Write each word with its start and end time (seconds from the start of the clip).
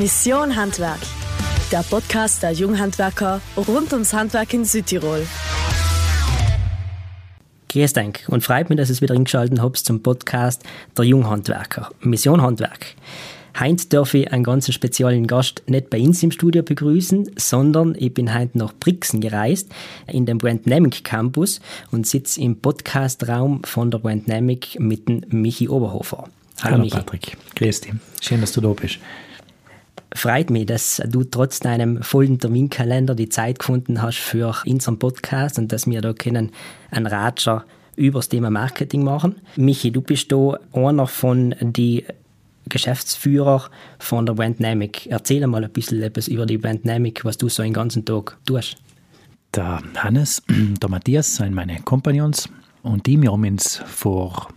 Mission 0.00 0.54
Handwerk, 0.54 1.00
der 1.72 1.82
Podcast 1.82 2.44
der 2.44 2.52
Junghandwerker 2.52 3.40
rund 3.56 3.92
ums 3.92 4.12
Handwerk 4.12 4.54
in 4.54 4.64
Südtirol. 4.64 5.26
Grüß 7.68 7.94
Dank 7.94 8.24
und 8.28 8.44
freut 8.44 8.70
mich, 8.70 8.78
dass 8.78 8.90
ihr 8.90 8.92
es 8.92 9.02
wieder 9.02 9.16
eingeschaltet 9.16 9.60
habt 9.60 9.78
zum 9.78 10.00
Podcast 10.00 10.62
der 10.96 11.04
Junghandwerker, 11.04 11.90
Mission 12.00 12.40
Handwerk. 12.40 12.94
Heute 13.58 13.88
darf 13.88 14.14
ich 14.14 14.32
einen 14.32 14.44
ganz 14.44 14.72
speziellen 14.72 15.26
Gast 15.26 15.64
nicht 15.66 15.90
bei 15.90 16.00
uns 16.00 16.22
im 16.22 16.30
Studio 16.30 16.62
begrüßen, 16.62 17.32
sondern 17.36 17.96
ich 17.98 18.14
bin 18.14 18.32
heute 18.32 18.56
nach 18.56 18.72
Brixen 18.78 19.20
gereist, 19.20 19.68
in 20.06 20.26
den 20.26 20.38
Brandnamic 20.38 21.02
Campus 21.02 21.60
und 21.90 22.06
sitze 22.06 22.40
im 22.40 22.60
Podcastraum 22.60 23.64
von 23.64 23.90
der 23.90 23.98
Brandnamic 23.98 24.78
mit 24.78 25.08
dem 25.08 25.24
Michi 25.30 25.68
Oberhofer. 25.68 26.28
Hallo, 26.60 26.74
Hallo 26.74 26.78
Michi. 26.84 26.96
Patrick, 26.96 27.36
grüß 27.56 27.80
dich. 27.80 27.94
Schön, 28.20 28.40
dass 28.40 28.52
du 28.52 28.60
da 28.60 28.68
bist. 28.68 29.00
Freut 30.14 30.50
mich, 30.50 30.66
dass 30.66 31.02
du 31.06 31.24
trotz 31.24 31.60
deinem 31.60 32.02
vollen 32.02 32.38
Terminkalender 32.38 33.14
die 33.14 33.28
Zeit 33.28 33.58
gefunden 33.58 34.00
hast 34.00 34.18
für 34.18 34.54
unseren 34.66 34.98
Podcast 34.98 35.58
und 35.58 35.70
dass 35.70 35.86
wir 35.86 36.00
da 36.00 36.12
können 36.12 36.50
einen 36.90 37.06
Ratscher 37.06 37.64
über 37.96 38.20
das 38.20 38.28
Thema 38.28 38.50
Marketing 38.50 39.04
machen. 39.04 39.36
Michi, 39.56 39.90
du 39.90 40.00
bist 40.00 40.32
da 40.32 40.58
einer 40.72 41.06
von 41.06 41.54
den 41.60 42.02
Geschäftsführer 42.68 43.70
von 43.98 44.24
der 44.24 44.34
Brandnamic. 44.34 45.06
Erzähl 45.06 45.46
mal 45.46 45.64
ein 45.64 45.70
bisschen 45.70 46.02
etwas 46.02 46.28
über 46.28 46.46
die 46.46 46.58
Brandnamic, 46.58 47.24
was 47.24 47.36
du 47.36 47.48
so 47.48 47.62
den 47.62 47.72
ganzen 47.72 48.04
Tag 48.04 48.38
tust. 48.46 48.76
Der 49.54 49.82
Hannes, 49.96 50.42
der 50.82 50.88
Matthias 50.88 51.36
sind 51.36 51.54
meine 51.54 51.80
Kompagnons 51.80 52.48
und 52.82 53.06
die, 53.06 53.20
wir 53.20 53.32
haben 53.32 53.44
uns 53.44 53.82
vor 53.86 54.48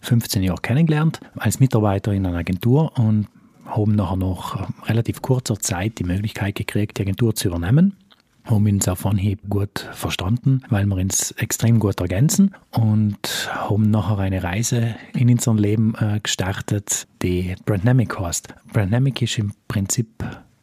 15 0.00 0.42
Jahren 0.42 0.62
kennengelernt 0.62 1.20
als 1.36 1.60
Mitarbeiter 1.60 2.12
in 2.12 2.26
einer 2.26 2.38
Agentur 2.38 2.96
und 2.98 3.28
haben 3.70 3.94
nachher 3.94 4.16
noch 4.16 4.68
relativ 4.88 5.22
kurzer 5.22 5.58
Zeit 5.58 5.98
die 5.98 6.04
Möglichkeit 6.04 6.54
gekriegt, 6.54 6.98
die 6.98 7.02
Agentur 7.02 7.34
zu 7.34 7.48
übernehmen. 7.48 7.96
Haben 8.44 8.66
uns 8.66 8.88
auf 8.88 9.04
Anhieb 9.06 9.40
gut 9.48 9.88
verstanden, 9.92 10.62
weil 10.70 10.86
wir 10.86 10.96
uns 10.96 11.30
extrem 11.32 11.78
gut 11.78 12.00
ergänzen 12.00 12.54
und 12.72 13.50
haben 13.52 13.90
nachher 13.90 14.18
eine 14.18 14.42
Reise 14.42 14.94
in 15.14 15.30
unserem 15.30 15.58
Leben 15.58 15.94
äh, 15.96 16.20
gestartet, 16.20 17.06
die 17.22 17.54
Brandnamic 17.66 18.18
heißt. 18.18 18.48
Brandnamic 18.72 19.22
ist 19.22 19.38
im 19.38 19.52
Prinzip 19.68 20.08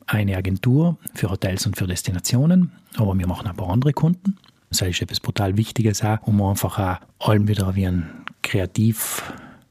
eine 0.07 0.35
Agentur 0.35 0.97
für 1.13 1.29
Hotels 1.29 1.65
und 1.67 1.77
für 1.77 1.85
Destinationen, 1.85 2.71
aber 2.97 3.17
wir 3.17 3.27
machen 3.27 3.47
ein 3.47 3.55
paar 3.55 3.69
andere 3.69 3.93
Kunden. 3.93 4.37
Das 4.69 4.81
ist 4.81 5.01
etwas 5.01 5.19
brutal 5.19 5.55
Wichtiges 5.55 6.03
auch, 6.03 6.17
um 6.23 6.41
einfach 6.41 6.79
auch 6.79 7.29
allem 7.29 7.47
wieder 7.47 7.75
wie 7.75 7.87
ein 7.87 8.09
kreativ 8.41 9.21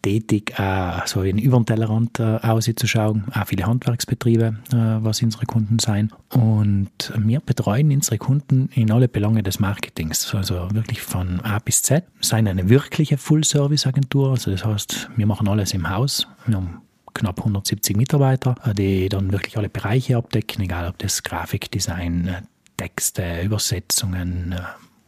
tätig, 0.07 0.55
auch 0.57 1.05
so 1.09 1.23
in 1.23 1.37
über 1.39 1.59
den 1.59 1.67
Tellerrand 1.67 2.21
äh, 2.21 2.37
auszuschauen, 2.37 3.25
auch 3.35 3.47
viele 3.49 3.67
Handwerksbetriebe, 3.67 4.57
äh, 4.73 4.77
was 4.77 5.21
unsere 5.21 5.47
Kunden 5.47 5.81
sein. 5.81 6.13
Und 6.33 7.13
wir 7.19 7.41
betreuen 7.41 7.91
unsere 7.91 8.17
Kunden 8.17 8.69
in 8.75 8.93
alle 8.93 9.09
Belange 9.09 9.43
des 9.43 9.59
Marketings, 9.59 10.33
also 10.33 10.69
wirklich 10.73 11.03
von 11.03 11.41
A 11.41 11.59
bis 11.59 11.83
Z. 11.83 12.05
Wir 12.19 12.25
sind 12.25 12.47
eine 12.47 12.69
wirkliche 12.69 13.19
Full-Service-Agentur, 13.19 14.31
also 14.31 14.53
das 14.53 14.65
heißt, 14.65 15.11
wir 15.17 15.27
machen 15.27 15.49
alles 15.49 15.75
im 15.75 15.91
Haus. 15.91 16.29
Wir 16.47 16.57
haben 16.57 16.83
knapp 17.13 17.41
170 17.41 17.97
Mitarbeiter, 17.97 18.55
äh, 18.65 18.75
die 18.75 19.09
dann 19.09 19.33
wirklich 19.33 19.59
alle 19.59 19.69
Bereiche 19.69 20.17
abdecken, 20.17 20.63
egal 20.63 20.89
ob 20.89 20.99
das 20.99 21.25
Grafikdesign, 21.25 22.29
äh, 22.29 22.43
Texte, 22.77 23.41
Übersetzungen, 23.43 24.53
äh, 24.53 24.61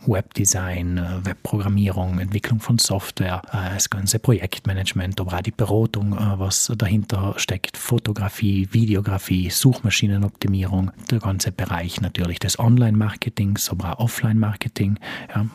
Webdesign, 0.08 0.98
äh, 0.98 1.24
Webprogrammierung, 1.24 2.18
Entwicklung 2.18 2.60
von 2.60 2.78
Software, 2.78 3.42
äh, 3.52 3.74
das 3.74 3.90
ganze 3.90 4.18
Projektmanagement, 4.18 5.20
aber 5.20 5.34
auch 5.34 5.42
die 5.42 5.50
Beratung, 5.50 6.12
äh, 6.14 6.38
was 6.38 6.72
dahinter 6.76 7.34
steckt, 7.36 7.76
Fotografie, 7.76 8.68
Videografie, 8.72 9.50
Suchmaschinenoptimierung, 9.50 10.90
der 11.10 11.20
ganze 11.20 11.52
Bereich 11.52 12.00
natürlich 12.00 12.38
des 12.38 12.58
Online-Marketings, 12.58 13.70
aber 13.70 14.00
auch 14.00 14.08
Offline-Marketing. 14.08 14.98
Ja, 15.34 15.46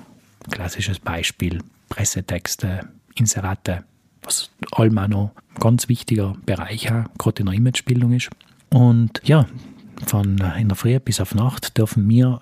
klassisches 0.49 0.99
Beispiel, 0.99 1.59
Pressetexte, 1.89 2.87
Inserate, 3.15 3.83
was 4.21 4.51
allmal 4.71 5.09
noch 5.09 5.31
ein 5.55 5.59
ganz 5.59 5.89
wichtiger 5.89 6.35
Bereich 6.45 6.91
gerade 7.17 7.39
in 7.39 7.45
der 7.47 7.55
Imagebildung 7.55 8.13
ist. 8.13 8.29
Und 8.69 9.21
ja, 9.23 9.47
von 10.05 10.37
in 10.59 10.67
der 10.67 10.75
Früh 10.75 10.99
bis 10.99 11.19
auf 11.19 11.35
Nacht 11.35 11.77
dürfen 11.77 12.07
wir 12.07 12.41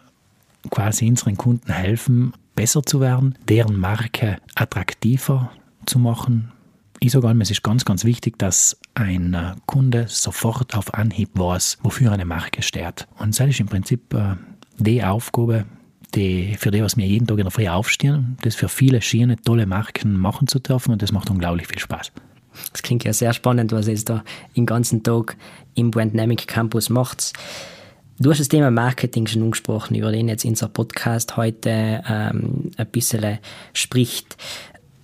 quasi 0.69 1.07
unseren 1.07 1.37
Kunden 1.37 1.71
helfen, 1.71 2.33
besser 2.55 2.83
zu 2.83 2.99
werden, 3.01 3.35
deren 3.47 3.79
Marke 3.79 4.37
attraktiver 4.55 5.51
zu 5.85 5.99
machen. 5.99 6.51
Ich 6.99 7.11
sage 7.11 7.27
allem, 7.27 7.41
es 7.41 7.49
ist 7.49 7.63
ganz, 7.63 7.83
ganz 7.85 8.05
wichtig, 8.05 8.37
dass 8.37 8.77
ein 8.93 9.33
äh, 9.33 9.55
Kunde 9.65 10.05
sofort 10.07 10.75
auf 10.75 10.93
Anhieb 10.93 11.29
weiß, 11.33 11.79
wofür 11.81 12.11
eine 12.11 12.25
Marke 12.25 12.61
steht. 12.61 13.07
Und 13.17 13.39
das 13.39 13.47
ist 13.47 13.59
im 13.59 13.67
Prinzip 13.67 14.13
äh, 14.13 14.35
die 14.77 15.03
Aufgabe, 15.03 15.65
die, 16.13 16.55
für 16.59 16.69
die, 16.69 16.83
was 16.83 16.97
wir 16.97 17.05
jeden 17.07 17.25
Tag 17.25 17.39
in 17.39 17.45
der 17.45 17.51
Früh 17.51 17.67
aufstehen, 17.67 18.37
das 18.43 18.55
für 18.55 18.69
viele 18.69 19.01
schöne, 19.01 19.37
tolle 19.37 19.65
Marken 19.65 20.17
machen 20.17 20.47
zu 20.47 20.59
dürfen 20.59 20.91
und 20.91 21.01
das 21.01 21.11
macht 21.11 21.29
unglaublich 21.29 21.67
viel 21.67 21.79
Spaß. 21.79 22.11
Das 22.71 22.83
klingt 22.83 23.03
ja 23.03 23.13
sehr 23.13 23.33
spannend, 23.33 23.71
was 23.71 23.87
ihr 23.87 23.99
da 24.03 24.23
den 24.55 24.65
ganzen 24.65 25.03
Tag 25.03 25.37
im 25.73 25.89
Brandnamic 25.89 26.47
Campus 26.47 26.89
macht. 26.89 27.33
Du 28.21 28.29
hast 28.29 28.39
das 28.39 28.49
Thema 28.49 28.69
Marketing 28.69 29.25
schon 29.25 29.41
angesprochen, 29.41 29.95
über 29.95 30.11
den 30.11 30.27
jetzt 30.27 30.45
unser 30.45 30.69
Podcast 30.69 31.37
heute 31.37 32.03
ähm, 32.07 32.69
ein 32.77 32.85
bisschen 32.91 33.39
spricht. 33.73 34.37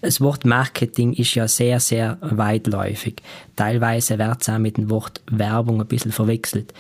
Das 0.02 0.22
Wort 0.22 0.46
Marketing 0.46 1.14
ist 1.14 1.34
ja 1.34 1.48
sehr, 1.48 1.80
sehr 1.80 2.20
weitläufig. 2.22 3.24
Teilweise 3.56 4.20
wird 4.20 4.44
es 4.44 4.50
auch 4.50 4.60
mit 4.60 4.78
dem 4.78 4.92
Wort 4.92 5.24
Werbung 5.32 5.82
ein 5.82 5.88
bisschen 5.88 6.12
verwechselt. 6.12 6.76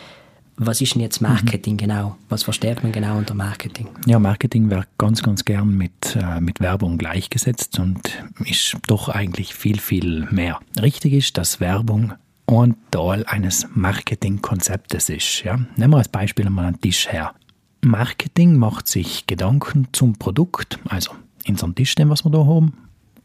Was 0.57 0.79
ist 0.79 0.93
denn 0.93 1.01
jetzt 1.01 1.21
Marketing 1.21 1.73
mhm. 1.73 1.77
genau? 1.77 2.17
Was 2.29 2.43
versteht 2.43 2.83
man 2.83 2.91
genau 2.91 3.17
unter 3.17 3.33
Marketing? 3.33 3.87
Ja, 4.05 4.19
Marketing 4.19 4.69
wird 4.69 4.85
ganz, 4.99 5.23
ganz 5.23 5.43
gern 5.43 5.75
mit, 5.75 6.15
äh, 6.15 6.39
mit 6.39 6.59
Werbung 6.59 6.99
gleichgesetzt 6.99 7.79
und 7.79 8.23
ist 8.45 8.77
doch 8.85 9.09
eigentlich 9.09 9.55
viel, 9.55 9.79
viel 9.79 10.27
mehr. 10.29 10.59
Richtig 10.79 11.13
ist, 11.13 11.39
dass 11.39 11.59
Werbung 11.59 12.13
ein 12.47 12.75
Teil 12.91 13.25
eines 13.25 13.67
Marketingkonzeptes 13.73 15.09
ist. 15.09 15.43
Ja? 15.43 15.59
Nehmen 15.75 15.93
wir 15.93 15.97
als 15.97 16.07
Beispiel 16.07 16.45
einmal 16.45 16.65
einen 16.65 16.81
Tisch 16.81 17.11
her. 17.11 17.33
Marketing 17.81 18.55
macht 18.55 18.87
sich 18.87 19.27
Gedanken 19.27 19.87
zum 19.91 20.17
Produkt, 20.17 20.79
also 20.89 21.11
in 21.43 21.57
so 21.57 21.65
einem 21.65 21.75
Tisch, 21.75 21.95
den 21.95 22.09
was 22.09 22.25
wir 22.25 22.31
da 22.31 22.45
haben, 22.45 22.73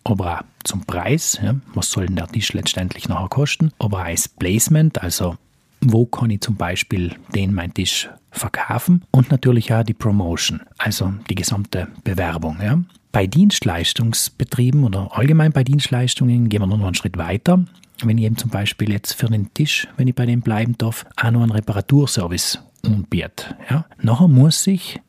aber 0.04 0.40
auch 0.40 0.42
zum 0.64 0.84
Preis, 0.84 1.38
ja? 1.42 1.54
was 1.74 1.90
soll 1.90 2.06
denn 2.06 2.16
der 2.16 2.28
Tisch 2.28 2.52
letztendlich 2.52 3.08
nachher 3.08 3.28
kosten, 3.28 3.72
aber 3.78 3.98
auch 3.98 4.04
als 4.04 4.28
Placement, 4.28 5.02
also 5.02 5.36
wo 5.80 6.06
kann 6.06 6.30
ich 6.30 6.40
zum 6.40 6.56
Beispiel 6.56 7.16
den 7.34 7.54
mein 7.54 7.74
Tisch 7.74 8.08
verkaufen 8.30 9.04
und 9.10 9.30
natürlich 9.30 9.72
auch 9.72 9.82
die 9.82 9.94
Promotion, 9.94 10.62
also 10.78 11.12
die 11.28 11.34
gesamte 11.34 11.88
Bewerbung. 12.04 12.58
Ja? 12.62 12.78
Bei 13.12 13.26
Dienstleistungsbetrieben 13.26 14.84
oder 14.84 15.16
allgemein 15.16 15.52
bei 15.52 15.64
Dienstleistungen 15.64 16.48
gehen 16.48 16.62
wir 16.62 16.66
noch 16.66 16.82
einen 16.82 16.94
Schritt 16.94 17.18
weiter 17.18 17.64
wenn 18.06 18.18
ich 18.18 18.24
eben 18.24 18.36
zum 18.36 18.50
Beispiel 18.50 18.90
jetzt 18.90 19.14
für 19.14 19.26
den 19.26 19.52
Tisch, 19.54 19.88
wenn 19.96 20.08
ich 20.08 20.14
bei 20.14 20.26
dem 20.26 20.40
bleiben 20.40 20.76
darf, 20.78 21.04
auch 21.16 21.30
noch 21.30 21.42
einen 21.42 21.52
Reparaturservice 21.52 22.58
anbiete. 22.84 23.56
Ja. 23.70 23.86
Nachher 24.00 24.28
muss 24.28 24.66
ich 24.66 25.00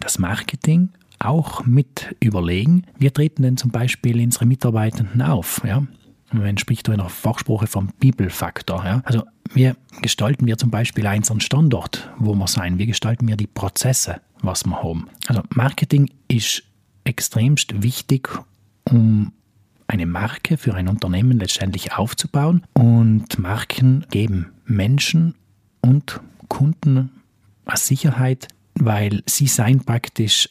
das 0.00 0.18
Marketing 0.18 0.90
auch 1.18 1.64
mit 1.64 2.14
überlegen, 2.20 2.84
wie 2.98 3.10
treten 3.10 3.42
denn 3.42 3.56
zum 3.56 3.70
Beispiel 3.70 4.20
unsere 4.20 4.46
Mitarbeitenden 4.46 5.22
auf. 5.22 5.62
Ja. 5.64 5.86
Man 6.32 6.58
spricht 6.58 6.88
da 6.88 6.92
in 6.92 6.98
der 6.98 7.08
Fachsprache 7.08 7.66
vom 7.66 7.88
People-Faktor. 8.00 8.84
Ja. 8.84 9.02
Also 9.04 9.22
wie 9.54 9.72
gestalten 10.00 10.46
wir 10.46 10.56
zum 10.56 10.70
Beispiel 10.70 11.06
unseren 11.06 11.40
Standort, 11.40 12.10
wo 12.18 12.34
wir 12.34 12.48
sein? 12.48 12.78
Wie 12.78 12.86
gestalten 12.86 13.28
wir 13.28 13.36
die 13.36 13.46
Prozesse, 13.46 14.20
was 14.40 14.64
wir 14.64 14.82
haben? 14.82 15.08
Also 15.28 15.42
Marketing 15.50 16.10
ist 16.28 16.64
extremst 17.04 17.82
wichtig, 17.82 18.28
um 18.84 19.32
eine 19.86 20.06
Marke 20.06 20.56
für 20.56 20.74
ein 20.74 20.88
Unternehmen 20.88 21.38
letztendlich 21.38 21.92
aufzubauen. 21.92 22.64
Und 22.72 23.38
Marken 23.38 24.06
geben 24.10 24.52
Menschen 24.64 25.34
und 25.80 26.20
Kunden 26.48 27.10
eine 27.66 27.76
Sicherheit, 27.76 28.48
weil 28.74 29.22
sie 29.26 29.46
sein 29.46 29.84
praktisch 29.84 30.48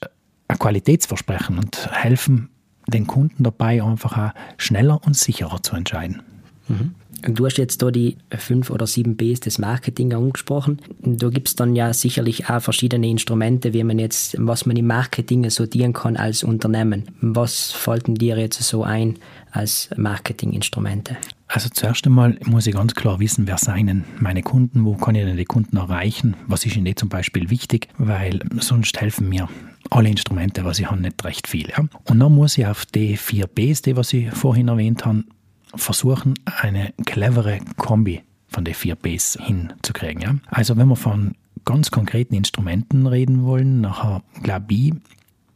ein 0.47 0.59
Qualitätsversprechen 0.59 1.57
und 1.57 1.89
helfen 1.91 2.49
den 2.87 3.07
Kunden 3.07 3.43
dabei, 3.43 3.81
einfach 3.83 4.33
schneller 4.57 5.01
und 5.05 5.15
sicherer 5.15 5.63
zu 5.63 5.75
entscheiden. 5.75 6.21
Mhm. 6.67 6.95
Du 7.23 7.45
hast 7.45 7.57
jetzt 7.57 7.81
da 7.81 7.91
die 7.91 8.17
fünf 8.35 8.69
oder 8.69 8.87
sieben 8.87 9.15
Bs 9.15 9.41
des 9.41 9.59
Marketing 9.59 10.13
angesprochen. 10.13 10.79
Da 11.01 11.29
gibt 11.29 11.49
es 11.49 11.55
dann 11.55 11.75
ja 11.75 11.93
sicherlich 11.93 12.49
auch 12.49 12.61
verschiedene 12.61 13.07
Instrumente, 13.07 13.73
wie 13.73 13.83
man 13.83 13.99
jetzt, 13.99 14.35
was 14.39 14.65
man 14.65 14.75
im 14.75 14.87
Marketing 14.87 15.49
sortieren 15.49 15.93
kann 15.93 16.17
als 16.17 16.43
Unternehmen. 16.43 17.05
Was 17.21 17.71
fällt 17.71 18.05
dir 18.07 18.37
jetzt 18.37 18.61
so 18.63 18.83
ein 18.83 19.19
als 19.51 19.89
Marketinginstrumente? 19.95 21.17
Also 21.47 21.69
zuerst 21.69 22.05
einmal 22.07 22.37
muss 22.45 22.65
ich 22.65 22.73
ganz 22.73 22.95
klar 22.95 23.19
wissen, 23.19 23.45
wer 23.45 23.57
seien 23.57 24.05
meine 24.19 24.41
Kunden, 24.41 24.85
wo 24.85 24.95
kann 24.95 25.15
ich 25.15 25.25
denn 25.25 25.35
die 25.35 25.45
Kunden 25.45 25.75
erreichen, 25.77 26.35
was 26.47 26.65
ist 26.65 26.77
ihnen 26.77 26.95
zum 26.95 27.09
Beispiel 27.09 27.49
wichtig, 27.49 27.89
weil 27.97 28.39
sonst 28.59 28.99
helfen 28.99 29.27
mir 29.27 29.49
alle 29.89 30.09
Instrumente, 30.09 30.63
was 30.63 30.79
ich 30.79 30.89
habe, 30.89 31.01
nicht 31.01 31.23
recht 31.25 31.47
viel. 31.47 31.69
Ja? 31.69 31.83
Und 32.05 32.19
dann 32.19 32.33
muss 32.33 32.57
ich 32.57 32.65
auf 32.65 32.85
die 32.85 33.17
vier 33.17 33.47
Bs, 33.47 33.81
die 33.81 33.97
was 33.97 34.13
ich 34.13 34.31
vorhin 34.31 34.69
erwähnt 34.69 35.05
habe, 35.05 35.23
versuchen, 35.75 36.35
eine 36.45 36.93
clevere 37.05 37.59
Kombi 37.77 38.21
von 38.47 38.65
den 38.65 38.73
vier 38.73 38.95
Bs 38.95 39.37
hinzukriegen. 39.41 40.21
Ja? 40.21 40.35
Also 40.47 40.77
wenn 40.77 40.87
wir 40.87 40.95
von 40.95 41.35
ganz 41.65 41.91
konkreten 41.91 42.35
Instrumenten 42.35 43.07
reden 43.07 43.43
wollen, 43.43 43.81
nachher 43.81 44.23
glaube 44.43 44.73
ich, 44.73 44.93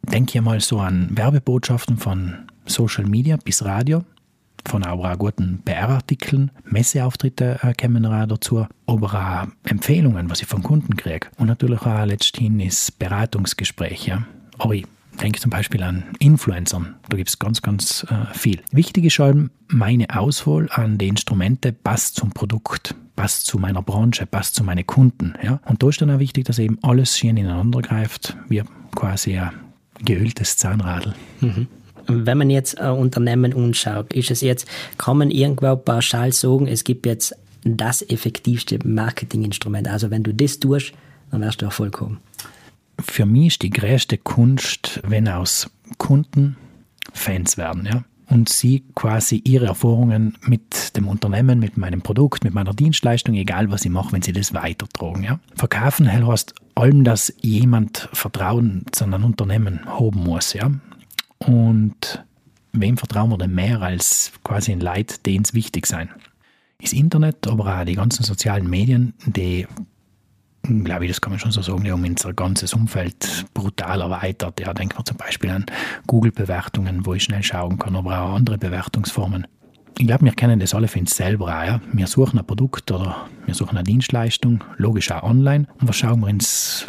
denke 0.04 0.38
ich 0.38 0.44
mal 0.44 0.60
so 0.62 0.80
an 0.80 1.10
Werbebotschaften 1.12 1.98
von 1.98 2.36
Social 2.66 3.06
Media 3.06 3.38
bis 3.38 3.66
Radio, 3.66 4.04
von 4.68 4.84
auch 4.84 5.18
guten 5.18 5.62
PR-Artikeln, 5.64 6.52
Messeauftritte 6.64 7.60
äh, 7.62 7.74
kommen 7.74 8.06
auch 8.06 8.26
dazu, 8.26 8.66
aber 8.88 9.14
auch 9.14 9.70
Empfehlungen, 9.70 10.30
was 10.30 10.42
ich 10.42 10.48
von 10.48 10.64
Kunden 10.64 10.96
kriege. 10.96 11.28
Und 11.38 11.48
natürlich 11.48 11.82
auch 11.82 12.06
letzthin 12.06 12.60
ist 12.60 12.98
Beratungsgespräche. 12.98 14.10
Ja. 14.10 14.28
Aber 14.58 14.74
ich 14.74 14.86
denke 15.18 15.40
zum 15.40 15.52
Beispiel 15.52 15.84
an 15.84 16.04
Influencern, 16.20 16.96
da 17.10 17.18
gibt 17.18 17.30
es 17.30 17.40
ganz, 17.40 17.62
ganz 17.62 18.06
äh, 18.10 18.34
viel. 18.34 18.62
Wichtig 18.72 19.06
ist 19.06 19.20
allem, 19.20 19.52
meine 19.68 20.16
Auswahl 20.16 20.68
an 20.72 20.98
die 20.98 21.08
Instrumente 21.08 21.72
passt 21.72 22.16
zum 22.16 22.32
Produkt, 22.32 22.96
passt 23.16 23.46
zu 23.46 23.58
meiner 23.58 23.82
Branche, 23.82 24.26
passt 24.26 24.56
zu 24.56 24.64
meinen 24.64 24.86
Kunden. 24.86 25.34
Ja. 25.42 25.60
Und 25.66 25.84
da 25.84 25.90
ist 25.90 26.02
dann 26.02 26.12
auch 26.12 26.20
wichtig, 26.20 26.46
dass 26.46 26.60
eben 26.60 26.78
alles 26.82 27.18
schön 27.18 27.38
ineinander 27.38 27.82
greift, 27.82 28.36
wie 28.50 28.64
quasi 28.94 29.38
ein 29.38 29.52
geöltes 30.04 30.58
Zahnradl. 30.58 31.14
Mhm. 31.42 31.68
Wenn 32.08 32.38
man 32.38 32.50
jetzt 32.50 32.80
ein 32.80 32.92
Unternehmen 32.92 33.54
anschaut, 33.56 34.14
ist 34.14 34.30
es 34.30 34.42
jetzt, 34.42 34.68
kann 34.98 35.18
man 35.18 35.32
irgendwo 35.32 35.76
pauschal 35.76 36.32
sagen, 36.34 36.68
es 36.68 36.84
gibt 36.84 37.06
jetzt 37.06 37.36
das 37.64 38.04
effektivste 38.04 38.80
Marketinginstrument. 38.88 39.88
Also 39.88 40.12
wenn 40.12 40.22
du 40.22 40.34
das 40.34 40.60
tust, 40.60 40.94
dann 41.32 41.42
wirst 41.42 41.62
du 41.62 41.66
Erfolg 41.66 42.00
haben. 42.00 42.20
Für 43.00 43.26
mich 43.26 43.48
ist 43.48 43.62
die 43.64 43.70
größte 43.70 44.18
Kunst, 44.18 45.02
wenn 45.06 45.28
aus 45.28 45.70
Kunden 45.98 46.58
Fans 47.14 47.58
werden, 47.58 47.86
ja. 47.86 48.04
Und 48.28 48.50
sie 48.50 48.84
quasi 48.96 49.40
ihre 49.46 49.68
Erfahrungen 49.68 50.36
mit 50.42 50.98
dem 50.98 51.08
Unternehmen, 51.08 51.60
mit 51.60 51.78
meinem 51.78 52.02
Produkt, 52.02 52.44
mit 52.44 52.56
meiner 52.56 52.74
Dienstleistung, 52.74 53.36
egal 53.36 53.70
was 53.70 53.86
ich 53.86 53.92
mache, 53.92 54.14
wenn 54.14 54.24
sie 54.24 54.34
das 54.34 54.52
weitertragen. 54.56 55.24
Ja. 55.24 55.40
Verkaufen 55.54 56.12
heißt 56.12 56.56
allem, 56.74 57.04
dass 57.04 57.32
jemand 57.42 58.10
Vertrauen 58.14 58.86
zu 58.92 59.04
einem 59.04 59.24
Unternehmen 59.24 59.86
haben 59.86 60.24
muss. 60.24 60.54
Ja. 60.54 60.72
Und 61.38 62.26
wem 62.74 62.98
vertrauen 62.98 63.30
wir 63.30 63.38
denn 63.38 63.54
mehr 63.54 63.82
als 63.84 64.32
quasi 64.44 64.72
ein 64.72 64.80
Leid, 64.80 65.26
denen 65.28 65.46
es 65.46 65.54
wichtig 65.54 65.86
sein? 65.86 66.10
Das 66.82 66.94
Internet, 66.94 67.48
aber 67.48 67.80
auch 67.80 67.86
die 67.86 67.96
ganzen 67.96 68.24
sozialen 68.24 68.68
Medien, 68.68 69.14
die, 69.26 69.68
glaube 70.84 71.06
ich, 71.06 71.12
das 71.12 71.22
kann 71.22 71.32
man 71.32 71.40
schon 71.40 71.52
so 71.52 71.62
sagen, 71.62 71.84
die 71.84 71.92
unser 71.92 72.34
ganzes 72.34 72.74
Umfeld 72.74 73.46
brutal 73.54 74.02
erweitert. 74.02 74.60
Ja, 74.60 74.74
denken 74.74 74.98
wir 74.98 75.06
zum 75.06 75.18
Beispiel 75.18 75.50
an 75.50 75.66
Google-Bewertungen, 76.08 77.06
wo 77.06 77.14
ich 77.14 77.24
schnell 77.24 77.44
schauen 77.44 77.78
kann, 77.78 77.96
aber 77.96 78.20
auch 78.22 78.36
andere 78.36 78.58
Bewertungsformen. 78.58 79.48
Ich 79.98 80.08
glaube, 80.08 80.26
wir 80.26 80.34
kennen 80.34 80.60
das 80.60 80.74
alle 80.74 80.88
für 80.88 81.00
uns 81.00 81.16
selber 81.16 81.46
auch. 81.46 81.66
Ja? 81.66 81.82
Wir 81.94 82.08
suchen 82.08 82.38
ein 82.38 82.46
Produkt 82.46 82.92
oder 82.92 83.28
wir 83.46 83.54
suchen 83.54 83.78
eine 83.78 83.84
Dienstleistung, 83.84 84.64
logisch 84.78 85.12
auch 85.12 85.24
online. 85.24 85.68
Und 85.80 85.88
was 85.88 85.96
schauen 85.96 86.20
wir 86.20 86.28
uns 86.28 86.86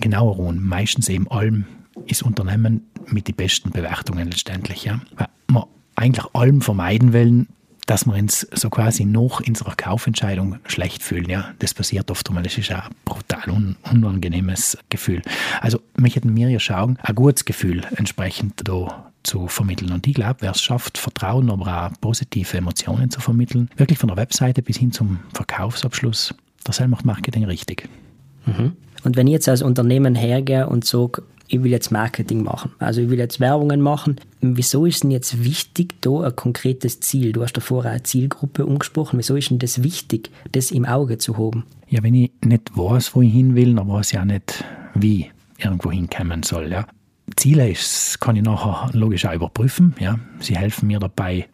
genauer 0.00 0.38
an? 0.48 0.58
Meistens 0.60 1.08
eben 1.08 1.30
allem 1.30 1.64
ist 2.06 2.22
Unternehmen 2.22 2.86
mit 3.06 3.28
den 3.28 3.36
besten 3.36 3.70
Bewertungen 3.70 4.28
letztendlich. 4.30 4.84
Ja. 4.84 5.00
Weil 5.16 5.28
wir 5.48 5.66
eigentlich 5.96 6.26
allem 6.34 6.60
vermeiden 6.60 7.12
wollen, 7.14 7.48
dass 7.86 8.06
wir 8.06 8.14
uns 8.14 8.46
so 8.52 8.70
quasi 8.70 9.04
noch 9.04 9.40
in 9.40 9.48
unserer 9.48 9.74
Kaufentscheidung 9.74 10.58
schlecht 10.66 11.02
fühlen. 11.02 11.28
Ja, 11.28 11.52
das 11.58 11.74
passiert 11.74 12.10
oft 12.10 12.28
einmal. 12.28 12.42
Das 12.44 12.56
ist 12.56 12.70
ein 12.70 12.82
brutal 13.04 13.50
un 13.50 13.76
unangenehmes 13.90 14.78
Gefühl. 14.88 15.22
Also 15.60 15.80
möchten 15.96 16.34
wir 16.36 16.48
ja 16.48 16.60
schauen, 16.60 16.98
ein 17.02 17.14
gutes 17.14 17.44
Gefühl 17.44 17.82
entsprechend 17.96 18.68
da 18.68 19.12
zu 19.22 19.46
vermitteln. 19.48 19.92
Und 19.92 20.06
ich 20.06 20.14
glaube, 20.14 20.36
wer 20.40 20.52
es 20.52 20.62
schafft, 20.62 20.98
Vertrauen, 20.98 21.50
aber 21.50 21.86
auch 21.86 22.00
positive 22.00 22.56
Emotionen 22.56 23.10
zu 23.10 23.20
vermitteln, 23.20 23.70
wirklich 23.76 23.98
von 23.98 24.08
der 24.08 24.16
Webseite 24.16 24.62
bis 24.62 24.76
hin 24.76 24.92
zum 24.92 25.20
Verkaufsabschluss, 25.32 26.34
das 26.64 26.80
macht 26.86 27.04
Marketing 27.04 27.44
richtig. 27.44 27.88
Mhm. 28.46 28.72
Und 29.04 29.16
wenn 29.16 29.26
ich 29.26 29.32
jetzt 29.32 29.48
als 29.48 29.62
Unternehmen 29.62 30.14
hergehe 30.14 30.68
und 30.68 30.84
sage, 30.84 31.22
ich 31.52 31.62
will 31.62 31.70
jetzt 31.70 31.92
Marketing 31.92 32.42
machen, 32.42 32.72
also 32.78 33.02
ich 33.02 33.10
will 33.10 33.18
jetzt 33.18 33.38
Werbungen 33.38 33.82
machen, 33.82 34.16
wieso 34.40 34.86
ist 34.86 35.02
denn 35.02 35.10
jetzt 35.10 35.44
wichtig, 35.44 36.00
da 36.00 36.22
ein 36.22 36.34
konkretes 36.34 37.00
Ziel? 37.00 37.32
Du 37.32 37.42
hast 37.42 37.52
davor 37.52 37.84
eine 37.84 38.02
Zielgruppe 38.02 38.64
umgesprochen. 38.64 39.18
Wieso 39.18 39.36
ist 39.36 39.50
denn 39.50 39.58
das 39.58 39.82
wichtig, 39.82 40.30
das 40.52 40.70
im 40.70 40.86
Auge 40.86 41.18
zu 41.18 41.36
haben? 41.36 41.64
Ja, 41.88 42.02
wenn 42.02 42.14
ich 42.14 42.30
nicht 42.42 42.74
weiß, 42.74 43.14
wo 43.14 43.20
ich 43.20 43.32
hin 43.32 43.54
will, 43.54 43.74
dann 43.74 43.86
weiß 43.86 44.12
ich 44.12 44.18
auch 44.18 44.24
nicht, 44.24 44.64
wie 44.94 45.30
irgendwo 45.58 45.92
hinkommen 45.92 46.42
soll. 46.42 46.72
Ja. 46.72 46.86
Ziele 47.36 47.70
ist, 47.70 48.18
kann 48.18 48.36
ich 48.36 48.42
nachher 48.42 48.90
logisch 48.94 49.26
auch 49.26 49.34
überprüfen. 49.34 49.94
Ja. 50.00 50.18
Sie 50.40 50.56
helfen 50.56 50.86
mir 50.86 51.00
dabei, 51.00 51.48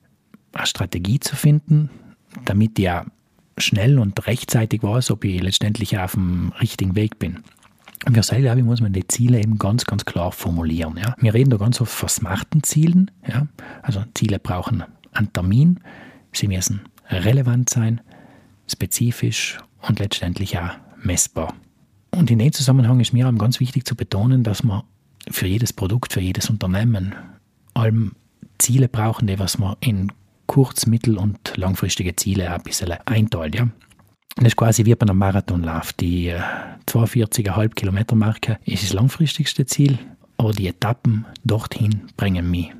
eine 0.52 0.66
Strategie 0.66 1.18
zu 1.18 1.34
finden, 1.34 1.90
damit 2.44 2.78
ich 2.78 2.84
ja 2.84 3.04
schnell 3.58 3.98
und 3.98 4.28
rechtzeitig 4.28 4.84
weiß, 4.84 5.10
ob 5.10 5.24
ich 5.24 5.42
letztendlich 5.42 5.98
auf 5.98 6.12
dem 6.12 6.52
richtigen 6.60 6.94
Weg 6.94 7.18
bin. 7.18 7.42
Und 8.08 8.14
für 8.14 8.22
selber 8.22 8.56
muss 8.62 8.80
man 8.80 8.94
die 8.94 9.06
Ziele 9.06 9.38
eben 9.38 9.58
ganz, 9.58 9.84
ganz 9.84 10.06
klar 10.06 10.32
formulieren. 10.32 10.96
Ja. 10.96 11.14
Wir 11.18 11.34
reden 11.34 11.50
da 11.50 11.58
ganz 11.58 11.78
oft 11.78 11.92
von 11.92 12.08
smarten 12.08 12.62
Zielen. 12.62 13.10
Ja. 13.28 13.48
Also 13.82 14.02
Ziele 14.14 14.38
brauchen 14.38 14.82
einen 15.12 15.30
Termin, 15.34 15.80
sie 16.32 16.48
müssen 16.48 16.80
relevant 17.10 17.68
sein, 17.68 18.00
spezifisch 18.66 19.58
und 19.82 19.98
letztendlich 19.98 20.58
auch 20.58 20.70
messbar. 21.02 21.52
Und 22.10 22.30
in 22.30 22.38
dem 22.38 22.50
Zusammenhang 22.50 22.98
ist 23.00 23.12
mir 23.12 23.28
auch 23.28 23.34
ganz 23.36 23.60
wichtig 23.60 23.84
zu 23.84 23.94
betonen, 23.94 24.42
dass 24.42 24.64
man 24.64 24.84
für 25.30 25.46
jedes 25.46 25.74
Produkt, 25.74 26.14
für 26.14 26.20
jedes 26.20 26.48
Unternehmen 26.48 27.14
allem 27.74 28.12
Ziele 28.56 28.88
brauchen, 28.88 29.26
die 29.26 29.38
was 29.38 29.58
man 29.58 29.76
in 29.80 30.10
kurz-, 30.46 30.86
mittel- 30.86 31.18
und 31.18 31.58
langfristige 31.58 32.16
Ziele 32.16 32.50
ein 32.50 32.62
bisschen 32.62 32.90
einteilt. 33.04 33.54
Ja. 33.54 33.68
Das 34.36 34.46
ist 34.46 34.56
quasi 34.56 34.84
wie 34.84 34.94
bei 34.94 35.06
einem 35.06 35.18
Marathonlauf. 35.18 35.92
Die 35.94 36.32
42,5 36.86 37.64
äh, 37.64 37.68
Kilometer 37.70 38.14
Marke 38.14 38.58
ist 38.64 38.84
das 38.84 38.92
langfristigste 38.92 39.66
Ziel, 39.66 39.98
aber 40.36 40.52
die 40.52 40.68
Etappen 40.68 41.26
dorthin 41.44 42.02
bringen 42.16 42.50
mich 42.50 42.70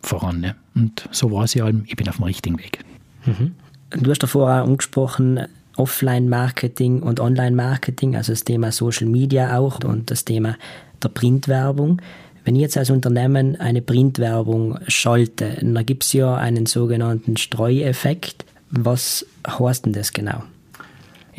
voran. 0.00 0.40
Ne? 0.40 0.54
Und 0.74 1.08
so 1.10 1.30
war 1.32 1.44
ich 1.44 1.62
allem, 1.62 1.84
ich 1.86 1.96
bin 1.96 2.08
auf 2.08 2.16
dem 2.16 2.24
richtigen 2.24 2.58
Weg. 2.58 2.84
Mhm. 3.26 3.54
Du 3.90 4.10
hast 4.10 4.22
davor 4.22 4.46
auch 4.46 4.66
angesprochen, 4.66 5.46
Offline-Marketing 5.76 7.02
und 7.02 7.20
Online-Marketing, 7.20 8.16
also 8.16 8.32
das 8.32 8.44
Thema 8.44 8.72
Social 8.72 9.06
Media 9.06 9.58
auch 9.58 9.82
und 9.84 10.10
das 10.10 10.24
Thema 10.24 10.56
der 11.02 11.08
Printwerbung. 11.08 12.02
Wenn 12.44 12.56
ich 12.56 12.62
jetzt 12.62 12.76
als 12.76 12.90
Unternehmen 12.90 13.56
eine 13.56 13.82
Printwerbung 13.82 14.78
schalte, 14.88 15.58
dann 15.60 15.86
gibt 15.86 16.04
es 16.04 16.12
ja 16.12 16.36
einen 16.36 16.66
sogenannten 16.66 17.36
Streueffekt. 17.36 18.44
Was 18.70 19.26
heißt 19.46 19.86
denn 19.86 19.92
das 19.92 20.12
genau? 20.12 20.42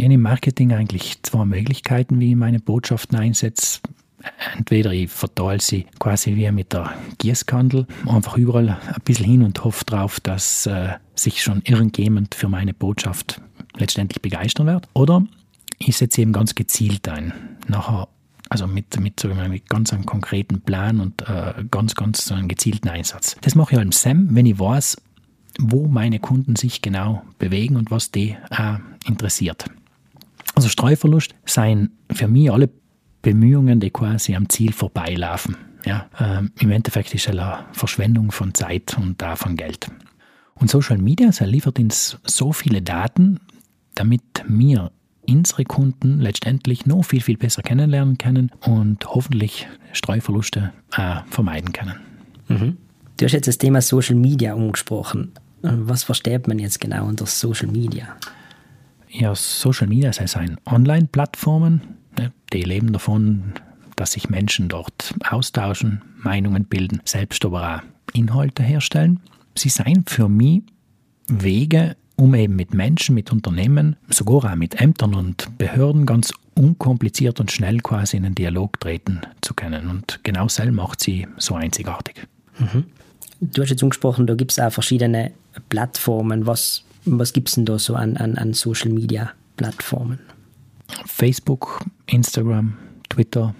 Habe 0.03 0.13
im 0.13 0.21
Marketing 0.21 0.71
eigentlich 0.71 1.21
zwei 1.23 1.45
Möglichkeiten, 1.45 2.19
wie 2.19 2.31
ich 2.31 2.35
meine 2.35 2.59
Botschaften 2.59 3.17
einsetze. 3.17 3.81
Entweder 4.55 4.91
ich 4.91 5.09
verteile 5.09 5.61
sie 5.61 5.85
quasi 5.99 6.35
wie 6.35 6.49
mit 6.51 6.73
der 6.73 6.93
Gießkandel, 7.17 7.85
einfach 8.07 8.37
überall 8.37 8.69
ein 8.69 9.01
bisschen 9.05 9.25
hin 9.25 9.43
und 9.43 9.63
hoffe 9.63 9.85
darauf, 9.85 10.19
dass 10.19 10.65
äh, 10.65 10.93
sich 11.15 11.41
schon 11.41 11.61
irgendjemand 11.63 12.35
für 12.35 12.49
meine 12.49 12.73
Botschaft 12.73 13.41
letztendlich 13.77 14.21
begeistern 14.21 14.67
wird. 14.67 14.87
Oder 14.93 15.23
ich 15.79 15.97
setze 15.97 16.21
eben 16.21 16.33
ganz 16.33 16.55
gezielt 16.55 17.07
ein. 17.07 17.33
Nachher, 17.67 18.07
also 18.49 18.67
mit, 18.67 18.99
mit, 18.99 19.23
mit 19.23 19.69
ganz 19.69 19.93
einem 19.93 20.05
konkreten 20.05 20.61
Plan 20.61 20.99
und 20.99 21.21
äh, 21.29 21.65
ganz, 21.71 21.95
ganz 21.95 22.25
so 22.25 22.35
einem 22.35 22.47
gezielten 22.47 22.89
Einsatz. 22.89 23.37
Das 23.41 23.55
mache 23.55 23.71
ich 23.71 23.77
halt 23.77 23.85
im 23.85 23.91
SAM, 23.91 24.35
wenn 24.35 24.45
ich 24.45 24.59
weiß, 24.59 24.97
wo 25.59 25.87
meine 25.87 26.19
Kunden 26.19 26.55
sich 26.55 26.81
genau 26.81 27.21
bewegen 27.37 27.75
und 27.75 27.91
was 27.91 28.11
die 28.11 28.37
äh, 28.49 28.77
interessiert. 29.05 29.65
Also 30.55 30.69
Streuverlust 30.69 31.35
seien 31.45 31.91
für 32.11 32.27
mich 32.27 32.51
alle 32.51 32.69
Bemühungen, 33.21 33.79
die 33.79 33.89
quasi 33.89 34.35
am 34.35 34.49
Ziel 34.49 34.73
vorbeilaufen. 34.73 35.57
Ja, 35.85 36.07
ähm, 36.19 36.51
Im 36.59 36.71
Endeffekt 36.71 37.13
ist 37.13 37.27
es 37.27 37.29
eine 37.29 37.65
Verschwendung 37.71 38.31
von 38.31 38.53
Zeit 38.53 38.97
und 38.97 39.23
auch 39.23 39.37
von 39.37 39.55
Geld. 39.55 39.89
Und 40.55 40.69
Social 40.69 40.97
Media 40.97 41.31
liefert 41.39 41.79
uns 41.79 42.17
so 42.25 42.51
viele 42.51 42.81
Daten, 42.81 43.39
damit 43.95 44.21
wir 44.47 44.91
unsere 45.27 45.63
Kunden 45.63 46.19
letztendlich 46.19 46.85
noch 46.85 47.03
viel, 47.03 47.21
viel 47.21 47.37
besser 47.37 47.61
kennenlernen 47.61 48.17
können 48.17 48.51
und 48.65 49.05
hoffentlich 49.05 49.67
Streuverluste 49.93 50.73
äh, 50.97 51.17
vermeiden 51.29 51.71
können. 51.71 51.95
Mhm. 52.47 52.77
Du 53.17 53.25
hast 53.25 53.33
jetzt 53.33 53.47
das 53.47 53.57
Thema 53.57 53.81
Social 53.81 54.15
Media 54.15 54.53
angesprochen. 54.53 55.31
Was 55.61 56.03
versteht 56.03 56.47
man 56.47 56.57
jetzt 56.57 56.79
genau 56.79 57.05
unter 57.05 57.25
Social 57.25 57.67
Media? 57.67 58.15
Ja, 59.09 59.35
Social 59.35 59.87
Media, 59.87 60.09
das 60.09 60.19
heißt 60.19 60.37
Online-Plattformen, 60.65 61.81
ne, 62.17 62.31
die 62.53 62.61
leben 62.61 62.93
davon, 62.93 63.53
dass 63.95 64.13
sich 64.13 64.29
Menschen 64.29 64.69
dort 64.69 65.13
austauschen, 65.29 66.01
Meinungen 66.17 66.65
bilden, 66.65 67.01
selbst 67.05 67.43
aber 67.45 67.77
auch 67.77 67.81
Inhalte 68.13 68.63
herstellen. 68.63 69.19
Sie 69.55 69.69
seien 69.69 70.05
für 70.07 70.29
mich 70.29 70.63
Wege, 71.27 71.95
um 72.15 72.33
eben 72.35 72.55
mit 72.55 72.73
Menschen, 72.73 73.15
mit 73.15 73.31
Unternehmen, 73.31 73.95
sogar 74.09 74.51
auch 74.51 74.55
mit 74.55 74.79
Ämtern 74.79 75.15
und 75.15 75.57
Behörden 75.57 76.05
ganz 76.05 76.33
unkompliziert 76.55 77.39
und 77.39 77.51
schnell 77.51 77.79
quasi 77.79 78.17
in 78.17 78.25
einen 78.25 78.35
Dialog 78.35 78.79
treten 78.79 79.21
zu 79.41 79.53
können. 79.53 79.89
Und 79.89 80.19
genau 80.23 80.43
das 80.43 80.61
macht 80.71 81.01
sie 81.01 81.27
so 81.37 81.55
einzigartig. 81.55 82.27
Mhm. 82.57 82.85
Du 83.41 83.61
hast 83.61 83.69
jetzt 83.69 83.83
angesprochen, 83.83 84.27
da 84.27 84.35
gibt 84.35 84.51
es 84.51 84.59
auch 84.59 84.71
verschiedene 84.71 85.31
Plattformen. 85.69 86.45
Was 86.45 86.83
Was 87.05 87.33
gibt 87.33 87.49
es 87.49 87.55
denn 87.55 87.65
da 87.65 87.79
so 87.79 87.95
an, 87.95 88.17
an, 88.17 88.37
an 88.37 88.53
Social 88.53 88.89
Media 88.89 89.31
Plattformen? 89.57 90.19
Facebook, 91.05 91.85
Instagram, 92.07 92.77
Twitter, 93.09 93.53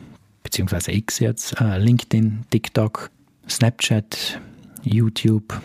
beziehungsweise 0.43 0.91
X 0.91 1.19
jetzt, 1.19 1.59
äh, 1.59 1.77
LinkedIn, 1.77 2.45
TikTok, 2.49 3.11
Snapchat, 3.47 4.39
YouTube. 4.83 5.61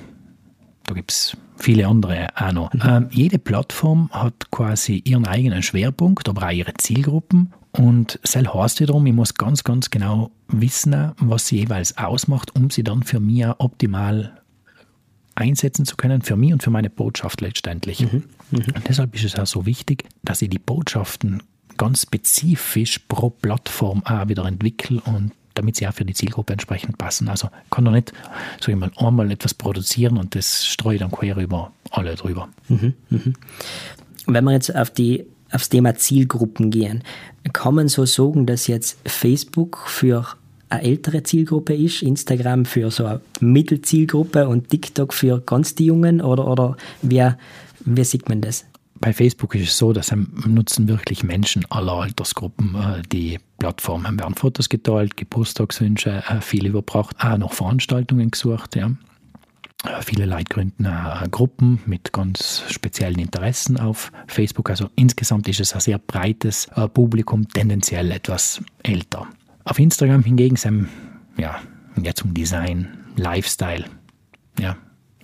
Da 0.87 0.95
gibt 0.95 1.13
es 1.13 1.37
viele 1.57 1.87
andere 1.87 2.29
auch 2.37 2.53
noch. 2.53 2.75
Mhm. 2.75 2.81
Ähm, 2.85 3.09
jede 3.11 3.39
Plattform 3.39 4.11
hat 4.13 4.51
quasi 4.51 5.03
ihren 5.05 5.27
eigenen 5.27 5.63
Schwerpunkt, 5.63 6.29
aber 6.29 6.47
auch 6.47 6.53
ihre 6.53 6.75
Zielgruppen. 6.75 7.53
Und 7.73 8.21
das 8.23 8.37
heißt 8.37 8.81
wiederum, 8.81 9.07
ich 9.07 9.13
muss 9.13 9.35
ganz, 9.35 9.65
ganz 9.65 9.91
genau 9.91 10.31
wissen, 10.49 11.13
was 11.19 11.49
sie 11.49 11.59
jeweils 11.59 11.97
ausmacht, 11.99 12.55
um 12.55 12.71
sie 12.71 12.85
dann 12.85 13.03
für 13.03 13.19
mich 13.19 13.47
optimal 13.59 14.41
einsetzen 15.35 15.85
zu 15.85 15.97
können, 15.97 16.23
für 16.23 16.37
mich 16.37 16.53
und 16.53 16.63
für 16.63 16.71
meine 16.71 16.91
Botschaft 16.91 17.41
letztendlich. 17.41 18.01
Mhm. 18.01 18.25
Mhm. 18.51 18.65
Und 18.75 18.89
deshalb 18.89 19.15
ist 19.15 19.25
es 19.25 19.37
auch 19.37 19.47
so 19.47 19.67
wichtig, 19.67 20.05
dass 20.23 20.43
ich 20.43 20.51
die 20.51 20.59
Botschaften 20.59 21.43
ganz 21.77 22.03
spezifisch 22.03 23.01
pro 23.01 23.31
Plattform 23.31 24.03
auch 24.05 24.29
wieder 24.29 24.45
entwickle 24.47 25.01
und 25.01 25.33
damit 25.55 25.77
sie 25.77 25.87
auch 25.87 25.95
für 25.95 26.05
die 26.05 26.15
Zielgruppe 26.15 26.53
entsprechend 26.53 26.99
passen. 26.99 27.29
Also 27.29 27.49
kann 27.71 27.85
doch 27.85 27.93
nicht, 27.93 28.13
sag 28.61 28.69
ich 28.69 28.77
mal, 28.77 28.91
einmal 28.97 29.31
etwas 29.31 29.55
produzieren 29.55 30.19
und 30.19 30.35
das 30.35 30.67
streue 30.67 30.95
ich 30.95 31.01
dann 31.01 31.11
quer 31.11 31.37
über 31.37 31.73
alle 31.91 32.15
drüber. 32.17 32.49
Mhm, 32.69 32.95
mh. 33.11 33.21
Wenn 34.27 34.45
wir 34.45 34.53
jetzt 34.53 34.75
auf 34.75 34.91
die 34.91 35.27
aufs 35.53 35.69
Thema 35.69 35.95
Zielgruppen 35.95 36.71
gehen, 36.71 37.03
kann 37.53 37.75
man 37.75 37.89
so 37.89 38.07
sagen, 38.07 38.47
dass 38.47 38.67
jetzt 38.67 38.99
Facebook 39.09 39.85
für 39.87 40.27
eine 40.69 40.83
ältere 40.83 41.23
Zielgruppe 41.23 41.75
ist, 41.75 42.03
Instagram 42.03 42.65
für 42.65 42.91
so 42.91 43.07
eine 43.07 43.21
Mittelzielgruppe 43.41 44.49
und 44.49 44.69
TikTok 44.71 45.13
für 45.13 45.41
ganz 45.41 45.75
die 45.75 45.87
Jungen 45.87 46.21
oder, 46.21 46.47
oder 46.47 46.77
wie, 47.03 47.29
wie 47.85 48.05
sieht 48.05 48.29
man 48.29 48.41
das? 48.41 48.65
bei 49.05 49.13
Facebook 49.13 49.55
ist 49.55 49.69
es 49.69 49.77
so, 49.77 49.93
dass 49.93 50.15
nutzen 50.47 50.89
wirklich 50.89 51.23
Menschen 51.23 51.67
aller 51.71 51.93
Altersgruppen 51.93 52.75
äh, 52.75 53.03
die 53.13 53.39
Plattform. 53.59 54.07
Haben 54.07 54.19
werden 54.19 54.35
Fotos 54.35 54.71
geteilt, 54.71 55.19
Geburtstagswünsche, 55.19 56.23
äh, 56.27 56.41
viel 56.41 56.67
überbracht, 56.67 57.15
auch 57.19 57.37
noch 57.37 57.53
Veranstaltungen 57.53 58.31
gesucht. 58.31 58.77
Ja. 58.77 58.87
Äh, 59.85 60.03
viele 60.03 60.25
Leute 60.25 60.45
gründen 60.45 60.89
Gruppen 61.31 61.81
mit 61.85 62.15
ganz 62.15 62.63
speziellen 62.71 63.19
Interessen 63.19 63.79
auf 63.79 64.11
Facebook. 64.27 64.71
Also 64.71 64.89
insgesamt 64.97 65.49
ist 65.49 65.61
es 65.61 65.75
ein 65.75 65.81
sehr 65.81 65.99
breites 65.99 66.69
Publikum, 66.95 67.47
tendenziell 67.49 68.11
etwas 68.11 68.63
älter. 68.83 69.29
Auf 69.65 69.79
Instagram 69.79 70.23
hingegen 70.23 70.57
sind 70.57 70.89
ja, 71.39 71.59
jetzt 72.01 72.23
um 72.25 72.35
Design, 72.35 72.99
Lifestyle, 73.17 73.85
ja, 74.59 74.77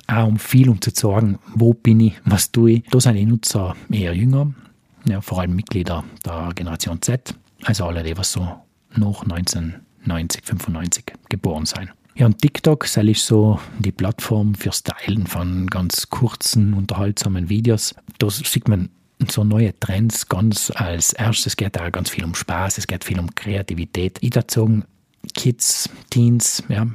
auch 0.06 0.26
um 0.26 0.38
viel 0.38 0.68
um 0.68 0.80
zu 0.80 0.90
sagen, 0.90 1.38
wo 1.54 1.74
bin 1.74 2.00
ich, 2.00 2.14
was 2.24 2.50
tue 2.50 2.72
ich. 2.72 2.82
Da 2.90 3.00
sind 3.00 3.16
die 3.16 3.26
Nutzer 3.26 3.76
eher 3.90 4.14
jünger, 4.14 4.52
ja, 5.06 5.20
vor 5.20 5.40
allem 5.40 5.54
Mitglieder 5.54 6.04
der 6.24 6.50
Generation 6.54 7.00
Z, 7.02 7.34
also 7.64 7.84
alle, 7.84 8.02
die 8.02 8.16
was 8.16 8.32
so 8.32 8.40
nach 8.96 9.22
1990, 9.22 10.44
95 10.44 11.04
geboren 11.28 11.66
sind. 11.66 11.90
Ja, 12.16 12.26
und 12.26 12.38
TikTok 12.38 12.84
ist 12.84 13.26
so 13.26 13.60
die 13.78 13.92
Plattform 13.92 14.54
fürs 14.54 14.82
Teilen 14.82 15.26
von 15.26 15.68
ganz 15.68 16.10
kurzen, 16.10 16.74
unterhaltsamen 16.74 17.48
Videos. 17.48 17.94
Da 18.18 18.28
sieht 18.28 18.68
man 18.68 18.90
so 19.28 19.44
neue 19.44 19.78
Trends 19.78 20.28
ganz 20.28 20.72
als 20.74 21.12
erstes. 21.12 21.48
Es 21.48 21.56
geht 21.56 21.78
auch 21.78 21.92
ganz 21.92 22.10
viel 22.10 22.24
um 22.24 22.34
Spaß, 22.34 22.78
es 22.78 22.86
geht 22.86 23.04
viel 23.04 23.18
um 23.18 23.34
Kreativität. 23.34 24.18
Ich 24.20 24.32
sagen, 24.48 24.84
Kids, 25.34 25.90
Teens, 26.10 26.62
ja, 26.68 26.86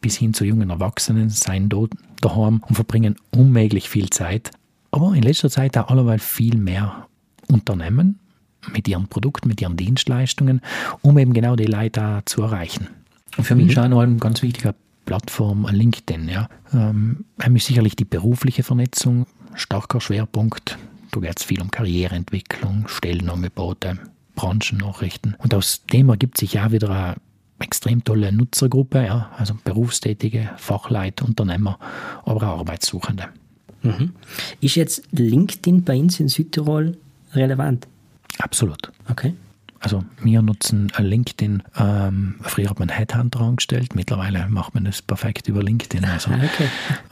bis 0.00 0.16
hin 0.16 0.34
zu 0.34 0.44
jungen 0.44 0.70
Erwachsenen 0.70 1.30
seien 1.30 1.68
dort 1.68 1.92
daheim 2.20 2.62
und 2.68 2.74
verbringen 2.74 3.16
unmöglich 3.30 3.88
viel 3.88 4.10
Zeit. 4.10 4.50
Aber 4.90 5.14
in 5.14 5.22
letzter 5.22 5.50
Zeit 5.50 5.78
auch 5.78 5.88
allerweil 5.88 6.18
viel 6.18 6.56
mehr 6.56 7.06
Unternehmen 7.48 8.18
mit 8.72 8.88
ihren 8.88 9.08
Produkten, 9.08 9.48
mit 9.48 9.60
ihren 9.60 9.76
Dienstleistungen, 9.76 10.60
um 11.00 11.18
eben 11.18 11.32
genau 11.32 11.56
die 11.56 11.64
Leute 11.64 12.22
zu 12.26 12.42
erreichen. 12.42 12.88
Und 13.36 13.44
für 13.44 13.54
mhm. 13.54 13.62
mich 13.62 13.72
ist 13.72 13.78
auch 13.78 13.88
noch 13.88 14.00
ein 14.00 14.18
ganz 14.18 14.42
wichtiger 14.42 14.74
Plattform 15.04 15.66
LinkedIn. 15.66 16.28
Ja. 16.28 16.48
Ähm, 16.72 17.24
sicherlich 17.56 17.96
die 17.96 18.04
berufliche 18.04 18.62
Vernetzung, 18.62 19.26
starker 19.54 20.00
Schwerpunkt. 20.00 20.78
Da 21.12 21.20
geht 21.20 21.38
es 21.38 21.44
viel 21.44 21.60
um 21.60 21.70
Karriereentwicklung, 21.70 22.88
Stellenangebote, 22.88 23.98
Branchennachrichten. 24.34 25.36
Und 25.38 25.54
aus 25.54 25.84
dem 25.92 26.08
ergibt 26.08 26.38
sich 26.38 26.58
auch 26.58 26.72
wieder 26.72 26.88
eine 26.88 27.16
extrem 27.58 28.02
tolle 28.02 28.32
Nutzergruppe, 28.32 29.04
ja, 29.04 29.30
also 29.36 29.54
Berufstätige, 29.62 30.50
Fachleute, 30.56 31.24
Unternehmer, 31.24 31.78
aber 32.24 32.48
auch 32.48 32.60
Arbeitssuchende. 32.60 33.28
Mhm. 33.82 34.12
Ist 34.62 34.76
jetzt 34.76 35.02
LinkedIn 35.12 35.84
bei 35.84 35.98
uns 35.98 36.18
in 36.18 36.28
Südtirol 36.28 36.96
relevant? 37.34 37.86
Absolut. 38.38 38.90
Okay. 39.10 39.34
Also 39.82 40.04
wir 40.22 40.42
nutzen 40.42 40.92
LinkedIn. 40.96 41.62
Ähm, 41.76 42.36
früher 42.42 42.70
hat 42.70 42.78
man 42.78 42.88
Headhunter 42.88 43.40
angestellt, 43.40 43.94
mittlerweile 43.96 44.48
macht 44.48 44.74
man 44.74 44.84
das 44.84 45.02
perfekt 45.02 45.48
über 45.48 45.62
LinkedIn. 45.62 46.04
Also, 46.04 46.30
ah, 46.30 46.38
okay. 46.44 46.68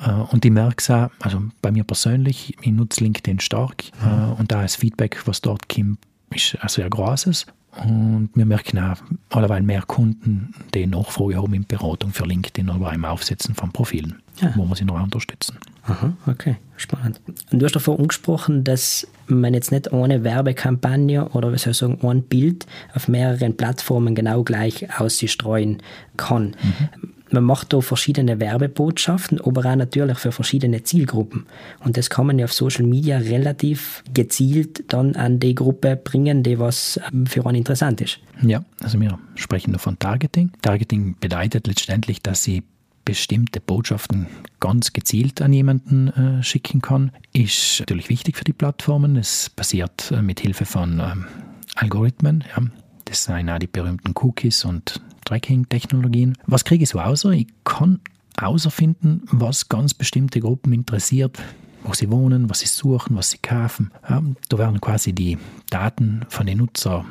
äh, 0.06 0.32
und 0.32 0.44
ich 0.44 0.52
merke 0.52 0.76
es 0.78 0.88
auch, 0.88 1.10
also 1.18 1.42
bei 1.62 1.72
mir 1.72 1.82
persönlich, 1.82 2.56
ich 2.60 2.72
nutze 2.72 3.02
LinkedIn 3.02 3.40
stark 3.40 3.84
mhm. 4.02 4.08
äh, 4.08 4.40
und 4.40 4.52
da 4.52 4.64
ist 4.64 4.76
Feedback, 4.76 5.20
was 5.26 5.40
dort 5.40 5.68
kommt, 5.68 5.98
ist 6.32 6.56
ein 6.60 6.68
sehr 6.68 6.88
großes. 6.88 7.46
Und 7.76 8.30
wir 8.34 8.46
merken 8.46 8.78
auch 8.78 8.96
allerweil 9.30 9.62
mehr 9.62 9.82
Kunden, 9.82 10.52
die 10.74 10.86
Nachfrage 10.86 11.36
haben 11.36 11.54
in 11.54 11.64
Beratung 11.64 12.10
für 12.10 12.26
LinkedIn 12.26 12.68
oder 12.68 12.92
im 12.92 13.04
Aufsetzen 13.04 13.54
von 13.54 13.70
Profilen, 13.70 14.20
ja. 14.40 14.52
wo 14.56 14.64
wir 14.64 14.74
sie 14.74 14.84
noch 14.84 15.00
unterstützen. 15.00 15.56
Aha, 15.84 16.12
okay, 16.26 16.56
spannend. 16.76 17.20
Und 17.50 17.60
du 17.60 17.64
hast 17.64 17.74
davon 17.74 17.98
angesprochen, 17.98 18.64
dass 18.64 19.06
man 19.28 19.54
jetzt 19.54 19.70
nicht 19.70 19.92
ohne 19.92 20.24
Werbekampagne 20.24 21.28
oder 21.28 21.52
wie 21.52 21.58
soll 21.58 21.70
ich 21.70 21.78
sagen, 21.78 21.98
ein 22.02 22.22
Bild 22.22 22.66
auf 22.94 23.06
mehreren 23.06 23.56
Plattformen 23.56 24.14
genau 24.14 24.42
gleich 24.42 24.88
ausstreuen 24.98 25.78
kann. 26.16 26.56
Mhm 26.62 27.10
man 27.32 27.44
macht 27.44 27.72
da 27.72 27.80
verschiedene 27.80 28.40
Werbebotschaften, 28.40 29.40
aber 29.40 29.64
auch 29.64 29.76
natürlich 29.76 30.18
für 30.18 30.32
verschiedene 30.32 30.82
Zielgruppen. 30.82 31.46
Und 31.84 31.96
das 31.96 32.10
kann 32.10 32.26
man 32.26 32.38
ja 32.38 32.44
auf 32.44 32.52
Social 32.52 32.84
Media 32.84 33.18
relativ 33.18 34.02
gezielt 34.12 34.92
dann 34.92 35.14
an 35.16 35.40
die 35.40 35.54
Gruppe 35.54 35.96
bringen, 35.96 36.42
die 36.42 36.58
was 36.58 37.00
ähm, 37.12 37.26
für 37.26 37.46
einen 37.46 37.56
interessant 37.56 38.00
ist. 38.00 38.18
Ja, 38.42 38.64
also 38.82 39.00
wir 39.00 39.18
sprechen 39.34 39.72
nur 39.72 39.80
von 39.80 39.98
Targeting. 39.98 40.52
Targeting 40.62 41.16
bedeutet 41.20 41.66
letztendlich, 41.66 42.22
dass 42.22 42.42
sie 42.42 42.62
bestimmte 43.04 43.60
Botschaften 43.60 44.26
ganz 44.60 44.92
gezielt 44.92 45.42
an 45.42 45.52
jemanden 45.52 46.08
äh, 46.08 46.42
schicken 46.42 46.80
kann. 46.80 47.12
Ist 47.32 47.80
natürlich 47.80 48.08
wichtig 48.08 48.36
für 48.36 48.44
die 48.44 48.52
Plattformen. 48.52 49.16
Es 49.16 49.50
passiert 49.50 50.10
äh, 50.10 50.22
mit 50.22 50.40
Hilfe 50.40 50.64
von 50.64 51.00
ähm, 51.00 51.26
Algorithmen. 51.74 52.44
Ja. 52.56 52.62
Das 53.06 53.24
sind 53.24 53.50
auch 53.50 53.58
die 53.58 53.66
berühmten 53.66 54.12
Cookies 54.14 54.64
und 54.64 55.00
Tracking-Technologien. 55.30 56.36
Was 56.46 56.64
kriege 56.64 56.82
ich 56.82 56.90
so 56.90 56.98
außer? 56.98 57.30
Ich 57.30 57.46
kann 57.64 58.00
außerfinden, 58.40 59.22
was 59.30 59.68
ganz 59.68 59.94
bestimmte 59.94 60.40
Gruppen 60.40 60.72
interessiert, 60.72 61.38
wo 61.84 61.94
sie 61.94 62.10
wohnen, 62.10 62.50
was 62.50 62.60
sie 62.60 62.66
suchen, 62.66 63.16
was 63.16 63.30
sie 63.30 63.38
kaufen. 63.38 63.92
Ja, 64.08 64.22
da 64.48 64.58
werden 64.58 64.80
quasi 64.80 65.12
die 65.12 65.38
Daten 65.70 66.22
von 66.28 66.46
den 66.46 66.58
Nutzern 66.58 67.04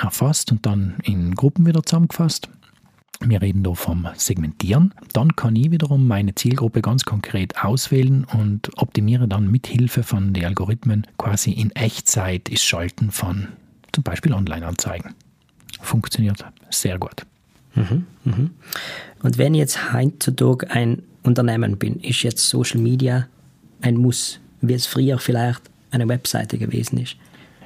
erfasst 0.00 0.52
und 0.52 0.64
dann 0.66 0.94
in 1.02 1.34
Gruppen 1.34 1.66
wieder 1.66 1.82
zusammengefasst. 1.82 2.48
Wir 3.20 3.42
reden 3.42 3.64
da 3.64 3.74
vom 3.74 4.06
Segmentieren. 4.14 4.94
Dann 5.12 5.34
kann 5.34 5.56
ich 5.56 5.70
wiederum 5.70 6.06
meine 6.06 6.34
Zielgruppe 6.34 6.80
ganz 6.80 7.04
konkret 7.04 7.64
auswählen 7.64 8.24
und 8.24 8.70
optimiere 8.76 9.26
dann 9.26 9.50
mit 9.50 9.66
Hilfe 9.66 10.02
von 10.02 10.32
den 10.32 10.44
Algorithmen 10.44 11.06
quasi 11.18 11.50
in 11.50 11.70
Echtzeit 11.72 12.52
das 12.52 12.62
Schalten 12.62 13.10
von 13.10 13.48
zum 13.92 14.04
Beispiel 14.04 14.32
Online-Anzeigen. 14.32 15.14
Funktioniert 15.80 16.44
sehr 16.70 16.98
gut. 16.98 17.24
Mhm, 17.74 18.06
mhm. 18.24 18.50
Und 19.22 19.38
wenn 19.38 19.54
ich 19.54 19.60
jetzt 19.60 19.92
heutzutage 19.92 20.70
ein 20.70 21.02
Unternehmen 21.22 21.78
bin, 21.78 21.96
ist 22.00 22.22
jetzt 22.22 22.48
Social 22.48 22.80
Media 22.80 23.26
ein 23.80 23.96
Muss, 23.96 24.40
wie 24.60 24.74
es 24.74 24.86
früher 24.86 25.18
vielleicht 25.18 25.62
eine 25.90 26.08
Webseite 26.08 26.58
gewesen 26.58 26.98
ist? 26.98 27.16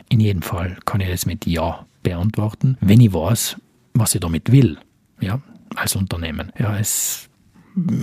In 0.08 0.20
jedem 0.20 0.42
Fall 0.42 0.76
kann 0.84 1.00
ich 1.00 1.08
das 1.08 1.26
mit 1.26 1.46
Ja 1.46 1.86
beantworten, 2.02 2.78
wenn 2.80 3.00
ich 3.00 3.12
weiß, 3.12 3.56
was 3.94 4.14
ich 4.14 4.20
damit 4.20 4.50
will, 4.52 4.78
ja, 5.20 5.40
als 5.74 5.96
Unternehmen. 5.96 6.52
Ja, 6.58 6.78
es, 6.78 7.28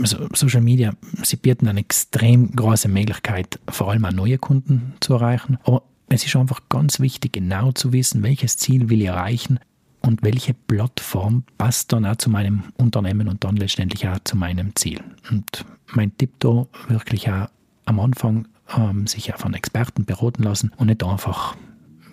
also 0.01 0.27
Social 0.33 0.61
Media, 0.61 0.93
sie 1.23 1.37
bieten 1.37 1.67
eine 1.67 1.79
extrem 1.79 2.51
große 2.51 2.87
Möglichkeit, 2.87 3.59
vor 3.69 3.91
allem 3.91 4.05
auch 4.05 4.11
neue 4.11 4.37
Kunden 4.37 4.93
zu 4.99 5.13
erreichen. 5.13 5.57
Aber 5.63 5.83
es 6.09 6.25
ist 6.25 6.35
einfach 6.35 6.61
ganz 6.69 6.99
wichtig, 6.99 7.33
genau 7.33 7.71
zu 7.71 7.91
wissen, 7.93 8.21
welches 8.21 8.57
Ziel 8.57 8.89
will 8.89 9.01
ich 9.01 9.07
erreichen 9.07 9.59
und 10.05 10.23
welche 10.23 10.53
Plattform 10.53 11.43
passt 11.57 11.91
dann 11.91 12.05
auch 12.05 12.15
zu 12.15 12.29
meinem 12.29 12.63
Unternehmen 12.77 13.27
und 13.27 13.43
dann 13.43 13.55
letztendlich 13.55 14.07
auch 14.07 14.19
zu 14.23 14.37
meinem 14.37 14.75
Ziel. 14.75 15.01
Und 15.31 15.65
mein 15.93 16.15
Tipp 16.17 16.31
da 16.39 16.67
wirklich 16.87 17.29
auch 17.29 17.47
am 17.85 17.99
Anfang 17.99 18.47
ähm, 18.77 19.07
sich 19.07 19.33
auch 19.33 19.39
von 19.39 19.53
Experten 19.53 20.05
beraten 20.05 20.43
lassen 20.43 20.71
und 20.77 20.87
nicht 20.87 21.03
einfach 21.03 21.55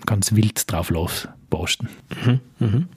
ganz 0.06 0.34
wild 0.34 0.70
drauf 0.70 0.90
los 0.90 1.28
posten. 1.50 1.88
Mhm, 2.24 2.40
mhm. 2.58 2.88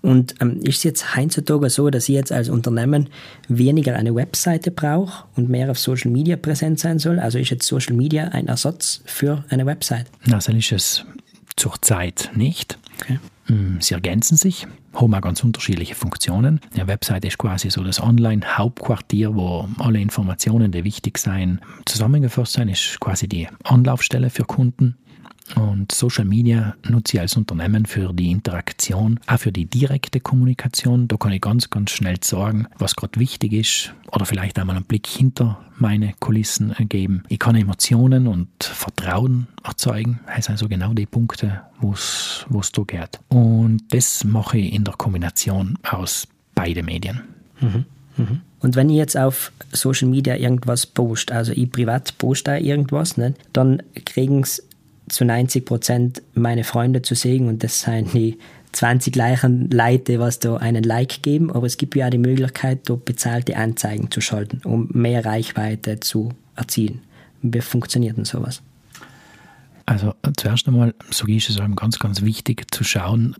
Und 0.00 0.36
ähm, 0.40 0.60
ist 0.60 0.78
es 0.78 0.82
jetzt 0.84 1.16
heutzutage 1.16 1.68
so, 1.70 1.90
dass 1.90 2.08
ich 2.08 2.14
jetzt 2.14 2.30
als 2.30 2.48
Unternehmen 2.48 3.08
weniger 3.48 3.96
eine 3.96 4.14
Webseite 4.14 4.70
brauche 4.70 5.24
und 5.34 5.48
mehr 5.48 5.70
auf 5.70 5.78
Social 5.78 6.12
Media 6.12 6.36
präsent 6.36 6.78
sein 6.78 7.00
soll? 7.00 7.18
Also 7.18 7.38
ist 7.38 7.50
jetzt 7.50 7.66
Social 7.66 7.94
Media 7.94 8.28
ein 8.28 8.46
Ersatz 8.46 9.02
für 9.06 9.44
eine 9.48 9.66
Website? 9.66 10.06
Na, 10.24 10.40
so 10.40 10.52
ist 10.52 10.70
es 10.70 11.04
zurzeit 11.56 12.30
nicht. 12.36 12.78
Okay. 13.00 13.18
Mm, 13.48 13.80
sie 13.80 13.94
ergänzen 13.94 14.36
sich, 14.36 14.66
haben 14.94 15.14
auch 15.14 15.20
ganz 15.20 15.42
unterschiedliche 15.42 15.94
Funktionen. 15.94 16.60
Eine 16.74 16.86
Website 16.86 17.24
ist 17.24 17.38
quasi 17.38 17.70
so 17.70 17.82
das 17.82 18.00
Online-Hauptquartier, 18.00 19.34
wo 19.34 19.68
alle 19.78 20.00
Informationen, 20.00 20.70
die 20.70 20.84
wichtig 20.84 21.18
sein, 21.18 21.60
zusammengefasst 21.86 22.54
sind, 22.54 22.68
ist 22.68 23.00
quasi 23.00 23.28
die 23.28 23.48
Anlaufstelle 23.64 24.30
für 24.30 24.44
Kunden. 24.44 24.96
Und 25.56 25.92
Social 25.92 26.24
Media 26.24 26.74
nutze 26.88 27.16
ich 27.16 27.20
als 27.20 27.36
Unternehmen 27.36 27.86
für 27.86 28.12
die 28.12 28.30
Interaktion, 28.30 29.18
auch 29.26 29.38
für 29.38 29.52
die 29.52 29.64
direkte 29.64 30.20
Kommunikation. 30.20 31.08
Da 31.08 31.16
kann 31.16 31.32
ich 31.32 31.40
ganz, 31.40 31.70
ganz 31.70 31.90
schnell 31.90 32.16
sagen, 32.22 32.66
was 32.78 32.96
gerade 32.96 33.18
wichtig 33.18 33.52
ist 33.52 33.94
oder 34.12 34.26
vielleicht 34.26 34.58
einmal 34.58 34.76
einen 34.76 34.84
Blick 34.84 35.06
hinter 35.06 35.58
meine 35.78 36.12
Kulissen 36.20 36.74
geben. 36.88 37.22
Ich 37.28 37.38
kann 37.38 37.54
Emotionen 37.56 38.26
und 38.26 38.48
Vertrauen 38.62 39.46
erzeugen. 39.64 40.20
Das 40.26 40.46
sind 40.46 40.54
also 40.54 40.68
genau 40.68 40.92
die 40.92 41.06
Punkte, 41.06 41.62
wo 41.80 41.92
es 41.92 42.46
da 42.72 42.82
geht. 42.82 43.20
Und 43.28 43.82
das 43.90 44.24
mache 44.24 44.58
ich 44.58 44.72
in 44.72 44.84
der 44.84 44.94
Kombination 44.94 45.78
aus 45.88 46.26
beiden 46.54 46.86
Medien. 46.86 47.22
Mhm. 47.60 47.84
Mhm. 48.16 48.40
Und 48.60 48.74
wenn 48.74 48.90
ich 48.90 48.96
jetzt 48.96 49.16
auf 49.16 49.52
Social 49.70 50.08
Media 50.08 50.34
irgendwas 50.34 50.84
poste, 50.84 51.34
also 51.34 51.52
ich 51.52 51.70
privat 51.70 52.18
poste 52.18 52.56
irgendwas, 52.56 53.16
ne, 53.16 53.34
dann 53.52 53.82
kriegen 54.04 54.40
es 54.40 54.66
zu 55.08 55.24
90 55.24 55.64
Prozent 55.64 56.22
meine 56.34 56.64
Freunde 56.64 57.02
zu 57.02 57.14
sehen 57.14 57.48
und 57.48 57.64
das 57.64 57.82
sind 57.82 58.12
die 58.14 58.38
20 58.72 59.12
gleichen 59.12 59.70
Leute, 59.70 60.18
was 60.18 60.38
da 60.38 60.56
einen 60.56 60.84
Like 60.84 61.22
geben, 61.22 61.50
aber 61.50 61.66
es 61.66 61.76
gibt 61.76 61.96
ja 61.96 62.06
auch 62.06 62.10
die 62.10 62.18
Möglichkeit, 62.18 62.88
da 62.88 62.94
bezahlte 62.94 63.56
Anzeigen 63.56 64.10
zu 64.10 64.20
schalten, 64.20 64.60
um 64.64 64.88
mehr 64.92 65.24
Reichweite 65.24 66.00
zu 66.00 66.30
erzielen. 66.54 67.00
Wie 67.42 67.60
funktioniert 67.60 68.16
denn 68.16 68.24
sowas? 68.24 68.62
Also 69.86 70.14
zuerst 70.36 70.68
einmal, 70.68 70.94
so 71.10 71.26
ist 71.26 71.48
es 71.48 71.58
einem 71.58 71.76
ganz, 71.76 71.98
ganz 71.98 72.22
wichtig 72.22 72.66
zu 72.74 72.84
schauen, 72.84 73.36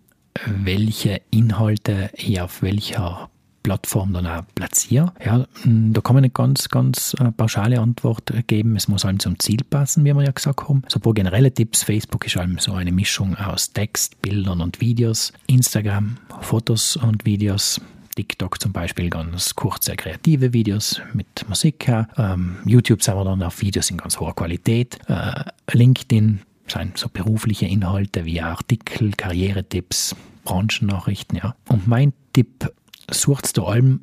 welche 0.46 1.20
Inhalte 1.30 2.10
ich 2.14 2.40
auf 2.40 2.62
welcher 2.62 3.28
Plattform 3.68 4.14
dann 4.14 4.26
auch 4.26 4.44
platziere. 4.54 5.12
Ja, 5.22 5.46
hm, 5.60 5.92
da 5.92 6.00
kann 6.00 6.14
man 6.14 6.24
eine 6.24 6.30
ganz, 6.30 6.70
ganz 6.70 7.14
äh, 7.20 7.30
pauschale 7.32 7.78
Antwort 7.78 8.32
geben. 8.46 8.76
Es 8.76 8.88
muss 8.88 9.04
allem 9.04 9.18
zum 9.18 9.38
Ziel 9.38 9.58
passen, 9.68 10.06
wie 10.06 10.14
wir 10.14 10.22
ja 10.22 10.30
gesagt 10.30 10.62
haben. 10.62 10.84
So 10.88 10.98
ein 10.98 11.02
paar 11.02 11.12
generelle 11.12 11.52
Tipps. 11.52 11.82
Facebook 11.82 12.24
ist 12.24 12.38
allem 12.38 12.58
so 12.58 12.72
eine 12.72 12.92
Mischung 12.92 13.36
aus 13.36 13.74
Text, 13.74 14.22
Bildern 14.22 14.62
und 14.62 14.80
Videos. 14.80 15.34
Instagram, 15.48 16.16
Fotos 16.40 16.96
und 16.96 17.26
Videos. 17.26 17.78
TikTok 18.16 18.58
zum 18.58 18.72
Beispiel 18.72 19.10
ganz 19.10 19.54
kurze 19.54 19.96
kreative 19.96 20.54
Videos 20.54 21.02
mit 21.12 21.46
Musik. 21.46 21.88
Ähm, 22.16 22.56
YouTube 22.64 23.02
sind 23.02 23.16
wir 23.16 23.24
dann 23.24 23.42
auf 23.42 23.60
Videos 23.60 23.90
in 23.90 23.98
ganz 23.98 24.18
hoher 24.18 24.34
Qualität. 24.34 24.98
Äh, 25.08 25.44
LinkedIn 25.72 26.40
sind 26.68 26.96
so 26.96 27.10
berufliche 27.10 27.66
Inhalte 27.66 28.24
wie 28.24 28.40
Artikel, 28.40 29.12
Karrieretipps, 29.12 30.16
Branchennachrichten. 30.44 31.36
Ja. 31.36 31.54
Und 31.68 31.86
mein 31.86 32.14
Tipp 32.32 32.72
sucht 33.10 33.56
du 33.56 33.64
allem 33.64 34.00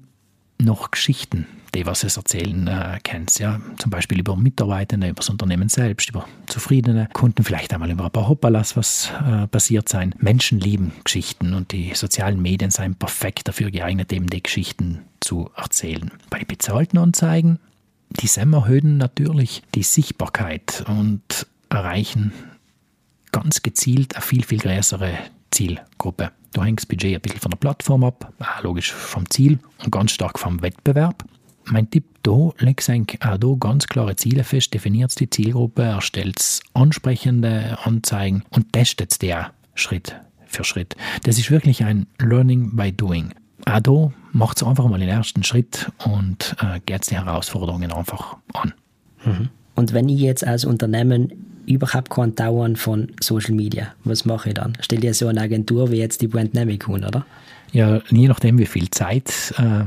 noch 0.58 0.92
Geschichten, 0.92 1.46
die 1.74 1.86
was 1.86 2.04
es 2.04 2.18
erzählen 2.18 2.68
äh, 2.68 3.00
kannst. 3.04 3.40
Ja? 3.40 3.60
Zum 3.78 3.92
Beispiel 3.92 4.20
über 4.20 4.36
Mitarbeitende, 4.36 5.10
über 5.10 5.18
das 5.18 5.30
Unternehmen 5.30 5.70
selbst, 5.70 6.10
über 6.10 6.28
zufriedene 6.48 7.10
Kunden, 7.14 7.44
vielleicht 7.44 7.74
einmal 7.74 7.92
über 7.92 8.06
ein 8.06 8.12
paar 8.12 8.28
Hoppalas, 8.28 8.78
was 8.78 9.12
äh, 9.26 9.48
passiert 9.48 9.90
sein. 9.90 10.16
Menschen 10.18 10.60
lieben 10.60 10.94
Geschichten 11.04 11.54
und 11.54 11.72
die 11.72 11.94
sozialen 11.94 12.42
Medien 12.42 12.72
seien 12.72 12.96
perfekt 12.96 13.48
dafür 13.48 13.72
geeignet, 13.72 14.14
eben 14.14 14.28
die 14.28 14.44
Geschichten 14.44 15.02
zu 15.20 15.50
erzählen. 15.56 16.12
Bei 16.30 16.44
bezahlten 16.46 16.98
Anzeigen, 16.98 17.60
die 18.10 18.28
SEM 18.28 18.54
erhöhen 18.54 18.98
natürlich 18.98 19.64
die 19.74 19.84
Sichtbarkeit 19.84 20.86
und 20.88 21.48
erreichen 21.70 22.32
ganz 23.32 23.62
gezielt 23.62 24.16
eine 24.16 24.22
viel, 24.22 24.44
viel 24.44 24.60
größere 24.60 25.18
Zielgruppe. 25.51 26.32
Du 26.55 26.63
hängst 26.63 26.83
das 26.83 26.87
Budget 26.87 27.15
ein 27.15 27.22
bisschen 27.22 27.41
von 27.41 27.51
der 27.51 27.57
Plattform 27.57 28.05
ab, 28.05 28.31
logisch 28.63 28.94
vom 28.94 29.29
Ziel 29.29 29.59
und 29.83 29.91
ganz 29.91 30.11
stark 30.11 30.39
vom 30.39 30.61
Wettbewerb. 30.61 31.25
Mein 31.65 31.89
Tipp 31.89 32.05
da, 32.24 32.51
eigentlich 32.57 33.22
auch 33.22 33.37
da 33.37 33.55
ganz 33.59 33.87
klare 33.87 34.15
Ziele 34.15 34.46
fest, 34.46 34.74
definiert 34.74 35.20
die 35.20 35.29
Zielgruppe, 35.29 35.81
erstellt 35.83 36.61
ansprechende 36.74 37.77
Anzeigen 37.83 38.44
und 38.51 38.72
testet 38.72 39.22
die 39.22 39.35
auch 39.35 39.48
Schritt 39.74 40.15
für 40.46 40.63
Schritt. 40.63 40.96
Das 41.24 41.37
ist 41.37 41.51
wirklich 41.51 41.83
ein 41.83 42.07
Learning 42.20 42.74
by 42.74 42.94
Doing. 42.94 43.33
Auch 43.65 43.81
da 43.81 44.13
macht 44.31 44.55
es 44.55 44.63
einfach 44.63 44.87
mal 44.87 45.00
den 45.00 45.09
ersten 45.09 45.44
Schritt 45.44 45.91
und 46.05 46.55
äh, 46.61 46.79
geht 46.85 47.11
die 47.11 47.15
Herausforderungen 47.15 47.91
einfach 47.91 48.37
an. 48.53 48.74
Mhm. 49.25 49.50
Und 49.75 49.91
wenn 49.91 50.07
ich 50.07 50.22
jetzt 50.22 50.48
als 50.48 50.63
Unternehmen 50.63 51.54
überhaupt 51.68 52.10
keinen 52.10 52.36
Dauern 52.36 52.75
von 52.75 53.12
Social 53.22 53.54
Media. 53.54 53.94
Was 54.04 54.25
mache 54.25 54.50
ich 54.50 54.56
dann? 54.56 54.78
Stell 54.82 55.00
dir 55.00 55.14
so 55.14 55.28
eine 55.28 55.42
Agentur 55.42 55.92
wie 55.92 55.98
jetzt 55.98 56.22
die 56.22 56.28
Brandnamic 56.28 56.86
hin, 56.86 57.04
oder? 57.04 57.25
Ja, 57.72 58.01
je 58.10 58.28
nachdem, 58.28 58.58
wie 58.58 58.66
viel 58.66 58.90
Zeit, 58.90 59.54
äh, 59.58 59.84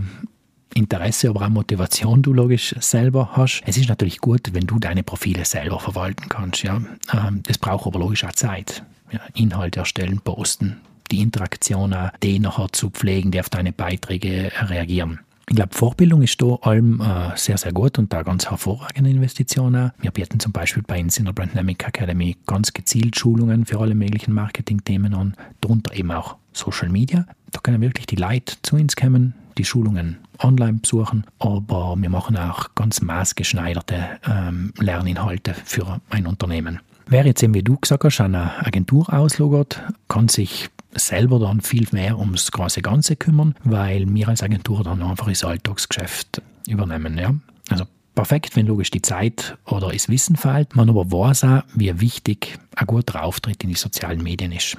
Interesse, 0.74 1.30
aber 1.30 1.42
auch 1.42 1.48
Motivation 1.48 2.22
du 2.22 2.32
logisch 2.32 2.74
selber 2.80 3.30
hast. 3.32 3.62
Es 3.66 3.76
ist 3.76 3.88
natürlich 3.88 4.18
gut, 4.18 4.52
wenn 4.52 4.66
du 4.66 4.78
deine 4.78 5.02
Profile 5.02 5.44
selber 5.44 5.80
verwalten 5.80 6.28
kannst. 6.28 6.62
Ja? 6.62 6.80
Ähm, 7.12 7.42
das 7.44 7.58
braucht 7.58 7.86
aber 7.86 7.98
logisch 7.98 8.24
auch 8.24 8.32
Zeit. 8.32 8.82
Ja? 9.10 9.20
Inhalte 9.34 9.80
erstellen, 9.80 10.20
posten, 10.22 10.76
die 11.10 11.20
Interaktion 11.20 11.94
auch, 11.94 12.10
die 12.22 12.38
nachher 12.38 12.68
zu 12.72 12.90
pflegen, 12.90 13.30
die 13.30 13.40
auf 13.40 13.48
deine 13.48 13.72
Beiträge 13.72 14.52
reagieren. 14.68 15.20
Ich 15.48 15.56
glaube, 15.56 15.74
Vorbildung 15.74 16.20
ist 16.22 16.40
da 16.42 16.56
allem 16.56 17.00
äh, 17.00 17.36
sehr, 17.36 17.56
sehr 17.56 17.72
gut 17.72 17.98
und 17.98 18.12
da 18.12 18.22
ganz 18.22 18.50
hervorragende 18.50 19.10
Investitionen. 19.10 19.92
Wir 19.98 20.10
bieten 20.10 20.40
zum 20.40 20.52
Beispiel 20.52 20.82
bei 20.86 21.00
uns 21.00 21.16
in 21.16 21.24
der 21.24 21.32
Brandnamic 21.32 21.88
Academy 21.88 22.36
ganz 22.46 22.74
gezielt 22.74 23.18
Schulungen 23.18 23.64
für 23.64 23.80
alle 23.80 23.94
möglichen 23.94 24.34
Marketing-Themen 24.34 25.14
an, 25.14 25.34
darunter 25.62 25.94
eben 25.94 26.10
auch 26.12 26.36
Social 26.52 26.90
Media. 26.90 27.26
Da 27.50 27.60
können 27.60 27.80
wirklich 27.80 28.06
die 28.06 28.16
Leute 28.16 28.56
zu 28.62 28.76
uns 28.76 28.94
kommen, 28.94 29.34
die 29.56 29.64
Schulungen 29.64 30.18
online 30.38 30.80
besuchen, 30.82 31.24
aber 31.38 31.96
wir 31.98 32.10
machen 32.10 32.36
auch 32.36 32.74
ganz 32.74 33.00
maßgeschneiderte 33.00 34.06
ähm, 34.26 34.74
Lerninhalte 34.78 35.54
für 35.64 36.00
ein 36.10 36.26
Unternehmen. 36.26 36.80
Wer 37.06 37.24
jetzt 37.24 37.42
eben, 37.42 37.54
wie 37.54 37.62
du 37.62 37.78
gesagt 37.78 38.04
hast, 38.04 38.20
eine 38.20 38.66
Agentur 38.66 39.10
auslogert, 39.10 39.82
kann 40.08 40.28
sich 40.28 40.68
selber 40.94 41.38
dann 41.38 41.60
viel 41.60 41.86
mehr 41.92 42.18
ums 42.18 42.50
große 42.50 42.82
Ganze 42.82 43.16
kümmern, 43.16 43.54
weil 43.64 44.06
wir 44.12 44.28
als 44.28 44.42
Agentur 44.42 44.82
dann 44.84 45.02
einfach 45.02 45.28
das 45.28 45.44
Alltagsgeschäft 45.44 46.42
übernehmen. 46.66 47.18
Ja? 47.18 47.34
Also 47.70 47.84
perfekt, 48.14 48.56
wenn 48.56 48.66
logisch 48.66 48.90
die 48.90 49.02
Zeit 49.02 49.56
oder 49.66 49.90
das 49.90 50.08
Wissen 50.08 50.36
fehlt, 50.36 50.74
man 50.74 50.88
aber 50.88 51.10
weiß 51.10 51.44
auch, 51.44 51.62
wie 51.74 52.00
wichtig 52.00 52.58
ein 52.76 52.86
guter 52.86 53.22
Auftritt 53.22 53.62
in 53.62 53.70
die 53.70 53.76
sozialen 53.76 54.22
Medien 54.22 54.52
ist. 54.52 54.76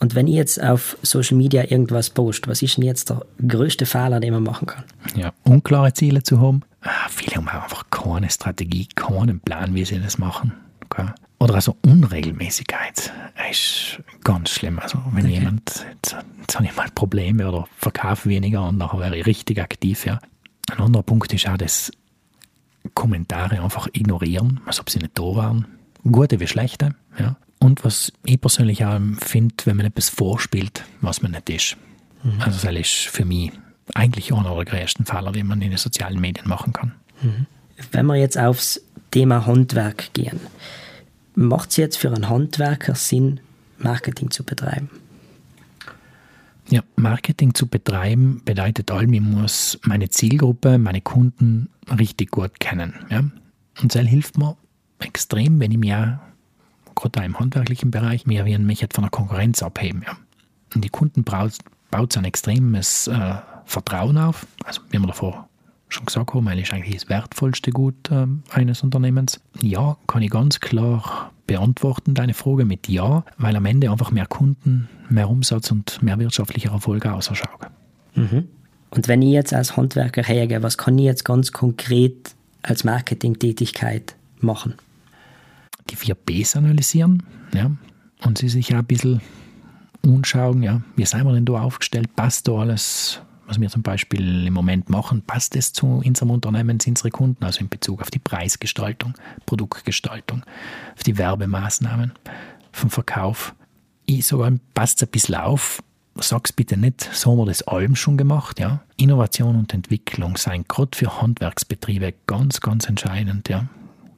Und 0.00 0.14
wenn 0.14 0.26
ich 0.26 0.34
jetzt 0.34 0.62
auf 0.62 0.98
Social 1.02 1.36
Media 1.36 1.62
irgendwas 1.62 2.10
poste, 2.10 2.50
was 2.50 2.62
ist 2.62 2.76
denn 2.76 2.84
jetzt 2.84 3.10
der 3.10 3.22
größte 3.46 3.86
Fehler, 3.86 4.20
den 4.20 4.34
man 4.34 4.42
machen 4.42 4.66
kann? 4.66 4.84
Ja, 5.16 5.32
unklare 5.44 5.92
Ziele 5.92 6.22
zu 6.22 6.40
haben. 6.40 6.62
Ah, 6.82 7.08
viele 7.08 7.36
haben 7.36 7.48
einfach 7.48 7.88
keine 7.90 8.28
Strategie, 8.28 8.86
keinen 8.94 9.40
Plan, 9.40 9.74
wie 9.74 9.84
sie 9.84 9.98
das 10.00 10.18
machen. 10.18 10.52
Okay. 10.84 11.06
Oder 11.44 11.56
also 11.56 11.76
Unregelmäßigkeit 11.82 13.12
ist 13.50 14.00
ganz 14.24 14.48
schlimm. 14.48 14.78
Also 14.78 14.98
wenn 15.12 15.26
okay. 15.26 15.34
jemand, 15.34 15.84
jetzt, 15.92 16.16
jetzt 16.40 16.54
habe 16.54 16.64
ich 16.64 16.74
mal 16.74 16.88
Probleme 16.94 17.46
oder 17.46 17.68
verkaufe 17.76 18.30
weniger 18.30 18.66
und 18.66 18.78
nachher 18.78 18.98
wäre 18.98 19.18
ich 19.18 19.26
richtig 19.26 19.60
aktiv. 19.60 20.06
Ja. 20.06 20.20
Ein 20.72 20.78
anderer 20.78 21.02
Punkt 21.02 21.34
ist 21.34 21.46
auch 21.46 21.58
das 21.58 21.92
Kommentare 22.94 23.62
einfach 23.62 23.88
ignorieren, 23.92 24.62
als 24.64 24.80
ob 24.80 24.88
sie 24.88 25.00
nicht 25.00 25.18
da 25.18 25.22
waren. 25.22 25.66
Gute 26.10 26.40
wie 26.40 26.46
schlechte. 26.46 26.94
Ja. 27.18 27.36
Und 27.58 27.84
was 27.84 28.10
ich 28.24 28.40
persönlich 28.40 28.82
auch 28.86 28.98
finde, 29.18 29.54
wenn 29.66 29.76
man 29.76 29.84
etwas 29.84 30.08
vorspielt, 30.08 30.82
was 31.02 31.20
man 31.20 31.32
nicht 31.32 31.50
ist. 31.50 31.76
Mhm. 32.22 32.40
Also 32.40 32.66
das 32.66 32.74
ist 32.74 33.08
für 33.10 33.26
mich 33.26 33.52
eigentlich 33.92 34.32
einer 34.32 34.54
der 34.54 34.64
größten 34.64 35.04
Fehler, 35.04 35.32
die 35.32 35.42
man 35.42 35.60
in 35.60 35.68
den 35.68 35.78
sozialen 35.78 36.22
Medien 36.22 36.48
machen 36.48 36.72
kann. 36.72 36.94
Mhm. 37.20 37.44
Wenn 37.92 38.06
wir 38.06 38.16
jetzt 38.16 38.38
aufs 38.38 38.80
Thema 39.10 39.44
Handwerk 39.44 40.14
gehen, 40.14 40.40
macht 41.34 41.70
es 41.70 41.76
jetzt 41.76 41.96
für 41.98 42.12
einen 42.12 42.28
Handwerker 42.28 42.94
Sinn, 42.94 43.40
Marketing 43.78 44.30
zu 44.30 44.44
betreiben? 44.44 44.90
Ja, 46.68 46.82
Marketing 46.96 47.54
zu 47.54 47.66
betreiben 47.66 48.40
bedeutet 48.44 48.90
allem, 48.90 49.12
ich 49.12 49.20
muss 49.20 49.78
meine 49.82 50.08
Zielgruppe, 50.08 50.78
meine 50.78 51.02
Kunden 51.02 51.68
richtig 51.98 52.30
gut 52.30 52.58
kennen. 52.58 52.94
Ja? 53.10 53.18
Und 53.82 53.94
das 53.94 54.06
hilft 54.06 54.38
mir 54.38 54.56
extrem, 55.00 55.60
wenn 55.60 55.72
ich 55.72 55.78
mir 55.78 56.20
gerade 56.94 57.24
im 57.24 57.38
handwerklichen 57.38 57.90
Bereich 57.90 58.24
mehr 58.24 58.46
wie 58.46 58.56
mich 58.56 58.86
von 58.92 59.04
der 59.04 59.10
Konkurrenz 59.10 59.62
abheben. 59.62 60.02
Ja? 60.06 60.16
Und 60.74 60.84
die 60.84 60.88
Kunden 60.88 61.22
baut, 61.24 61.58
baut 61.90 62.16
ein 62.16 62.24
extremes 62.24 63.08
äh, 63.08 63.34
Vertrauen 63.66 64.16
auf. 64.16 64.46
Also 64.64 64.80
wie 64.90 64.98
wir 64.98 65.06
davor 65.06 65.48
schon 65.94 66.06
gesagt 66.06 66.34
haben, 66.34 66.46
ist 66.58 66.72
eigentlich 66.72 66.94
das 66.94 67.08
wertvollste 67.08 67.70
Gut 67.70 68.10
äh, 68.10 68.26
eines 68.50 68.82
Unternehmens. 68.82 69.40
Ja, 69.60 69.96
kann 70.06 70.22
ich 70.22 70.30
ganz 70.30 70.60
klar 70.60 71.32
beantworten, 71.46 72.14
deine 72.14 72.34
Frage 72.34 72.64
mit 72.64 72.88
Ja, 72.88 73.24
weil 73.38 73.56
am 73.56 73.66
Ende 73.66 73.90
einfach 73.90 74.10
mehr 74.10 74.26
Kunden, 74.26 74.88
mehr 75.08 75.28
Umsatz 75.28 75.70
und 75.70 76.02
mehr 76.02 76.18
wirtschaftlicher 76.18 76.72
Erfolg 76.72 77.06
ausschauen. 77.06 77.70
Mhm. 78.14 78.48
Und 78.90 79.08
wenn 79.08 79.22
ich 79.22 79.32
jetzt 79.32 79.52
als 79.52 79.76
Handwerker 79.76 80.22
hergehe, 80.22 80.62
was 80.62 80.78
kann 80.78 80.98
ich 80.98 81.04
jetzt 81.04 81.24
ganz 81.24 81.52
konkret 81.52 82.34
als 82.62 82.84
Marketingtätigkeit 82.84 84.14
machen? 84.40 84.74
Die 85.90 85.96
vier 85.96 86.14
Bs 86.14 86.56
analysieren 86.56 87.22
ja, 87.52 87.70
und 88.24 88.38
sie 88.38 88.48
sich 88.48 88.72
auch 88.72 88.78
ein 88.78 88.86
bisschen 88.86 89.20
anschauen, 90.02 90.62
ja, 90.62 90.80
wie 90.96 91.04
sind 91.04 91.24
wir 91.24 91.32
denn 91.32 91.44
da 91.44 91.54
aufgestellt, 91.54 92.14
passt 92.14 92.48
da 92.48 92.52
alles, 92.52 93.20
was 93.46 93.60
wir 93.60 93.68
zum 93.68 93.82
Beispiel 93.82 94.46
im 94.46 94.54
Moment 94.54 94.90
machen, 94.90 95.22
passt 95.22 95.56
es 95.56 95.72
zu 95.72 96.02
unserem 96.04 96.30
Unternehmen, 96.30 96.80
zu 96.80 96.90
unseren 96.90 97.12
Kunden, 97.12 97.44
also 97.44 97.60
in 97.60 97.68
Bezug 97.68 98.00
auf 98.00 98.10
die 98.10 98.18
Preisgestaltung, 98.18 99.14
Produktgestaltung, 99.46 100.42
auf 100.96 101.02
die 101.02 101.18
Werbemaßnahmen 101.18 102.12
vom 102.72 102.90
Verkauf. 102.90 103.54
Ich 104.06 104.26
sage, 104.26 104.60
passt 104.74 105.02
es 105.02 105.08
ein 105.08 105.10
bisschen 105.10 105.36
auf, 105.36 105.82
sag's 106.16 106.52
bitte 106.52 106.76
nicht, 106.76 107.08
so 107.12 107.30
haben 107.30 107.38
wir 107.38 107.46
das 107.46 107.62
allem 107.62 107.96
schon 107.96 108.16
gemacht. 108.16 108.60
Ja. 108.60 108.82
Innovation 108.96 109.56
und 109.56 109.72
Entwicklung 109.74 110.36
seien 110.36 110.64
gerade 110.68 110.96
für 110.96 111.20
Handwerksbetriebe 111.20 112.14
ganz, 112.26 112.60
ganz 112.60 112.88
entscheidend. 112.88 113.48
Ja. 113.48 113.66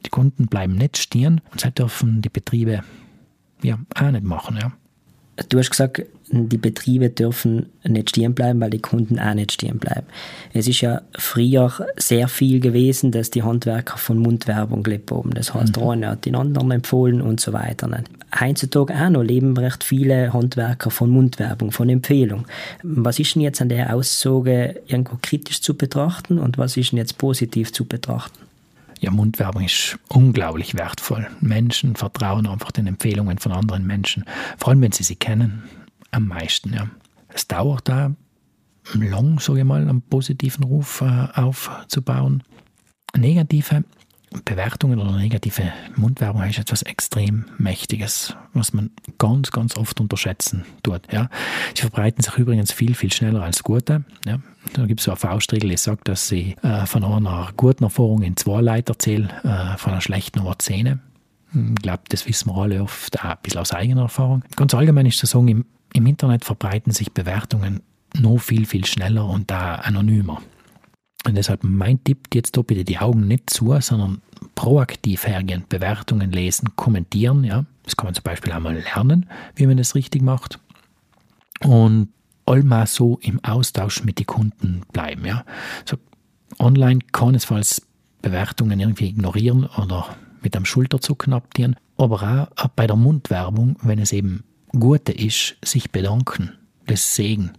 Die 0.05 0.09
Kunden 0.09 0.47
bleiben 0.47 0.75
nicht 0.75 0.97
stehen 0.97 1.41
und 1.51 1.61
sie 1.61 1.71
dürfen 1.71 2.21
die 2.21 2.29
Betriebe 2.29 2.83
ja, 3.61 3.79
auch 3.95 4.11
nicht 4.11 4.23
machen. 4.23 4.57
Ja. 4.57 4.71
Du 5.49 5.59
hast 5.59 5.69
gesagt, 5.69 6.01
die 6.29 6.57
Betriebe 6.57 7.09
dürfen 7.09 7.67
nicht 7.83 8.09
stehen 8.09 8.33
bleiben, 8.33 8.59
weil 8.59 8.71
die 8.71 8.81
Kunden 8.81 9.19
auch 9.19 9.33
nicht 9.33 9.53
stehen 9.53 9.77
bleiben. 9.77 10.07
Es 10.53 10.67
ist 10.67 10.81
ja 10.81 11.01
früher 11.17 11.71
sehr 11.95 12.27
viel 12.27 12.59
gewesen, 12.59 13.11
dass 13.11 13.29
die 13.29 13.43
Handwerker 13.43 13.97
von 13.97 14.17
Mundwerbung 14.17 14.83
gelebt 14.83 15.11
haben. 15.11 15.31
Das 15.31 15.53
heißt, 15.53 15.77
mhm. 15.77 16.01
der 16.01 16.09
hat 16.11 16.25
den 16.25 16.35
anderen 16.35 16.71
empfohlen 16.71 17.21
und 17.21 17.39
so 17.39 17.53
weiter. 17.53 17.89
Heutzutage 18.37 18.93
auch 18.95 19.09
noch 19.09 19.23
leben 19.23 19.55
recht 19.57 19.83
viele 19.83 20.33
Handwerker 20.33 20.89
von 20.89 21.09
Mundwerbung, 21.09 21.71
von 21.71 21.87
Empfehlung. 21.87 22.45
Was 22.83 23.19
ist 23.19 23.35
denn 23.35 23.43
jetzt 23.43 23.61
an 23.61 23.69
der 23.69 23.95
Aussage 23.95 24.81
irgendwo 24.87 25.17
kritisch 25.21 25.61
zu 25.61 25.75
betrachten 25.75 26.39
und 26.39 26.57
was 26.57 26.75
ist 26.75 26.91
denn 26.91 26.97
jetzt 26.97 27.17
positiv 27.17 27.71
zu 27.71 27.85
betrachten? 27.85 28.46
Ja, 28.99 29.11
Mundwerbung 29.11 29.63
ist 29.63 29.97
unglaublich 30.09 30.75
wertvoll. 30.75 31.27
Menschen 31.39 31.95
vertrauen 31.95 32.47
einfach 32.47 32.71
den 32.71 32.87
Empfehlungen 32.87 33.37
von 33.37 33.51
anderen 33.51 33.85
Menschen, 33.85 34.25
vor 34.57 34.69
allem 34.69 34.81
wenn 34.81 34.91
sie 34.91 35.03
sie 35.03 35.15
kennen, 35.15 35.63
am 36.11 36.27
meisten. 36.27 36.73
Ja. 36.73 36.89
Es 37.29 37.47
dauert 37.47 37.87
da 37.87 38.15
lang, 38.93 39.39
sage 39.39 39.59
ich 39.59 39.65
mal, 39.65 39.81
einen 39.81 40.01
positiven 40.01 40.63
Ruf 40.63 41.01
äh, 41.01 41.27
aufzubauen. 41.33 42.43
Negative 43.15 43.83
Bewertungen 44.43 44.99
oder 44.99 45.11
negative 45.11 45.71
Mundwerbung 45.95 46.43
ist 46.43 46.59
etwas 46.59 46.81
extrem 46.81 47.45
Mächtiges, 47.57 48.35
was 48.53 48.73
man 48.73 48.91
ganz, 49.17 49.51
ganz 49.51 49.77
oft 49.77 49.99
unterschätzen 50.01 50.65
tut. 50.83 51.01
Ja. 51.11 51.29
Sie 51.73 51.81
verbreiten 51.81 52.23
sich 52.23 52.35
übrigens 52.35 52.71
viel, 52.71 52.93
viel 52.93 53.11
schneller 53.11 53.43
als 53.43 53.63
gute. 53.63 54.03
Ja. 54.25 54.39
Da 54.73 54.85
gibt 54.85 54.99
es 54.99 55.05
so 55.05 55.11
eine 55.11 55.19
Faustregel, 55.19 55.69
die 55.69 55.77
sagt, 55.77 56.09
dass 56.09 56.27
sie 56.27 56.55
äh, 56.61 56.85
von 56.85 57.03
einer 57.03 57.49
guten 57.55 57.85
Erfahrung 57.85 58.21
in 58.21 58.35
zwei 58.35 58.61
Leiter 58.61 58.99
zählen, 58.99 59.29
äh, 59.43 59.77
von 59.77 59.93
einer 59.93 60.01
schlechten 60.01 60.39
über 60.39 60.59
zehn. 60.59 60.99
Ich 61.53 61.75
glaube, 61.81 62.03
das 62.09 62.27
wissen 62.27 62.49
wir 62.49 62.57
alle 62.61 62.83
oft 62.83 63.19
auch 63.19 63.29
ein 63.29 63.37
bisschen 63.41 63.61
aus 63.61 63.71
eigener 63.71 64.03
Erfahrung. 64.03 64.43
Ganz 64.57 64.73
allgemein 64.73 65.05
ist 65.05 65.19
zu 65.19 65.25
sagen, 65.25 65.47
im, 65.47 65.65
im 65.93 66.05
Internet 66.05 66.43
verbreiten 66.43 66.91
sich 66.91 67.13
Bewertungen 67.13 67.81
noch 68.13 68.39
viel, 68.39 68.65
viel 68.65 68.85
schneller 68.85 69.25
und 69.25 69.49
da 69.49 69.75
anonymer. 69.75 70.41
Und 71.27 71.35
deshalb 71.35 71.65
mein 71.65 72.01
Tipp, 72.05 72.29
jetzt 72.33 72.55
da 72.55 72.61
bitte 72.61 72.85
die 72.85 72.99
Augen 72.99 73.27
nicht 73.27 73.49
zu, 73.49 73.77
sondern 73.81 74.21
proaktiv 74.55 75.27
hergehen, 75.27 75.65
Bewertungen 75.67 76.31
lesen, 76.31 76.69
kommentieren. 76.77 77.43
Ja. 77.43 77.65
Das 77.83 77.97
kann 77.97 78.05
man 78.05 78.13
zum 78.13 78.23
Beispiel 78.23 78.53
einmal 78.53 78.75
lernen, 78.75 79.29
wie 79.55 79.67
man 79.67 79.75
das 79.75 79.93
richtig 79.93 80.21
macht. 80.21 80.57
Und 81.61 82.07
allmal 82.45 82.87
so 82.87 83.19
im 83.21 83.43
Austausch 83.43 84.05
mit 84.05 84.19
den 84.19 84.25
Kunden 84.25 84.83
bleiben. 84.93 85.25
Ja. 85.25 85.43
So, 85.83 85.97
online 86.59 86.99
keinesfalls 87.11 87.85
Bewertungen 88.21 88.79
irgendwie 88.79 89.09
ignorieren 89.09 89.65
oder 89.65 90.15
mit 90.41 90.55
einem 90.55 90.63
Schulterzucken 90.63 91.33
abtieren, 91.33 91.75
aber 91.97 92.47
auch 92.55 92.67
bei 92.69 92.87
der 92.87 92.95
Mundwerbung, 92.95 93.75
wenn 93.81 93.99
es 93.99 94.13
eben 94.13 94.45
gute 94.71 95.11
ist, 95.11 95.57
sich 95.61 95.91
bedanken, 95.91 96.53
das 96.85 97.15
Segen. 97.15 97.51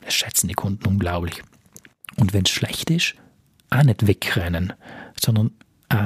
Das 0.00 0.14
schätzen 0.14 0.48
die 0.48 0.54
Kunden 0.54 0.88
unglaublich. 0.88 1.44
Und 2.18 2.32
wenn 2.32 2.44
es 2.44 2.50
schlecht 2.50 2.90
ist, 2.90 3.14
auch 3.70 3.82
nicht 3.82 4.06
wegrennen, 4.06 4.72
sondern 5.20 5.50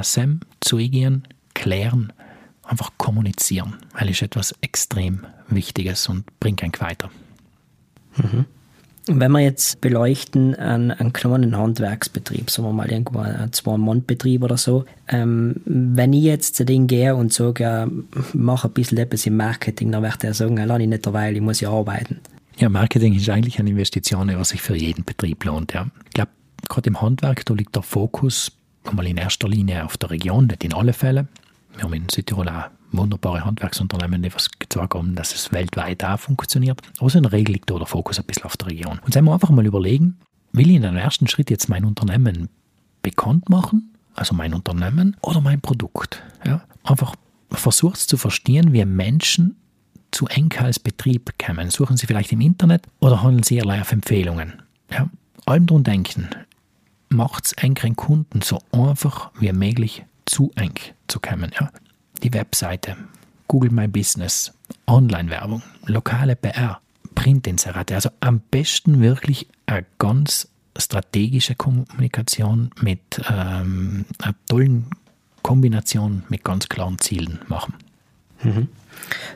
Sam 0.02 0.40
zugehen, 0.60 1.26
klären, 1.54 2.12
einfach 2.62 2.92
kommunizieren, 2.98 3.76
weil 3.92 4.10
es 4.10 4.22
etwas 4.22 4.54
extrem 4.60 5.26
Wichtiges 5.48 6.08
und 6.08 6.24
bringt 6.40 6.62
einen 6.62 6.72
weiter. 6.78 7.10
Mhm. 8.16 8.46
Wenn 9.08 9.30
wir 9.30 9.40
jetzt 9.40 9.80
beleuchten 9.80 10.56
einen, 10.56 10.90
einen 10.90 11.12
kleinen 11.12 11.56
Handwerksbetrieb, 11.56 12.50
sagen 12.50 12.68
wir 12.68 12.72
mal 12.72 12.90
irgendwo 12.90 13.20
ein 13.20 13.52
Zwei-Mann-Betrieb 13.52 14.42
oder 14.42 14.56
so, 14.56 14.84
ähm, 15.06 15.60
wenn 15.64 16.12
ich 16.12 16.24
jetzt 16.24 16.56
zu 16.56 16.64
denen 16.64 16.88
gehe 16.88 17.14
und 17.14 17.32
sage, 17.32 17.62
ja, 17.62 17.88
mach 18.32 18.64
ein 18.64 18.72
bisschen 18.72 18.98
etwas 18.98 19.24
im 19.26 19.36
Marketing, 19.36 19.92
dann 19.92 20.02
wird 20.02 20.24
er 20.24 20.34
sagen, 20.34 20.56
lass 20.56 20.80
ich 20.80 20.88
nicht 20.88 21.06
derweil, 21.06 21.36
ich 21.36 21.42
muss 21.42 21.60
ja 21.60 21.70
arbeiten. 21.70 22.18
Ja, 22.58 22.70
Marketing 22.70 23.12
ist 23.12 23.28
eigentlich 23.28 23.58
eine 23.58 23.70
Investition, 23.70 24.28
die 24.28 24.44
sich 24.44 24.62
für 24.62 24.76
jeden 24.76 25.04
Betrieb 25.04 25.44
lohnt. 25.44 25.74
Ja. 25.74 25.88
Ich 26.06 26.12
glaube, 26.12 26.30
gerade 26.68 26.88
im 26.88 27.00
Handwerk, 27.00 27.44
da 27.44 27.54
liegt 27.54 27.74
der 27.74 27.82
Fokus 27.82 28.52
einmal 28.84 29.06
in 29.06 29.18
erster 29.18 29.48
Linie 29.48 29.84
auf 29.84 29.96
der 29.98 30.10
Region, 30.10 30.46
nicht 30.46 30.64
in 30.64 30.72
alle 30.72 30.92
Fälle. 30.92 31.28
Wir 31.74 31.84
haben 31.84 31.92
in 31.92 32.08
Südtirol 32.08 32.48
auch 32.48 32.70
wunderbare 32.92 33.44
Handwerksunternehmen, 33.44 34.22
die 34.22 34.34
was 34.34 34.48
gezeigt 34.58 34.94
haben, 34.94 35.14
dass 35.14 35.34
es 35.34 35.52
weltweit 35.52 36.02
auch 36.04 36.18
funktioniert. 36.18 36.80
Aber 36.98 37.10
so 37.10 37.18
in 37.18 37.24
der 37.24 37.32
Regel 37.32 37.52
liegt 37.52 37.70
da 37.70 37.76
der 37.76 37.86
Fokus 37.86 38.18
ein 38.18 38.24
bisschen 38.24 38.44
auf 38.44 38.56
der 38.56 38.68
Region. 38.68 39.00
Und 39.04 39.12
sollen 39.12 39.26
wir 39.26 39.34
einfach 39.34 39.50
mal 39.50 39.66
überlegen, 39.66 40.16
will 40.52 40.70
ich 40.70 40.76
in 40.76 40.84
einem 40.84 40.96
ersten 40.96 41.26
Schritt 41.26 41.50
jetzt 41.50 41.68
mein 41.68 41.84
Unternehmen 41.84 42.48
bekannt 43.02 43.50
machen, 43.50 43.92
also 44.14 44.34
mein 44.34 44.54
Unternehmen 44.54 45.16
oder 45.20 45.42
mein 45.42 45.60
Produkt? 45.60 46.22
Ja? 46.44 46.62
Einfach 46.84 47.14
versucht 47.50 47.98
zu 47.98 48.16
verstehen, 48.16 48.72
wie 48.72 48.84
Menschen 48.84 49.56
zu 50.10 50.26
Enkel 50.26 50.72
Betrieb 50.82 51.32
kommen. 51.38 51.70
Suchen 51.70 51.96
Sie 51.96 52.06
vielleicht 52.06 52.32
im 52.32 52.40
Internet 52.40 52.86
oder 53.00 53.22
handeln 53.22 53.42
Sie 53.42 53.60
allein 53.60 53.82
auf 53.82 53.92
Empfehlungen. 53.92 54.62
Ja, 54.90 55.08
allem 55.46 55.66
drum 55.66 55.84
denken, 55.84 56.28
macht 57.08 57.46
es 57.46 57.58
einen 57.58 57.96
Kunden 57.96 58.42
so 58.42 58.60
einfach 58.72 59.30
wie 59.38 59.52
möglich 59.52 60.04
zu 60.24 60.50
eng 60.56 60.74
zu 61.08 61.20
kommen. 61.20 61.52
Ja. 61.58 61.70
Die 62.22 62.32
Webseite, 62.32 62.96
Google 63.48 63.70
My 63.70 63.88
Business, 63.88 64.52
Online-Werbung, 64.86 65.62
lokale 65.86 66.36
PR, 66.36 66.80
Printinserate. 67.14 67.94
Also 67.94 68.10
am 68.20 68.40
besten 68.50 69.00
wirklich 69.00 69.48
eine 69.66 69.86
ganz 69.98 70.48
strategische 70.76 71.54
Kommunikation 71.54 72.70
mit 72.80 73.20
ähm, 73.30 74.04
einer 74.18 74.34
tollen 74.48 74.86
Kombination 75.42 76.24
mit 76.28 76.44
ganz 76.44 76.68
klaren 76.68 76.98
Zielen 76.98 77.38
machen. 77.48 77.74
Mhm. 78.42 78.68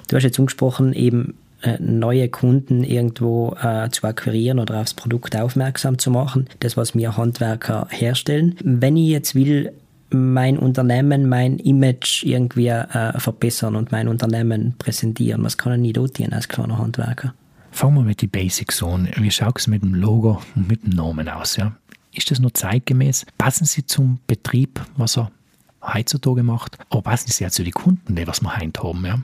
Du 0.08 0.16
hast 0.16 0.24
jetzt 0.24 0.38
angesprochen, 0.38 0.92
eben 0.92 1.34
äh, 1.62 1.76
neue 1.78 2.28
Kunden 2.28 2.84
irgendwo 2.84 3.54
äh, 3.60 3.90
zu 3.90 4.06
akquirieren 4.06 4.58
oder 4.58 4.80
aufs 4.80 4.94
Produkt 4.94 5.36
aufmerksam 5.36 5.98
zu 5.98 6.10
machen. 6.10 6.48
Das, 6.60 6.76
was 6.76 6.94
wir 6.94 7.16
Handwerker 7.16 7.86
herstellen. 7.90 8.56
Wenn 8.62 8.96
ich 8.96 9.08
jetzt 9.08 9.34
will, 9.34 9.72
mein 10.10 10.58
Unternehmen, 10.58 11.28
mein 11.28 11.58
Image 11.58 12.24
irgendwie 12.24 12.68
äh, 12.68 13.18
verbessern 13.18 13.76
und 13.76 13.92
mein 13.92 14.08
Unternehmen 14.08 14.74
präsentieren, 14.78 15.44
was 15.44 15.58
kann 15.58 15.84
ich 15.84 15.92
da 15.92 16.06
tun 16.06 16.32
als 16.32 16.48
kleiner 16.48 16.78
Handwerker? 16.78 17.34
Fangen 17.70 17.96
wir 17.96 18.02
mit 18.02 18.22
den 18.22 18.30
Basics 18.30 18.82
an. 18.82 19.08
Wie 19.16 19.30
schaut 19.30 19.58
es 19.58 19.66
mit 19.66 19.82
dem 19.82 19.94
Logo 19.94 20.40
und 20.56 20.68
mit 20.68 20.82
dem 20.84 20.90
Namen 20.90 21.28
aus? 21.28 21.56
Ja? 21.56 21.76
Ist 22.12 22.30
das 22.30 22.40
noch 22.40 22.50
zeitgemäß? 22.52 23.26
Passen 23.38 23.64
sie 23.64 23.86
zum 23.86 24.18
Betrieb, 24.26 24.80
was 24.96 25.16
er 25.16 25.30
heutzutage 25.82 26.42
macht? 26.42 26.78
Oder 26.90 27.02
passen 27.02 27.30
sie 27.30 27.44
ja 27.44 27.50
zu 27.50 27.62
den 27.62 27.72
Kunden, 27.72 28.16
die 28.16 28.26
was 28.26 28.40
wir 28.40 28.56
heute 28.56 28.82
haben? 28.82 29.04
Ja? 29.06 29.20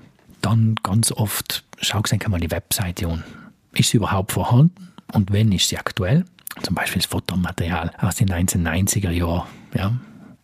Dann 0.46 0.76
ganz 0.84 1.10
oft 1.10 1.64
schau 1.80 2.00
ich 2.08 2.28
mal 2.28 2.40
die 2.40 2.52
Webseite 2.52 3.08
an. 3.08 3.24
Ist 3.72 3.90
sie 3.90 3.96
überhaupt 3.96 4.30
vorhanden? 4.30 4.92
Und 5.12 5.32
wenn, 5.32 5.50
ist 5.50 5.68
sie 5.68 5.76
aktuell? 5.76 6.24
Zum 6.62 6.74
Beispiel 6.74 7.02
das 7.02 7.10
Fotomaterial 7.10 7.90
aus 7.98 8.14
den 8.14 8.28
1990er 8.28 9.10
Jahren. 9.10 9.48
Ja. 9.74 9.92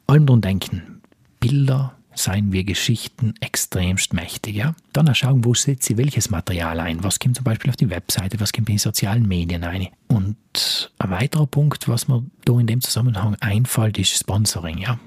Allem 0.09 0.27
drum 0.27 0.41
denken, 0.41 1.01
Bilder 1.39 1.95
seien 2.15 2.53
wie 2.53 2.65
Geschichten 2.65 3.35
extremst 3.41 4.13
mächtig. 4.13 4.57
Ja? 4.57 4.75
Dann 4.93 5.15
schauen, 5.15 5.45
wo 5.45 5.55
setzt 5.55 5.85
sie 5.85 5.97
welches 5.97 6.31
Material 6.31 6.81
ein. 6.81 7.03
Was 7.05 7.21
kommt 7.21 7.37
zum 7.37 7.45
Beispiel 7.45 7.71
auf 7.71 7.77
die 7.77 7.89
Webseite, 7.89 8.41
was 8.41 8.53
kommt 8.53 8.69
in 8.69 8.75
die 8.75 8.81
sozialen 8.81 9.27
Medien 9.27 9.63
ein. 9.63 9.89
Und 10.09 10.91
ein 10.99 11.11
weiterer 11.11 11.47
Punkt, 11.47 11.89
was 11.89 12.09
mir 12.09 12.25
da 12.45 12.59
in 12.59 12.67
dem 12.67 12.81
Zusammenhang 12.81 13.37
einfällt, 13.41 13.99
ist 13.99 14.19
Sponsoring. 14.19 14.79
Ja? 14.79 14.99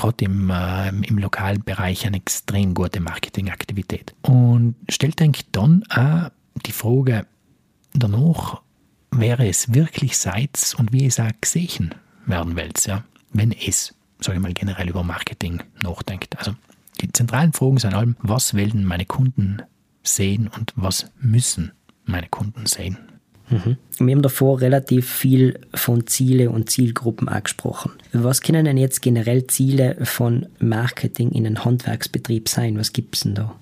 Gerade 0.00 0.24
im, 0.24 0.50
äh, 0.50 0.88
im 0.88 1.18
lokalen 1.18 1.62
Bereich 1.62 2.06
eine 2.06 2.16
extrem 2.16 2.74
gute 2.74 3.00
Marketingaktivität. 3.00 4.14
Und 4.22 4.74
stellt 4.88 5.20
eigentlich 5.20 5.50
dann 5.52 5.84
auch 5.90 6.30
die 6.66 6.72
Frage 6.72 7.26
danach, 7.92 8.62
wäre 9.10 9.48
es 9.48 9.74
wirklich 9.74 10.16
Seits 10.16 10.74
und 10.74 10.92
wie 10.92 11.06
es 11.06 11.20
auch 11.20 11.30
gesehen 11.40 11.94
werden 12.26 12.56
will, 12.56 12.70
ja, 12.86 13.04
wenn 13.32 13.52
es, 13.52 13.94
sage 14.20 14.38
ich 14.38 14.42
mal, 14.42 14.54
generell 14.54 14.88
über 14.88 15.02
Marketing 15.02 15.62
nachdenkt. 15.82 16.38
Also 16.38 16.54
Die 17.00 17.12
zentralen 17.12 17.52
Fragen 17.52 17.78
sind 17.78 17.94
allem, 17.94 18.16
was 18.20 18.54
wollen 18.54 18.84
meine 18.84 19.06
Kunden 19.06 19.62
sehen 20.02 20.48
und 20.48 20.72
was 20.76 21.10
müssen 21.20 21.72
meine 22.04 22.28
Kunden 22.28 22.66
sehen. 22.66 22.98
Mhm. 23.50 23.76
Wir 23.98 24.14
haben 24.14 24.22
davor 24.22 24.60
relativ 24.60 25.10
viel 25.10 25.60
von 25.74 26.06
Ziele 26.06 26.50
und 26.50 26.70
Zielgruppen 26.70 27.28
angesprochen. 27.28 27.92
Was 28.12 28.40
können 28.40 28.64
denn 28.64 28.78
jetzt 28.78 29.02
generell 29.02 29.46
Ziele 29.46 29.96
von 30.04 30.46
Marketing 30.58 31.32
in 31.32 31.46
einem 31.46 31.64
Handwerksbetrieb 31.64 32.48
sein? 32.48 32.78
Was 32.78 32.92
gibt 32.92 33.16
es 33.16 33.22
denn 33.22 33.34
da? 33.34 33.54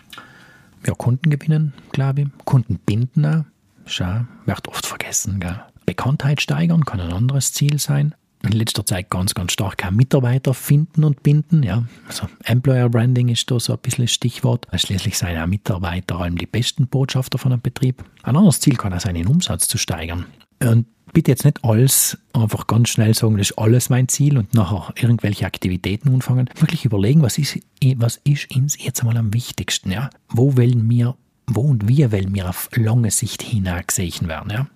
Ja, 0.86 0.94
Kunden 0.94 1.30
gewinnen, 1.30 1.72
glaube 1.92 2.22
ich. 2.22 2.28
Kunden 2.44 2.78
binden. 2.78 3.46
Schau, 3.86 4.20
wird 4.46 4.68
oft 4.68 4.86
vergessen. 4.86 5.40
Gell? 5.40 5.60
Bekanntheit 5.86 6.40
steigern 6.40 6.84
kann 6.84 7.00
ein 7.00 7.12
anderes 7.12 7.52
Ziel 7.52 7.78
sein 7.78 8.14
in 8.42 8.52
letzter 8.52 8.86
Zeit 8.86 9.10
ganz, 9.10 9.34
ganz 9.34 9.52
stark 9.52 9.84
auch 9.84 9.90
Mitarbeiter 9.90 10.54
finden 10.54 11.04
und 11.04 11.22
binden. 11.22 11.62
Ja. 11.62 11.84
Also 12.06 12.28
Employer 12.44 12.88
Branding 12.88 13.28
ist 13.28 13.50
da 13.50 13.58
so 13.58 13.72
ein 13.72 13.78
bisschen 13.80 14.04
das 14.04 14.12
Stichwort. 14.12 14.66
Schließlich 14.74 15.18
sind 15.18 15.36
auch 15.36 15.46
Mitarbeiter 15.46 16.20
allem 16.20 16.38
die 16.38 16.46
besten 16.46 16.86
Botschafter 16.86 17.38
von 17.38 17.52
einem 17.52 17.60
Betrieb. 17.60 18.04
Ein 18.22 18.36
anderes 18.36 18.60
Ziel 18.60 18.76
kann 18.76 18.92
auch 18.92 19.00
sein, 19.00 19.14
den 19.14 19.26
Umsatz 19.26 19.66
zu 19.68 19.78
steigern. 19.78 20.26
Und 20.60 20.86
bitte 21.12 21.30
jetzt 21.30 21.44
nicht 21.44 21.64
alles 21.64 22.18
einfach 22.32 22.66
ganz 22.66 22.90
schnell 22.90 23.14
sagen, 23.14 23.36
das 23.36 23.50
ist 23.50 23.58
alles 23.58 23.90
mein 23.90 24.08
Ziel 24.08 24.38
und 24.38 24.54
nachher 24.54 24.92
irgendwelche 24.96 25.46
Aktivitäten 25.46 26.14
anfangen. 26.14 26.48
Wirklich 26.58 26.84
überlegen, 26.84 27.22
was 27.22 27.38
ist, 27.38 27.58
was 27.96 28.16
ist 28.24 28.54
uns 28.54 28.82
jetzt 28.82 29.00
einmal 29.00 29.16
am 29.16 29.34
wichtigsten. 29.34 29.90
Ja? 29.90 30.10
Wo 30.28 30.56
wollen 30.56 30.88
wir, 30.88 31.16
wo 31.46 31.62
und 31.62 31.88
wie 31.88 32.10
wollen 32.12 32.34
wir 32.34 32.48
auf 32.48 32.70
lange 32.74 33.10
Sicht 33.10 33.42
hinein 33.42 33.84
gesehen 33.86 34.28
werden. 34.28 34.50
Ja? 34.50 34.66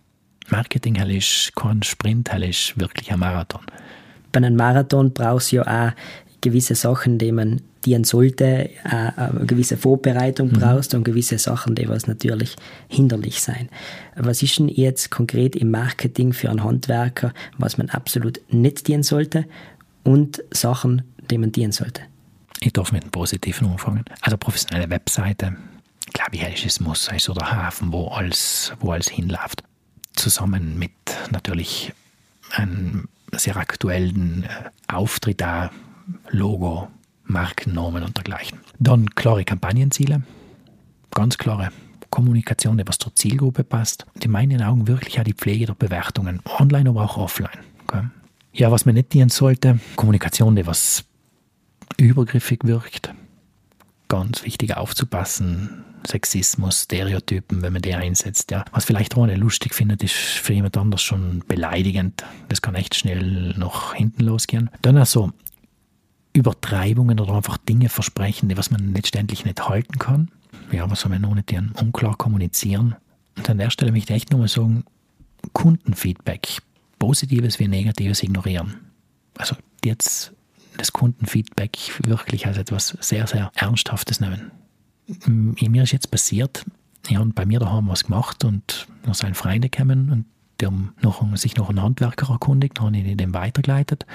Marketing 0.52 0.96
ist 0.96 1.52
kein 1.56 1.82
Sprint, 1.82 2.28
ist 2.34 2.78
wirklich 2.78 3.10
ein 3.10 3.18
Marathon. 3.18 3.62
Bei 4.32 4.36
einem 4.36 4.54
Marathon 4.54 5.10
brauchst 5.12 5.50
du 5.50 5.56
ja 5.56 5.88
auch 5.88 5.92
gewisse 6.42 6.74
Sachen, 6.74 7.16
die 7.16 7.32
man 7.32 7.62
dienen 7.86 8.04
sollte, 8.04 8.68
eine 8.84 9.46
gewisse 9.46 9.78
Vorbereitung 9.78 10.48
mhm. 10.48 10.58
brauchst 10.58 10.94
und 10.94 11.04
gewisse 11.04 11.38
Sachen, 11.38 11.74
die 11.74 11.88
was 11.88 12.06
natürlich 12.06 12.54
hinderlich 12.86 13.40
sein. 13.40 13.70
Was 14.14 14.42
ist 14.42 14.58
denn 14.58 14.68
jetzt 14.68 15.10
konkret 15.10 15.56
im 15.56 15.70
Marketing 15.70 16.34
für 16.34 16.50
einen 16.50 16.62
Handwerker, 16.62 17.32
was 17.56 17.78
man 17.78 17.88
absolut 17.88 18.40
nicht 18.50 18.86
dienen 18.88 19.02
sollte 19.02 19.46
und 20.04 20.44
Sachen, 20.50 21.02
die 21.30 21.38
man 21.38 21.50
dienen 21.50 21.72
sollte? 21.72 22.02
Ich 22.60 22.74
darf 22.74 22.92
mit 22.92 23.04
dem 23.04 23.10
Positiven 23.10 23.68
anfangen. 23.68 24.04
Also 24.20 24.36
professionelle 24.36 24.90
Webseite, 24.90 25.56
glaube 26.12 26.36
ich, 26.36 26.42
ist 26.42 26.66
es 26.66 26.80
Muss, 26.80 27.08
ist 27.08 27.24
so 27.24 27.32
der 27.32 27.50
Hafen, 27.50 27.90
wo 27.90 28.08
alles, 28.08 28.74
wo 28.80 28.92
alles 28.92 29.08
hinläuft 29.08 29.64
zusammen 30.22 30.78
mit 30.78 30.92
natürlich 31.32 31.92
einem 32.52 33.08
sehr 33.32 33.56
aktuellen 33.56 34.44
äh, 34.44 34.70
Auftritt 34.86 35.40
da, 35.40 35.70
Logo, 36.30 36.88
Markennormen 37.24 38.04
und 38.04 38.16
dergleichen. 38.16 38.60
Dann 38.78 39.10
klare 39.10 39.44
Kampagnenziele, 39.44 40.22
ganz 41.10 41.38
klare 41.38 41.70
Kommunikation, 42.10 42.78
die 42.78 42.86
was 42.86 42.98
zur 42.98 43.14
Zielgruppe 43.16 43.64
passt. 43.64 44.06
Und 44.14 44.24
in 44.24 44.30
meinen 44.30 44.62
Augen 44.62 44.86
wirklich 44.86 45.18
auch 45.18 45.24
die 45.24 45.34
Pflege 45.34 45.66
der 45.66 45.74
Bewertungen, 45.74 46.40
online, 46.44 46.90
aber 46.90 47.02
auch 47.02 47.16
offline. 47.16 47.58
Okay? 47.84 48.04
Ja, 48.52 48.70
was 48.70 48.84
man 48.84 48.94
nicht 48.94 49.12
dienen 49.12 49.30
sollte, 49.30 49.80
Kommunikation, 49.96 50.54
die 50.54 50.66
was 50.66 51.04
übergriffig 51.96 52.60
wirkt. 52.64 53.12
Ganz 54.08 54.44
wichtig 54.44 54.76
aufzupassen, 54.76 55.84
Sexismus, 56.06 56.82
Stereotypen, 56.82 57.62
wenn 57.62 57.72
man 57.72 57.82
die 57.82 57.94
einsetzt. 57.94 58.50
Ja. 58.50 58.64
Was 58.72 58.84
vielleicht 58.84 59.16
auch 59.16 59.26
nicht 59.26 59.38
lustig 59.38 59.74
findet, 59.74 60.02
ist 60.02 60.12
für 60.12 60.52
jemand 60.52 60.76
anders 60.76 61.02
schon 61.02 61.42
beleidigend. 61.46 62.24
Das 62.48 62.62
kann 62.62 62.74
echt 62.74 62.94
schnell 62.94 63.54
nach 63.56 63.94
hinten 63.94 64.24
losgehen. 64.24 64.70
Dann 64.82 64.96
also 64.96 65.32
Übertreibungen 66.32 67.20
oder 67.20 67.34
einfach 67.34 67.58
Dinge 67.58 67.88
versprechen, 67.88 68.48
die 68.48 68.56
was 68.56 68.70
man 68.70 68.94
letztendlich 68.94 69.44
nicht 69.44 69.68
halten 69.68 69.98
kann. 69.98 70.30
Ja, 70.70 70.90
was 70.90 71.00
soll 71.00 71.10
man 71.10 71.22
noch 71.22 71.34
nicht 71.34 71.52
unklar 71.80 72.16
kommunizieren? 72.16 72.96
Und 73.36 73.48
an 73.48 73.58
der 73.58 73.70
Stelle 73.70 73.92
möchte 73.92 74.12
ich 74.12 74.16
echt 74.16 74.30
nochmal 74.30 74.48
sagen, 74.48 74.84
Kundenfeedback, 75.52 76.58
Positives 76.98 77.58
wie 77.58 77.68
Negatives 77.68 78.22
ignorieren. 78.22 78.76
Also 79.36 79.56
jetzt 79.84 80.32
das 80.76 80.92
Kundenfeedback 80.92 81.76
wirklich 82.06 82.46
als 82.46 82.56
etwas 82.56 82.96
sehr, 83.00 83.26
sehr 83.26 83.50
Ernsthaftes 83.54 84.20
nehmen 84.20 84.52
mir 85.26 85.82
ist 85.82 85.92
jetzt 85.92 86.10
passiert, 86.10 86.64
ich 87.08 87.16
habe 87.16 87.30
bei 87.30 87.46
mir 87.46 87.58
daheim 87.58 87.88
was 87.88 88.04
gemacht 88.04 88.44
und 88.44 88.86
noch 89.06 89.14
seine 89.14 89.34
Freunde 89.34 89.68
kamen 89.68 90.10
und 90.10 90.24
die 90.60 90.66
haben 90.66 90.94
noch, 91.02 91.36
sich 91.36 91.56
noch 91.56 91.68
einen 91.68 91.82
Handwerker 91.82 92.30
erkundigt, 92.30 92.78
dann 92.78 92.86
habe 92.86 92.96
ich 92.96 93.16
den 93.16 93.34
weitergeleitet. 93.34 94.06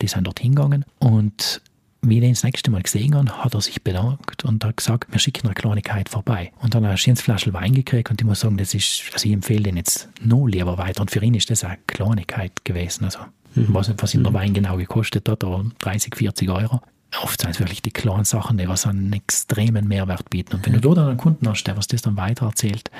Die 0.00 0.08
sind 0.08 0.26
dort 0.26 0.40
hingegangen 0.40 0.84
und 0.98 1.62
wie 2.04 2.18
ich 2.18 2.24
ihn 2.24 2.32
das 2.32 2.42
nächste 2.42 2.72
Mal 2.72 2.82
gesehen 2.82 3.14
habe, 3.14 3.44
hat 3.44 3.54
er 3.54 3.60
sich 3.60 3.82
bedankt 3.82 4.44
und 4.44 4.64
hat 4.64 4.76
gesagt, 4.76 5.12
wir 5.12 5.20
schicken 5.20 5.46
eine 5.46 5.54
Kleinigkeit 5.54 6.08
vorbei. 6.08 6.50
Und 6.60 6.74
dann 6.74 6.82
hat 6.82 6.88
er 6.88 6.92
ein 6.92 6.98
schönes 6.98 7.20
Flaschel 7.20 7.52
Wein 7.52 7.72
gekriegt 7.72 8.10
und 8.10 8.20
ich 8.20 8.26
muss 8.26 8.40
sagen, 8.40 8.56
das 8.56 8.74
ist, 8.74 9.04
also 9.12 9.26
ich 9.26 9.32
empfehle 9.32 9.62
den 9.62 9.76
jetzt 9.76 10.08
noch 10.20 10.46
lieber 10.46 10.78
weiter. 10.78 11.00
Und 11.00 11.12
für 11.12 11.22
ihn 11.22 11.34
ist 11.34 11.48
das 11.50 11.62
eine 11.62 11.78
Kleinigkeit 11.86 12.64
gewesen. 12.64 13.04
Also, 13.04 13.20
mhm. 13.54 13.62
ich 13.62 13.74
weiß 13.74 13.88
nicht, 13.88 14.02
was 14.02 14.14
ihn 14.14 14.24
der 14.24 14.32
mhm. 14.32 14.36
Wein 14.36 14.52
genau 14.52 14.76
gekostet 14.78 15.28
hat, 15.28 15.44
aber 15.44 15.64
30, 15.78 16.16
40 16.16 16.50
Euro 16.50 16.80
oft 17.22 17.40
sind 17.40 17.50
es 17.50 17.60
wirklich 17.60 17.82
die 17.82 17.90
kleinen 17.90 18.24
Sachen, 18.24 18.58
die 18.58 18.68
was 18.68 18.86
einen 18.86 19.12
extremen 19.12 19.86
Mehrwert 19.86 20.30
bieten. 20.30 20.56
Und 20.56 20.66
wenn 20.66 20.72
du 20.72 20.80
dort 20.80 20.98
einen 20.98 21.16
Kunden 21.16 21.48
hast, 21.48 21.64
der 21.64 21.76
was 21.76 21.86
das 21.86 22.02
dann 22.02 22.16
weiter 22.16 22.46
erzählt, 22.46 22.90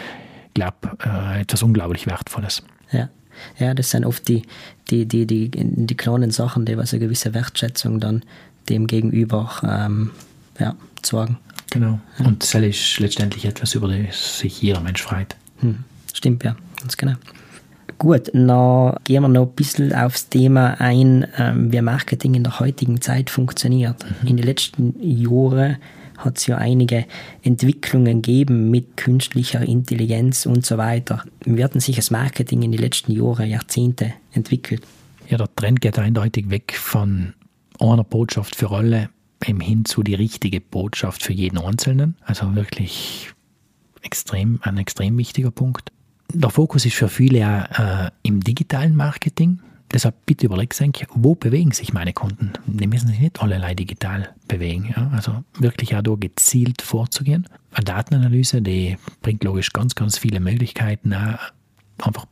glaube 0.55 0.97
äh, 1.05 1.41
etwas 1.41 1.63
unglaublich 1.63 2.07
Wertvolles. 2.07 2.63
Ja. 2.91 3.09
Ja, 3.59 3.73
das 3.73 3.91
sind 3.91 4.05
oft 4.05 4.29
die, 4.29 4.43
die, 4.91 5.07
die, 5.07 5.27
die, 5.27 5.51
die 5.51 5.97
kleinen 5.97 6.31
Sachen, 6.31 6.67
die 6.67 6.77
was 6.77 6.93
eine 6.93 7.01
gewisse 7.01 7.33
Wertschätzung 7.33 7.99
dann 7.99 8.23
dem 8.69 8.87
Gegenüber 8.87 9.51
ähm, 9.63 10.11
ja, 10.59 10.77
sorgen. 11.05 11.39
Genau. 11.71 11.99
Ja. 12.19 12.27
Und 12.27 12.43
das 12.43 12.55
ist 12.55 13.01
letztendlich 13.01 13.47
etwas, 13.47 13.75
über 13.75 13.89
das 13.89 14.39
sich 14.39 14.61
jeder 14.61 14.81
Mensch 14.81 15.03
freut. 15.03 15.35
Hm. 15.61 15.85
Stimmt, 16.13 16.45
ja, 16.45 16.55
ganz 16.79 16.97
genau. 16.97 17.15
Gut, 18.03 18.33
dann 18.35 18.97
gehen 19.05 19.23
wir 19.23 19.29
noch 19.29 19.47
ein 19.47 19.53
bisschen 19.53 19.95
aufs 19.95 20.29
Thema 20.29 20.75
ein, 20.81 21.25
ähm, 21.39 21.73
wie 21.73 21.81
Marketing 21.81 22.35
in 22.35 22.43
der 22.43 22.59
heutigen 22.59 23.01
Zeit 23.01 23.31
funktioniert. 23.31 24.05
Mhm. 24.23 24.29
In 24.29 24.37
den 24.39 24.45
letzten 24.45 24.95
Jahren 25.01 25.77
hat 26.19 26.39
es 26.39 26.49
ja 26.49 26.57
einige 26.59 27.05
Entwicklungen 27.45 28.21
gegeben 28.21 28.71
mit 28.73 28.97
künstlicher 28.97 29.63
Intelligenz 29.63 30.47
und 30.47 30.67
so 30.67 30.79
weiter. 30.79 31.23
Wie 31.45 31.63
hat 31.63 31.81
sich 31.81 31.95
das 31.95 32.11
Marketing 32.11 32.63
in 32.63 32.73
den 32.73 32.81
letzten 32.81 33.13
Jahren, 33.13 33.49
Jahrzehnte 33.49 34.15
entwickelt? 34.33 34.83
Ja, 35.29 35.39
der 35.39 35.55
Trend 35.55 35.81
geht 35.81 35.97
eindeutig 35.97 36.51
weg 36.51 36.75
von 36.77 37.35
einer 37.79 38.03
Botschaft 38.03 38.57
für 38.57 38.73
alle 38.73 39.11
hin 39.45 39.85
zu 39.85 40.03
die 40.03 40.17
richtige 40.17 40.61
Botschaft 40.61 41.23
für 41.23 41.35
jeden 41.35 41.59
Einzelnen. 41.59 42.17
Also 42.25 42.57
wirklich 42.57 43.31
extrem, 44.01 44.59
ein 44.63 44.77
extrem 44.77 45.17
wichtiger 45.17 45.53
Punkt 45.53 45.93
der 46.35 46.51
Fokus 46.51 46.87
ist 46.87 46.95
für 46.95 47.09
viele 47.09 47.39
ja 47.39 48.07
äh, 48.07 48.11
im 48.23 48.41
digitalen 48.41 48.97
Marketing. 48.97 49.61
Deshalb 49.93 50.25
bitte 50.25 50.47
überlegt 50.47 50.81
euch, 50.81 51.07
wo 51.15 51.35
bewegen 51.35 51.73
sich 51.73 51.93
meine 51.93 52.15
Kunden? 52.15 52.53
Die 52.67 52.87
müssen 52.87 53.09
sich 53.09 53.21
nicht 53.21 53.43
allerlei 53.43 53.75
digital 53.75 54.31
bewegen. 54.49 54.95
Ja? 54.97 55.11
Also 55.13 55.45
wirklich 55.59 55.95
auch 55.95 56.03
da 56.03 56.15
gezielt 56.15 56.81
vorzugehen. 56.81 57.47
Eine 57.73 57.85
Datenanalyse, 57.85 58.63
die 58.63 58.97
bringt 59.21 59.45
logisch 59.45 59.73
ganz, 59.73 59.95
ganz 59.95 60.17
viele 60.17 60.41
Möglichkeiten, 60.41 61.13
einfach 61.13 62.27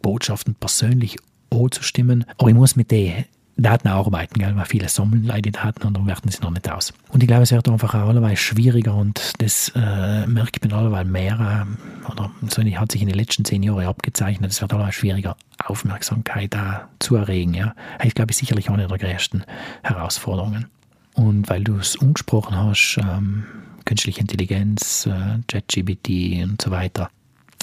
Botschaften 0.00 0.54
persönlich 0.54 1.16
anzustimmen. 1.50 2.24
Aber 2.38 2.50
ich 2.50 2.54
muss 2.54 2.76
mit 2.76 2.92
den 2.92 3.24
Daten 3.58 3.88
arbeiten, 3.88 4.38
gell? 4.38 4.54
weil 4.54 4.66
viele 4.66 4.88
sammeln 4.88 5.24
leider 5.24 5.50
Daten 5.50 5.86
und 5.86 5.94
dann 5.94 6.06
werten 6.06 6.28
sie 6.30 6.42
noch 6.42 6.50
nicht 6.50 6.70
aus. 6.70 6.92
Und 7.08 7.22
ich 7.22 7.26
glaube, 7.26 7.44
es 7.44 7.52
wird 7.52 7.68
einfach 7.68 7.94
auch 7.94 8.08
allerweil 8.08 8.36
schwieriger 8.36 8.94
und 8.94 9.32
das 9.38 9.72
äh, 9.74 10.26
merkt 10.26 10.62
man 10.62 10.78
allerweil 10.78 11.06
mehr, 11.06 11.66
äh, 11.66 12.10
oder 12.12 12.30
so 12.48 12.62
hat 12.62 12.92
sich 12.92 13.00
in 13.00 13.08
den 13.08 13.16
letzten 13.16 13.44
zehn 13.44 13.62
Jahren 13.62 13.86
abgezeichnet, 13.86 14.50
es 14.52 14.60
wird 14.60 14.72
allerweil 14.74 14.92
schwieriger, 14.92 15.36
Aufmerksamkeit 15.64 16.52
da 16.52 16.88
zu 16.98 17.16
erregen. 17.16 17.54
Ja? 17.54 17.74
Ich 18.02 18.14
glaube, 18.14 18.34
sicherlich 18.34 18.68
eine 18.68 18.88
der 18.88 18.98
größten 18.98 19.44
Herausforderungen. 19.82 20.66
Und 21.14 21.48
weil 21.48 21.64
du 21.64 21.78
es 21.78 21.98
angesprochen 21.98 22.56
hast, 22.56 22.98
ähm, 22.98 23.44
künstliche 23.86 24.20
Intelligenz, 24.20 25.06
äh, 25.06 26.42
und 26.42 26.60
so 26.60 26.70
weiter, 26.70 27.08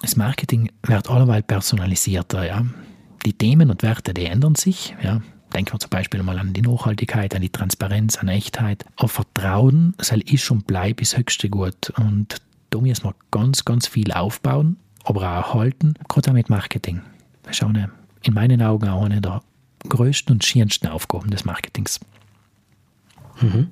das 0.01 0.15
Marketing 0.15 0.71
wird 0.82 1.10
allerweil 1.10 1.43
personalisierter. 1.43 2.47
Ja? 2.47 2.65
Die 3.27 3.34
Themen 3.34 3.69
und 3.69 3.84
Werte, 3.84 4.15
die 4.15 4.25
ändern 4.25 4.56
sich. 4.56 4.95
Ja? 5.03 5.21
Denken 5.53 5.73
wir 5.73 5.79
zum 5.79 5.89
Beispiel 5.89 6.23
mal 6.23 6.39
an 6.39 6.53
die 6.53 6.61
Nachhaltigkeit, 6.61 7.35
an 7.35 7.41
die 7.41 7.49
Transparenz, 7.49 8.17
an 8.17 8.27
Echtheit. 8.27 8.85
Aber 8.95 9.07
Vertrauen 9.07 9.93
soll 10.01 10.21
ist 10.21 10.49
und 10.49 10.65
bleibt 10.65 11.01
das 11.01 11.15
höchste 11.15 11.49
Gut. 11.49 11.91
Und 11.97 12.41
da 12.71 12.79
müssen 12.79 13.05
wir 13.05 13.15
ganz, 13.31 13.63
ganz 13.65 13.87
viel 13.87 14.11
aufbauen, 14.11 14.77
aber 15.03 15.39
auch 15.39 15.53
halten, 15.53 15.93
gerade 16.07 16.31
auch 16.31 16.33
mit 16.33 16.49
Marketing. 16.49 17.01
Das 17.43 17.57
ist 17.57 17.63
eine, 17.63 17.91
in 18.23 18.33
meinen 18.33 18.61
Augen 18.61 18.89
auch 18.89 19.05
eine 19.05 19.21
der 19.21 19.43
größten 19.87 20.35
und 20.35 20.43
schönsten 20.43 20.87
Aufgaben 20.87 21.29
des 21.29 21.45
Marketings. 21.45 21.99
Mhm. 23.41 23.69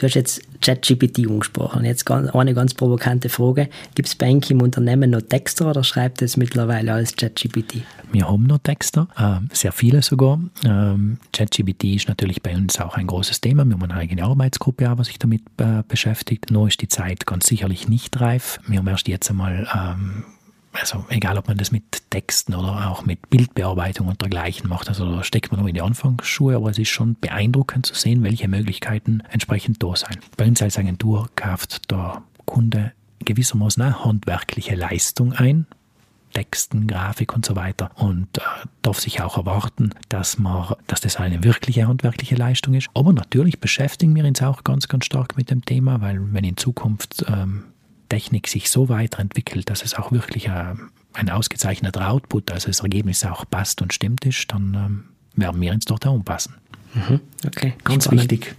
Du 0.00 0.06
hast 0.06 0.14
jetzt 0.14 0.40
ChatGPT 0.62 1.28
angesprochen. 1.28 1.84
Jetzt 1.84 2.10
eine 2.10 2.54
ganz 2.54 2.72
provokante 2.72 3.28
Frage. 3.28 3.68
Gibt 3.94 4.08
es 4.08 4.14
bei 4.14 4.28
Ihnen 4.28 4.40
im 4.48 4.62
Unternehmen 4.62 5.10
noch 5.10 5.20
Texter 5.20 5.68
oder 5.68 5.84
schreibt 5.84 6.22
es 6.22 6.38
mittlerweile 6.38 6.94
alles 6.94 7.14
ChatGPT? 7.16 7.82
Wir 8.10 8.26
haben 8.26 8.44
noch 8.44 8.60
Texter, 8.60 9.08
äh, 9.18 9.46
sehr 9.54 9.72
viele 9.72 10.00
sogar. 10.00 10.40
Ähm, 10.64 11.18
ChatGPT 11.34 11.84
ist 11.96 12.08
natürlich 12.08 12.40
bei 12.40 12.56
uns 12.56 12.80
auch 12.80 12.96
ein 12.96 13.08
großes 13.08 13.42
Thema. 13.42 13.66
Wir 13.66 13.74
haben 13.74 13.82
eine 13.82 13.94
eigene 13.94 14.24
Arbeitsgruppe, 14.24 14.90
die 14.98 15.04
sich 15.04 15.18
damit 15.18 15.42
äh, 15.58 15.82
beschäftigt. 15.86 16.50
Noch 16.50 16.66
ist 16.66 16.80
die 16.80 16.88
Zeit 16.88 17.26
ganz 17.26 17.46
sicherlich 17.46 17.86
nicht 17.86 18.18
reif. 18.22 18.58
Wir 18.66 18.78
haben 18.78 18.88
erst 18.88 19.06
jetzt 19.06 19.28
einmal 19.28 19.68
ähm, 19.74 20.24
also 20.72 21.04
egal 21.08 21.36
ob 21.38 21.48
man 21.48 21.56
das 21.56 21.72
mit 21.72 22.10
Texten 22.10 22.54
oder 22.54 22.90
auch 22.90 23.04
mit 23.04 23.28
Bildbearbeitung 23.30 24.08
und 24.08 24.20
dergleichen 24.20 24.68
macht, 24.68 24.88
also 24.88 25.10
da 25.10 25.24
steckt 25.24 25.50
man 25.50 25.60
noch 25.60 25.68
in 25.68 25.74
die 25.74 25.82
Anfangsschuhe, 25.82 26.56
aber 26.56 26.70
es 26.70 26.78
ist 26.78 26.88
schon 26.88 27.16
beeindruckend 27.20 27.86
zu 27.86 27.94
sehen, 27.94 28.22
welche 28.22 28.48
Möglichkeiten 28.48 29.22
entsprechend 29.30 29.82
da 29.82 29.96
sind. 29.96 30.18
Bei 30.36 30.46
uns 30.46 30.62
als 30.62 30.78
Agentur 30.78 31.28
kauft 31.34 31.90
der 31.90 32.22
Kunde 32.44 32.92
gewissermaßen 33.24 33.82
eine 33.82 34.04
handwerkliche 34.04 34.74
Leistung 34.74 35.32
ein, 35.32 35.66
Texten, 36.32 36.86
Grafik 36.86 37.34
und 37.34 37.44
so 37.44 37.56
weiter 37.56 37.90
und 37.96 38.38
äh, 38.38 38.42
darf 38.82 39.00
sich 39.00 39.20
auch 39.20 39.36
erwarten, 39.36 39.90
dass 40.08 40.38
man, 40.38 40.74
dass 40.86 41.00
das 41.00 41.16
eine 41.16 41.42
wirkliche 41.42 41.88
handwerkliche 41.88 42.36
Leistung 42.36 42.74
ist. 42.74 42.88
Aber 42.94 43.12
natürlich 43.12 43.60
beschäftigen 43.60 44.14
wir 44.14 44.24
uns 44.24 44.40
auch 44.42 44.62
ganz, 44.64 44.88
ganz 44.88 45.06
stark 45.06 45.36
mit 45.36 45.50
dem 45.50 45.64
Thema, 45.64 46.00
weil 46.00 46.20
wenn 46.32 46.44
in 46.44 46.56
Zukunft 46.56 47.24
ähm, 47.28 47.64
Technik 48.10 48.48
sich 48.48 48.70
so 48.70 48.90
weiterentwickelt, 48.90 49.70
dass 49.70 49.82
es 49.82 49.94
auch 49.94 50.12
wirklich 50.12 50.50
ein, 50.50 50.90
ein 51.14 51.30
ausgezeichneter 51.30 52.10
Output, 52.10 52.50
also 52.50 52.66
das 52.66 52.80
Ergebnis 52.80 53.24
auch 53.24 53.46
passt 53.48 53.80
und 53.80 53.94
stimmt 53.94 54.26
ist, 54.26 54.52
dann 54.52 54.74
ähm, 54.74 55.04
werden 55.36 55.58
wir 55.60 55.72
uns 55.72 55.86
dort 55.86 56.06
auch 56.06 56.12
umpassen. 56.12 56.54
Mhm. 56.92 57.20
Okay, 57.46 57.74
ganz 57.84 58.10
wichtig. 58.10 58.54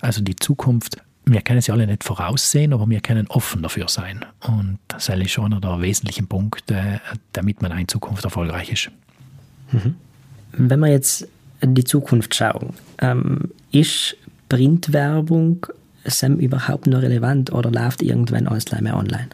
Also 0.00 0.22
die 0.22 0.36
Zukunft, 0.36 0.98
wir 1.24 1.40
können 1.42 1.60
sie 1.60 1.72
alle 1.72 1.86
nicht 1.86 2.04
voraussehen, 2.04 2.72
aber 2.72 2.88
wir 2.88 3.00
können 3.00 3.26
offen 3.26 3.62
dafür 3.62 3.88
sein. 3.88 4.24
Und 4.40 4.78
das 4.88 5.08
ist 5.08 5.30
schon 5.30 5.46
einer 5.46 5.60
der 5.60 5.80
wesentlichen 5.80 6.28
Punkte, 6.28 7.00
damit 7.32 7.62
man 7.62 7.76
in 7.76 7.88
Zukunft 7.88 8.24
erfolgreich 8.24 8.70
ist. 8.70 8.90
Mhm. 9.72 9.96
Wenn 10.52 10.80
wir 10.80 10.88
jetzt 10.88 11.26
in 11.60 11.74
die 11.74 11.84
Zukunft 11.84 12.34
schauen, 12.34 12.74
ähm, 12.98 13.50
ist 13.72 14.16
Printwerbung 14.48 15.66
SEM 16.04 16.38
überhaupt 16.38 16.86
noch 16.86 17.02
relevant 17.02 17.52
oder 17.52 17.70
läuft 17.70 18.02
irgendwann 18.02 18.46
alles 18.46 18.70
mehr 18.80 18.96
online? 18.96 19.28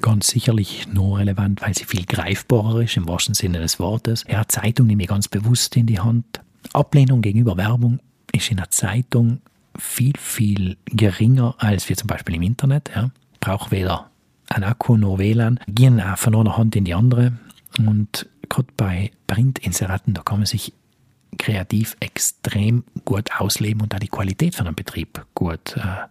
Ganz 0.00 0.28
sicherlich 0.28 0.88
nur 0.92 1.18
relevant, 1.18 1.62
weil 1.62 1.74
sie 1.74 1.84
viel 1.84 2.04
greifbarer 2.04 2.82
ist, 2.82 2.96
im 2.96 3.08
wahrsten 3.08 3.34
Sinne 3.34 3.60
des 3.60 3.78
Wortes. 3.78 4.24
Ja, 4.28 4.46
Zeitung 4.48 4.86
nehme 4.86 5.02
ich 5.02 5.08
ganz 5.08 5.28
bewusst 5.28 5.76
in 5.76 5.86
die 5.86 6.00
Hand. 6.00 6.40
Ablehnung 6.72 7.22
gegenüber 7.22 7.56
Werbung 7.56 8.00
ist 8.32 8.50
in 8.50 8.56
der 8.56 8.70
Zeitung 8.70 9.40
viel, 9.78 10.14
viel 10.18 10.76
geringer 10.86 11.54
als 11.58 11.88
wir 11.88 11.96
zum 11.96 12.06
Beispiel 12.06 12.36
im 12.36 12.42
Internet. 12.42 12.90
Ja. 12.94 13.10
Braucht 13.40 13.70
weder 13.70 14.10
ein 14.48 14.64
Akku 14.64 14.96
noch 14.96 15.18
WLAN, 15.18 15.60
gehen 15.68 16.02
von 16.16 16.34
einer 16.34 16.56
Hand 16.56 16.76
in 16.76 16.84
die 16.84 16.94
andere. 16.94 17.32
Und 17.78 18.28
gerade 18.48 18.68
bei 18.76 19.10
Printinseraten, 19.26 20.14
da 20.14 20.22
kann 20.22 20.38
man 20.38 20.46
sich 20.46 20.72
kreativ 21.38 21.96
extrem 22.00 22.84
gut 23.04 23.30
ausleben 23.38 23.82
und 23.82 23.94
auch 23.94 23.98
die 23.98 24.08
Qualität 24.08 24.54
von 24.54 24.66
einem 24.66 24.76
Betrieb 24.76 25.24
gut 25.34 25.76
äh, 25.76 26.08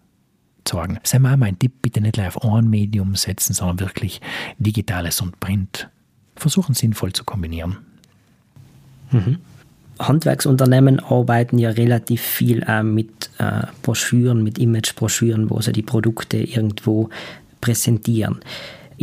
ist 0.65 1.15
auch 1.15 1.37
mein 1.37 1.59
Tipp, 1.59 1.73
bitte 1.81 2.01
nicht 2.01 2.19
auf 2.19 2.43
ein 2.43 2.69
Medium 2.69 3.15
setzen, 3.15 3.53
sondern 3.53 3.81
wirklich 3.81 4.21
Digitales 4.57 5.21
und 5.21 5.39
Print 5.39 5.89
versuchen 6.35 6.73
sinnvoll 6.73 7.13
zu 7.13 7.23
kombinieren. 7.23 7.77
Mhm. 9.11 9.37
Handwerksunternehmen 9.99 10.99
arbeiten 10.99 11.59
ja 11.59 11.69
relativ 11.69 12.21
viel 12.21 12.63
äh, 12.63 12.81
mit 12.81 13.29
äh, 13.37 13.67
Broschüren, 13.83 14.43
mit 14.43 14.57
Imagebroschüren, 14.57 15.49
wo 15.49 15.61
sie 15.61 15.71
die 15.71 15.83
Produkte 15.83 16.37
irgendwo 16.37 17.09
präsentieren. 17.61 18.39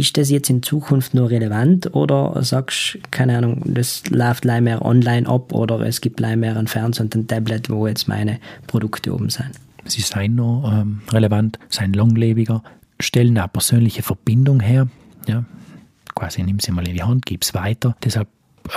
Ist 0.01 0.17
das 0.17 0.31
jetzt 0.31 0.49
in 0.49 0.63
Zukunft 0.63 1.13
nur 1.13 1.29
relevant 1.29 1.95
oder 1.95 2.43
sagst 2.43 2.95
du, 2.95 2.99
keine 3.11 3.37
Ahnung, 3.37 3.61
das 3.67 4.03
läuft 4.09 4.47
leider 4.47 4.63
mehr 4.63 4.83
online 4.83 5.29
ab 5.29 5.53
oder 5.53 5.79
es 5.81 6.01
gibt 6.01 6.21
leider 6.21 6.39
mehr 6.39 6.57
ein 6.57 6.69
Fernseher 6.69 7.05
und 7.05 7.15
ein 7.15 7.27
Tablet, 7.27 7.69
wo 7.69 7.87
jetzt 7.87 8.09
meine 8.09 8.41
Produkte 8.67 9.13
oben 9.13 9.29
sind? 9.29 9.51
Sie 9.85 10.01
seien 10.01 10.37
noch 10.37 10.73
ähm, 10.73 11.03
relevant, 11.13 11.59
seien 11.69 11.93
langlebiger, 11.93 12.63
stellen 12.99 13.37
eine 13.37 13.49
persönliche 13.49 14.03
Verbindung 14.03 14.61
her. 14.61 14.89
Ja, 15.29 15.45
quasi 16.15 16.43
nimm 16.43 16.61
sie 16.61 16.73
mal 16.73 16.89
in 16.89 16.95
die 16.95 17.03
Hand, 17.03 17.27
gib 17.27 17.43
es 17.43 17.53
weiter. 17.53 17.95
Deshalb 18.03 18.29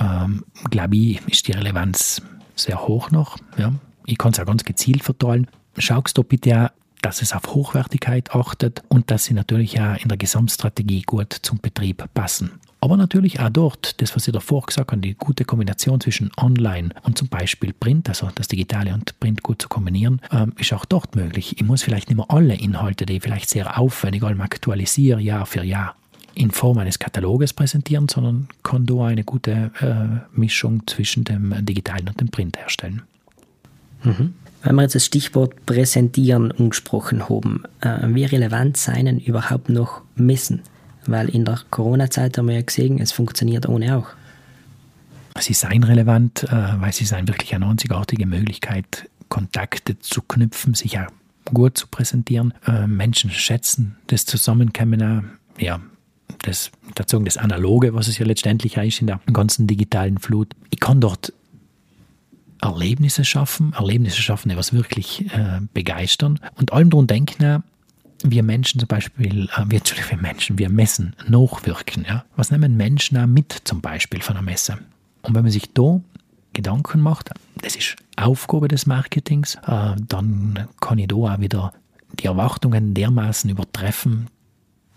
ähm, 0.02 0.44
glaube 0.72 0.98
ich, 0.98 1.26
ist 1.30 1.48
die 1.48 1.54
Relevanz 1.54 2.22
sehr 2.58 2.86
hoch 2.86 3.12
noch. 3.12 3.38
Ja. 3.58 3.72
Ich 4.06 4.18
kann 4.18 4.34
es 4.34 4.42
auch 4.42 4.46
ganz 4.46 4.66
gezielt 4.66 5.06
verteilen. 5.06 5.48
Schau 5.78 6.02
du 6.14 6.24
bitte 6.24 6.66
auch 6.66 6.70
dass 7.04 7.22
es 7.22 7.34
auf 7.34 7.54
Hochwertigkeit 7.54 8.34
achtet 8.34 8.82
und 8.88 9.12
dass 9.12 9.26
sie 9.26 9.34
natürlich 9.34 9.80
auch 9.80 9.98
in 9.98 10.08
der 10.08 10.18
Gesamtstrategie 10.18 11.04
gut 11.04 11.34
zum 11.34 11.60
Betrieb 11.60 12.04
passen. 12.14 12.54
Aber 12.80 12.98
natürlich 12.98 13.40
auch 13.40 13.50
dort, 13.50 14.02
das, 14.02 14.16
was 14.16 14.28
ich 14.28 14.34
davor 14.34 14.64
gesagt 14.66 14.92
habe, 14.92 15.02
die 15.02 15.14
gute 15.14 15.46
Kombination 15.46 16.02
zwischen 16.02 16.32
Online 16.38 16.90
und 17.04 17.18
zum 17.18 17.30
Beispiel 17.30 17.72
Print, 17.72 18.10
also 18.10 18.30
das 18.36 18.48
Digitale 18.48 18.94
und 18.94 19.18
Print 19.20 19.42
gut 19.44 19.62
zu 19.62 19.70
kombinieren, 19.70 20.22
ähm, 20.32 20.54
ist 20.58 20.74
auch 20.74 20.84
dort 20.84 21.16
möglich. 21.16 21.56
Ich 21.58 21.64
muss 21.64 21.84
vielleicht 21.84 22.10
nicht 22.10 22.18
mehr 22.18 22.30
alle 22.30 22.56
Inhalte, 22.56 23.06
die 23.06 23.18
ich 23.18 23.24
vielleicht 23.24 23.50
sehr 23.50 23.80
aufwendig 23.80 24.24
allem 24.24 24.42
aktualisiere, 24.42 25.22
Jahr 25.22 25.46
für 25.46 25.64
Jahr, 25.64 25.96
in 26.36 26.52
Form 26.52 26.78
eines 26.78 27.00
Kataloges 27.00 27.54
präsentieren, 27.54 28.10
sondern 28.10 28.48
kann 28.64 28.86
da 28.86 29.06
eine 29.06 29.24
gute 29.24 29.72
äh, 29.80 30.38
Mischung 30.38 30.86
zwischen 30.88 31.24
dem 31.24 31.66
Digitalen 31.66 32.10
und 32.10 32.20
dem 32.20 32.30
Print 32.30 32.58
herstellen. 32.58 33.04
Mhm. 34.04 34.34
Wenn 34.64 34.76
wir 34.76 34.84
jetzt 34.84 34.96
das 34.96 35.06
Stichwort 35.06 35.66
präsentieren 35.66 36.52
angesprochen 36.54 37.28
haben, 37.28 37.64
äh, 37.82 38.00
wie 38.08 38.24
relevant 38.24 38.78
seien 38.78 39.20
überhaupt 39.20 39.70
noch 39.70 40.02
Messen? 40.16 40.62
Weil 41.06 41.28
in 41.30 41.44
der 41.44 41.60
Corona-Zeit 41.70 42.38
haben 42.38 42.48
wir 42.48 42.56
ja 42.56 42.62
gesehen, 42.62 43.00
es 43.00 43.12
funktioniert 43.12 43.68
ohne 43.68 43.98
auch. 43.98 44.08
Sie 45.40 45.54
seien 45.54 45.84
relevant, 45.84 46.44
äh, 46.44 46.80
weil 46.80 46.94
sie 46.94 47.04
seien 47.04 47.28
wirklich 47.28 47.54
eine 47.54 47.68
einzigartige 47.68 48.26
Möglichkeit, 48.26 49.10
Kontakte 49.28 50.00
zu 50.00 50.22
knüpfen, 50.22 50.76
sich 50.76 50.98
auch 50.98 51.08
gut 51.54 51.78
zu 51.78 51.88
präsentieren. 51.88 52.54
Äh, 52.66 52.88
Menschen 52.88 53.32
schätzen 53.32 53.98
das 54.08 54.26
Zusammenkommen, 54.26 55.32
ja, 55.58 55.82
das, 56.44 56.72
das 56.96 57.38
Analoge, 57.38 57.94
was 57.94 58.08
es 58.08 58.18
ja 58.18 58.26
letztendlich 58.26 58.78
ist 58.78 59.02
in 59.02 59.08
der 59.08 59.20
ganzen 59.32 59.68
digitalen 59.68 60.20
Flut. 60.20 60.54
Ich 60.70 60.80
kann 60.80 61.02
dort 61.02 61.34
Erlebnisse 62.64 63.26
schaffen, 63.26 63.74
Erlebnisse 63.74 64.22
schaffen, 64.22 64.50
die 64.50 64.56
was 64.56 64.72
wirklich 64.72 65.26
äh, 65.34 65.60
begeistern. 65.74 66.40
Und 66.56 66.72
allem 66.72 66.90
drum 66.90 67.08
denken, 67.08 67.62
wir 68.24 68.44
Menschen 68.44 68.80
zum 68.80 68.88
Beispiel, 68.88 69.50
äh, 69.58 69.66
wir, 69.68 69.82
wir 69.82 70.18
Menschen, 70.18 70.58
wir 70.58 70.70
messen, 70.70 71.14
nachwirken. 71.28 72.06
Ja? 72.08 72.24
Was 72.38 72.52
nehmen 72.52 72.78
Menschen 72.78 73.18
auch 73.18 73.28
mit 73.28 73.62
zum 73.66 73.82
Beispiel 73.82 74.22
von 74.22 74.38
einer 74.38 74.46
Messe? 74.46 74.78
Und 75.24 75.36
wenn 75.36 75.44
man 75.44 75.52
sich 75.52 75.74
da 75.74 76.00
Gedanken 76.54 77.02
macht, 77.02 77.32
das 77.62 77.76
ist 77.76 77.98
Aufgabe 78.16 78.70
des 78.70 78.86
Marketings, 78.86 79.56
äh, 79.68 79.96
dann 80.08 80.68
kann 80.80 81.00
ich 81.00 81.08
da 81.08 81.16
auch 81.16 81.40
wieder 81.40 81.74
die 82.20 82.28
Erwartungen 82.28 82.94
dermaßen 82.94 83.50
übertreffen, 83.50 84.28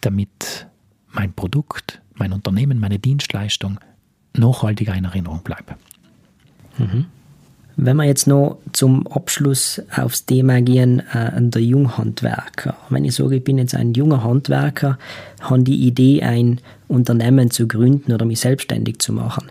damit 0.03 0.69
mein 1.09 1.33
Produkt, 1.33 2.01
mein 2.15 2.33
Unternehmen, 2.33 2.79
meine 2.79 3.01
Dienstleistung 3.01 3.81
nachhaltiger 4.35 4.95
in 4.95 5.05
Erinnerung 5.05 5.43
bleibt. 5.43 5.75
Mhm. 6.79 7.07
Wenn 7.79 7.97
wir 7.97 8.05
jetzt 8.05 8.27
noch 8.27 8.59
zum 8.73 9.07
Abschluss 9.07 9.83
aufs 9.95 10.25
Thema 10.25 10.63
gehen, 10.63 11.01
äh, 11.13 11.31
der 11.37 11.63
Junghandwerker. 11.63 12.75
Wenn 12.89 13.05
ich 13.05 13.15
sage, 13.15 13.37
ich 13.37 13.45
bin 13.45 13.59
jetzt 13.59 13.75
ein 13.75 13.93
junger 13.93 14.25
Handwerker, 14.25 14.99
habe 15.41 15.63
die 15.63 15.87
Idee, 15.87 16.23
ein 16.23 16.61
Unternehmen 16.89 17.51
zu 17.51 17.69
gründen 17.69 18.13
oder 18.13 18.25
mich 18.25 18.41
selbstständig 18.41 19.01
zu 19.01 19.13
machen. 19.13 19.49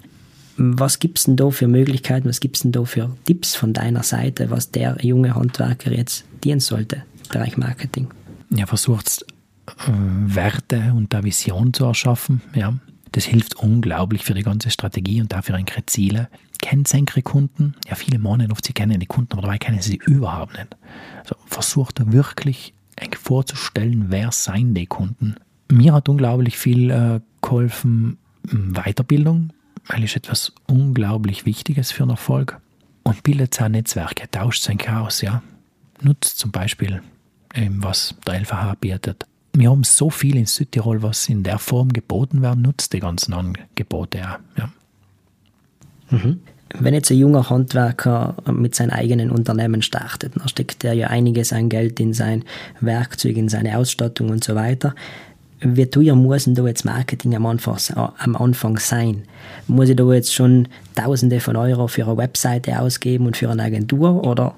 Was 0.58 1.00
gibt 1.00 1.20
es 1.20 1.26
denn 1.26 1.36
da 1.36 1.50
für 1.52 1.68
Möglichkeiten, 1.68 2.28
was 2.28 2.40
gibt 2.40 2.56
es 2.56 2.64
denn 2.64 2.72
da 2.72 2.86
für 2.86 3.12
Tipps 3.26 3.56
von 3.56 3.74
deiner 3.74 4.04
Seite, 4.04 4.50
was 4.50 4.72
der 4.72 4.98
junge 5.02 5.36
Handwerker 5.36 5.92
jetzt 5.92 6.26
dienen 6.44 6.62
sollte 6.62 7.04
im 7.24 7.30
Bereich 7.32 7.58
Marketing? 7.58 8.08
Ja, 8.50 8.66
versucht 8.66 9.26
äh, 9.68 9.92
Werte 10.26 10.94
und 10.96 11.14
eine 11.14 11.26
Vision 11.26 11.74
zu 11.74 11.86
erschaffen. 11.86 12.42
Ja. 12.56 12.74
Das 13.16 13.24
hilft 13.24 13.56
unglaublich 13.56 14.26
für 14.26 14.34
die 14.34 14.44
ganze 14.44 14.70
Strategie 14.70 15.22
und 15.22 15.32
dafür 15.32 15.58
ihre 15.58 15.86
Ziele 15.86 16.28
kennt 16.62 16.90
seine 16.90 17.06
Kunden. 17.06 17.76
Ja, 17.88 17.96
viele 17.96 18.20
meinen 18.20 18.52
oft, 18.52 18.66
sie 18.66 18.74
kennen 18.74 19.00
die 19.00 19.06
Kunden, 19.06 19.32
aber 19.32 19.44
dabei 19.44 19.58
kennen 19.58 19.80
sie 19.80 19.92
sie 19.92 20.00
überhaupt 20.06 20.58
nicht. 20.58 20.76
Also 21.20 21.36
versucht 21.46 22.12
wirklich 22.12 22.74
vorzustellen, 23.18 24.08
wer 24.10 24.34
seien 24.34 24.74
die 24.74 24.86
Kunden. 24.86 25.36
Mir 25.72 25.94
hat 25.94 26.10
unglaublich 26.10 26.58
viel 26.58 26.90
äh, 26.92 27.22
geholfen 27.42 28.18
Weiterbildung, 28.44 29.54
weil 29.88 30.04
es 30.04 30.18
etwas 30.18 30.52
unglaublich 30.68 31.46
Wichtiges 31.46 31.94
für 31.94 32.04
einen 32.04 32.12
Erfolg. 32.12 32.60
Und 33.04 33.24
bildet 33.24 33.54
sein 33.54 33.72
Netzwerke, 33.72 34.30
tauscht 34.30 34.64
sein 34.64 34.78
Chaos, 34.78 35.22
ja. 35.22 35.42
Nutzt 36.02 36.38
zum 36.38 36.52
Beispiel, 36.52 37.02
eben, 37.54 37.82
was 37.82 38.16
der 38.28 38.42
LVH 38.42 38.76
bietet. 38.82 39.26
Wir 39.58 39.70
haben 39.70 39.84
so 39.84 40.10
viel 40.10 40.36
in 40.36 40.46
Südtirol, 40.46 41.02
was 41.02 41.30
in 41.30 41.44
der 41.44 41.60
Form 41.60 41.94
geboten 41.94 42.42
wird, 42.42 42.58
nutzt 42.58 42.92
die 42.94 43.00
ganzen 43.00 43.34
Angebote 43.34 44.20
auch. 44.20 44.40
Ja. 44.58 44.70
Mhm. 46.10 46.42
Wenn 46.78 46.94
jetzt 46.94 47.10
ein 47.10 47.18
junger 47.18 47.50
Handwerker 47.50 48.36
mit 48.52 48.76
seinem 48.76 48.90
eigenen 48.90 49.32
Unternehmen 49.32 49.82
startet, 49.82 50.34
dann 50.36 50.50
steckt 50.50 50.84
er 50.84 50.94
ja 50.94 51.08
einiges 51.08 51.54
an 51.54 51.70
Geld 51.70 52.00
in 52.02 52.14
sein 52.14 52.44
Werkzeug, 52.82 53.38
in 53.38 53.48
seine 53.48 53.78
Ausstattung 53.78 54.30
und 54.30 54.44
so 54.44 54.56
weiter. 54.56 54.94
Wie 55.62 55.86
teuer 55.86 56.16
muss 56.16 56.44
denn 56.44 56.56
da 56.56 56.66
jetzt 56.68 56.84
Marketing 56.84 57.34
am 57.36 57.46
Anfang, 57.46 57.78
am 58.18 58.36
Anfang 58.36 58.78
sein? 58.78 59.24
Muss 59.68 59.90
ich 59.90 59.96
da 59.96 60.12
jetzt 60.12 60.34
schon 60.34 60.68
Tausende 60.96 61.40
von 61.40 61.56
Euro 61.56 61.88
für 61.88 62.06
eine 62.06 62.18
Webseite 62.18 62.80
ausgeben 62.80 63.26
und 63.26 63.38
für 63.38 63.50
eine 63.50 63.64
Agentur 63.64 64.26
oder 64.26 64.54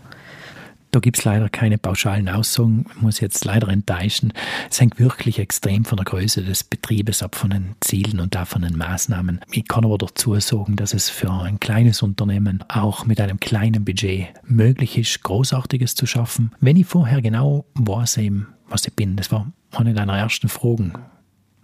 da 0.98 1.00
gibt 1.00 1.20
es 1.20 1.26
leider 1.26 1.48
keine 1.48 1.78
pauschalen 1.78 2.28
Aussagen, 2.28 2.88
ich 2.90 3.02
muss 3.04 3.20
jetzt 3.20 3.46
leider 3.46 3.68
enttäuschen. 3.68 4.34
Es 4.68 4.82
hängt 4.82 4.98
wirklich 4.98 5.38
extrem 5.38 5.86
von 5.86 5.98
der 5.98 6.06
Größe 6.06 6.42
des 6.42 6.64
Betriebes 6.64 7.22
ab, 7.22 7.36
von 7.36 7.52
den 7.52 7.76
Zielen 7.82 8.20
und 8.20 8.36
auch 8.36 8.48
von 8.48 8.64
den 8.64 8.76
Maßnahmen. 8.76 9.42
Ich 9.52 9.68
kann 9.68 9.86
aber 9.86 10.00
dazu 10.00 10.40
sagen, 10.40 10.76
dass 10.76 10.96
es 10.96 11.12
für 11.12 11.32
ein 11.32 11.60
kleines 11.60 12.02
Unternehmen 12.02 12.64
auch 12.68 13.06
mit 13.06 13.22
einem 13.22 13.40
kleinen 13.40 13.86
Budget 13.86 14.30
möglich 14.44 14.98
ist, 14.98 15.22
Großartiges 15.22 15.94
zu 15.94 16.08
schaffen, 16.08 16.50
wenn 16.62 16.78
ich 16.78 16.88
vorher 16.88 17.22
genau 17.22 17.66
weiß, 17.76 18.18
eben, 18.18 18.48
was 18.68 18.88
ich 18.88 18.96
bin. 18.96 19.18
Das 19.18 19.32
war 19.32 19.52
eine 19.76 19.94
deiner 19.94 20.18
ersten 20.18 20.50
Fragen. 20.50 20.94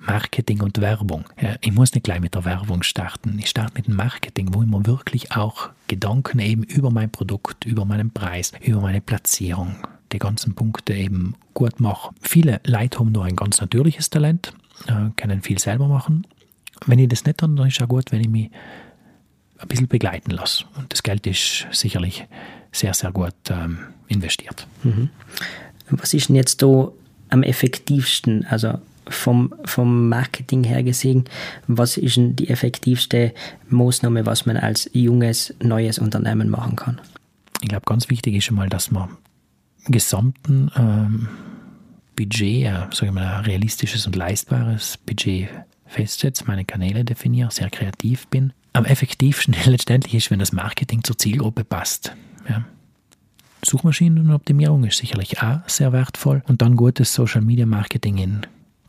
Marketing 0.05 0.61
und 0.61 0.81
Werbung. 0.81 1.25
Ich 1.61 1.71
muss 1.71 1.93
nicht 1.93 2.03
gleich 2.03 2.19
mit 2.19 2.35
der 2.35 2.45
Werbung 2.45 2.83
starten. 2.83 3.37
Ich 3.39 3.49
starte 3.49 3.73
mit 3.75 3.87
dem 3.87 3.95
Marketing, 3.95 4.53
wo 4.53 4.61
ich 4.61 4.67
mir 4.67 4.85
wirklich 4.85 5.31
auch 5.31 5.69
Gedanken 5.87 6.39
eben 6.39 6.63
über 6.63 6.91
mein 6.91 7.09
Produkt, 7.09 7.65
über 7.65 7.85
meinen 7.85 8.11
Preis, 8.11 8.51
über 8.61 8.81
meine 8.81 9.01
Platzierung, 9.01 9.75
die 10.11 10.19
ganzen 10.19 10.55
Punkte 10.55 10.93
eben 10.93 11.35
gut 11.53 11.79
mache. 11.79 12.13
Viele 12.21 12.59
Leute 12.65 12.99
haben 12.99 13.11
nur 13.11 13.25
ein 13.25 13.35
ganz 13.35 13.61
natürliches 13.61 14.09
Talent, 14.09 14.53
äh, 14.87 15.09
können 15.15 15.41
viel 15.41 15.59
selber 15.59 15.87
machen. 15.87 16.27
Wenn 16.85 16.99
ich 16.99 17.07
das 17.07 17.25
nicht 17.25 17.41
habe, 17.41 17.55
dann 17.55 17.67
ist 17.67 17.77
es 17.77 17.83
auch 17.83 17.87
gut, 17.87 18.11
wenn 18.11 18.21
ich 18.21 18.29
mich 18.29 18.49
ein 19.59 19.67
bisschen 19.67 19.87
begleiten 19.87 20.31
lasse. 20.31 20.65
Und 20.75 20.91
das 20.91 21.03
Geld 21.03 21.25
ist 21.27 21.67
sicherlich 21.71 22.25
sehr, 22.71 22.93
sehr 22.93 23.11
gut 23.11 23.35
ähm, 23.49 23.79
investiert. 24.07 24.67
Mhm. 24.83 25.09
Was 25.89 26.13
ist 26.13 26.29
denn 26.29 26.35
jetzt 26.35 26.61
da 26.61 26.91
am 27.29 27.43
effektivsten? 27.43 28.45
Also 28.45 28.79
vom, 29.07 29.53
vom 29.65 30.09
Marketing 30.09 30.63
her 30.63 30.83
gesehen, 30.83 31.25
was 31.67 31.97
ist 31.97 32.17
denn 32.17 32.35
die 32.35 32.49
effektivste 32.49 33.33
Maßnahme, 33.69 34.25
was 34.25 34.45
man 34.45 34.57
als 34.57 34.89
junges, 34.93 35.53
neues 35.61 35.99
Unternehmen 35.99 36.49
machen 36.49 36.75
kann? 36.75 37.01
Ich 37.61 37.69
glaube, 37.69 37.85
ganz 37.85 38.09
wichtig 38.09 38.35
ist 38.35 38.45
schon 38.45 38.57
mal, 38.57 38.69
dass 38.69 38.91
man 38.91 39.09
gesamten 39.85 40.71
ähm, 40.75 41.27
Budget, 42.15 42.65
äh, 42.65 42.73
sage 42.91 43.07
ich 43.07 43.11
mal, 43.11 43.37
ein 43.37 43.45
realistisches 43.45 44.05
und 44.05 44.15
leistbares 44.15 44.97
Budget 44.97 45.49
festsetzt, 45.85 46.47
meine 46.47 46.65
Kanäle 46.65 47.03
definiere, 47.03 47.51
sehr 47.51 47.69
kreativ 47.69 48.27
bin. 48.27 48.53
Am 48.73 48.85
effektivsten 48.85 49.55
letztendlich 49.65 50.15
ist, 50.15 50.31
wenn 50.31 50.39
das 50.39 50.51
Marketing 50.51 51.03
zur 51.03 51.17
Zielgruppe 51.17 51.63
passt. 51.63 52.15
Ja. 52.49 52.65
Suchmaschinenoptimierung 53.65 54.83
ist 54.83 54.97
sicherlich 54.97 55.41
auch 55.41 55.61
sehr 55.67 55.93
wertvoll 55.93 56.43
und 56.47 56.61
dann 56.61 56.75
gutes 56.75 57.13
Social 57.13 57.41
Media 57.41 57.65
Marketing 57.65 58.17
in 58.17 58.41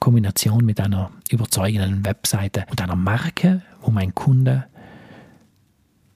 Kombination 0.05 0.67
mit 0.67 0.81
einer 0.81 1.11
überzeugenden 1.31 2.05
Webseite 2.05 2.67
und 2.71 2.79
einer 2.83 2.95
Marke, 2.95 3.63
wo 3.81 3.91
mein 3.91 4.15
Kunde 4.15 4.65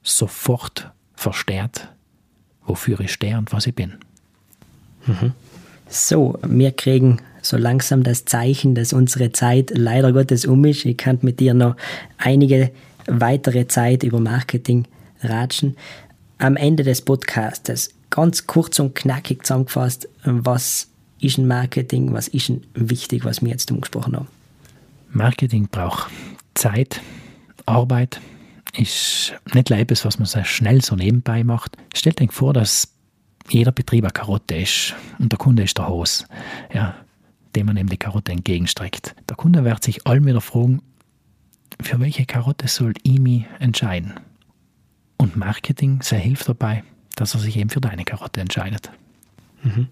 sofort 0.02 0.90
versteht, 1.14 1.88
wofür 2.66 3.00
ich 3.00 3.14
stehe 3.14 3.38
und 3.38 3.50
was 3.50 3.66
ich 3.66 3.74
bin. 3.74 3.94
Mhm. 5.06 5.32
So, 5.88 6.38
wir 6.46 6.72
kriegen 6.72 7.22
so 7.40 7.56
langsam 7.56 8.02
das 8.02 8.26
Zeichen, 8.26 8.74
dass 8.74 8.92
unsere 8.92 9.32
Zeit 9.32 9.72
leider 9.74 10.12
Gottes 10.12 10.44
um 10.44 10.66
ist. 10.66 10.84
Ich 10.84 10.98
kann 10.98 11.20
mit 11.22 11.40
dir 11.40 11.54
noch 11.54 11.74
einige 12.18 12.70
weitere 13.06 13.68
Zeit 13.68 14.02
über 14.02 14.20
Marketing 14.20 14.86
ratschen. 15.22 15.78
Am 16.36 16.56
Ende 16.56 16.82
des 16.82 17.00
Podcasts 17.00 17.94
ganz 18.10 18.46
kurz 18.46 18.78
und 18.80 18.94
knackig 18.94 19.46
zusammengefasst, 19.46 20.10
was 20.24 20.88
ist 21.20 21.38
ein 21.38 21.46
Marketing, 21.46 22.12
was 22.12 22.28
ist 22.28 22.48
ein 22.48 22.66
wichtig, 22.74 23.24
was 23.24 23.42
wir 23.42 23.50
jetzt 23.50 23.70
umgesprochen 23.70 24.16
haben? 24.16 24.28
Marketing 25.10 25.68
braucht 25.70 26.10
Zeit, 26.54 27.00
Arbeit, 27.66 28.20
ist 28.76 29.34
nicht 29.54 29.70
etwas, 29.70 30.04
was 30.04 30.18
man 30.18 30.26
so 30.26 30.42
schnell 30.44 30.82
so 30.82 30.94
nebenbei 30.94 31.44
macht. 31.44 31.76
Stellt 31.94 32.20
euch 32.20 32.32
vor, 32.32 32.52
dass 32.52 32.92
jeder 33.48 33.72
Betrieb 33.72 34.04
eine 34.04 34.12
Karotte 34.12 34.56
ist 34.56 34.94
und 35.18 35.32
der 35.32 35.38
Kunde 35.38 35.62
ist 35.62 35.78
der 35.78 35.88
Hose, 35.88 36.26
ja, 36.72 36.94
dem 37.56 37.66
man 37.66 37.76
eben 37.76 37.88
die 37.88 37.96
Karotte 37.96 38.32
entgegenstreckt. 38.32 39.14
Der 39.28 39.36
Kunde 39.36 39.64
wird 39.64 39.82
sich 39.82 40.06
all 40.06 40.24
wieder 40.24 40.40
fragen, 40.40 40.82
für 41.80 42.00
welche 42.00 42.26
Karotte 42.26 42.68
soll 42.68 42.94
ich 43.02 43.18
mich 43.18 43.44
entscheiden? 43.58 44.14
Und 45.16 45.36
Marketing 45.36 46.02
sehr 46.02 46.18
hilft 46.18 46.48
dabei, 46.48 46.84
dass 47.16 47.34
er 47.34 47.40
sich 47.40 47.56
eben 47.56 47.70
für 47.70 47.80
deine 47.80 48.04
Karotte 48.04 48.40
entscheidet. 48.40 48.90
Mhm. 49.62 49.88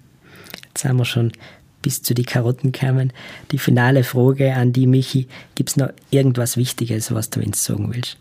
Jetzt 0.76 0.84
haben 0.84 0.98
wir 0.98 1.06
schon 1.06 1.32
bis 1.80 2.02
zu 2.02 2.12
die 2.12 2.24
Karotten 2.24 2.70
kamen. 2.70 3.10
Die 3.50 3.56
finale 3.56 4.04
Frage 4.04 4.54
an 4.54 4.74
die 4.74 4.86
Michi, 4.86 5.26
gibt 5.54 5.70
es 5.70 5.76
noch 5.78 5.88
irgendwas 6.10 6.58
Wichtiges, 6.58 7.14
was 7.14 7.30
du 7.30 7.40
uns 7.40 7.64
sagen 7.64 7.94
willst? 7.94 8.18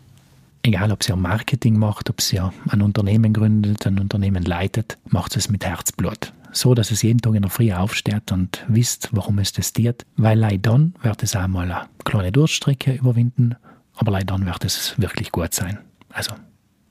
Egal, 0.62 0.90
ob 0.90 1.04
sie 1.04 1.10
ja 1.10 1.16
Marketing 1.16 1.78
macht, 1.78 2.08
ob 2.08 2.22
sie 2.22 2.36
ja 2.36 2.54
ein 2.70 2.80
Unternehmen 2.80 3.34
gründet, 3.34 3.86
ein 3.86 3.98
Unternehmen 3.98 4.42
leitet, 4.42 4.96
macht 5.06 5.36
es 5.36 5.50
mit 5.50 5.66
Herzblut. 5.66 6.32
So, 6.50 6.72
dass 6.72 6.90
es 6.90 7.02
jeden 7.02 7.20
Tag 7.20 7.34
in 7.34 7.42
der 7.42 7.50
Früh 7.50 7.70
aufsteht 7.74 8.32
und 8.32 8.64
wisst, 8.68 9.10
warum 9.12 9.38
es 9.38 9.52
testiert. 9.52 10.06
Weil 10.16 10.38
leider 10.38 10.70
dann 10.70 10.94
wird 11.02 11.22
es 11.22 11.36
auch 11.36 11.46
mal 11.46 11.70
eine 11.70 11.88
kleine 12.06 12.32
Durststrecke 12.32 12.94
überwinden, 12.94 13.56
aber 13.96 14.12
leider 14.12 14.24
dann 14.28 14.46
wird 14.46 14.64
es 14.64 14.94
wirklich 14.96 15.30
gut 15.30 15.52
sein. 15.52 15.76
Also 16.08 16.32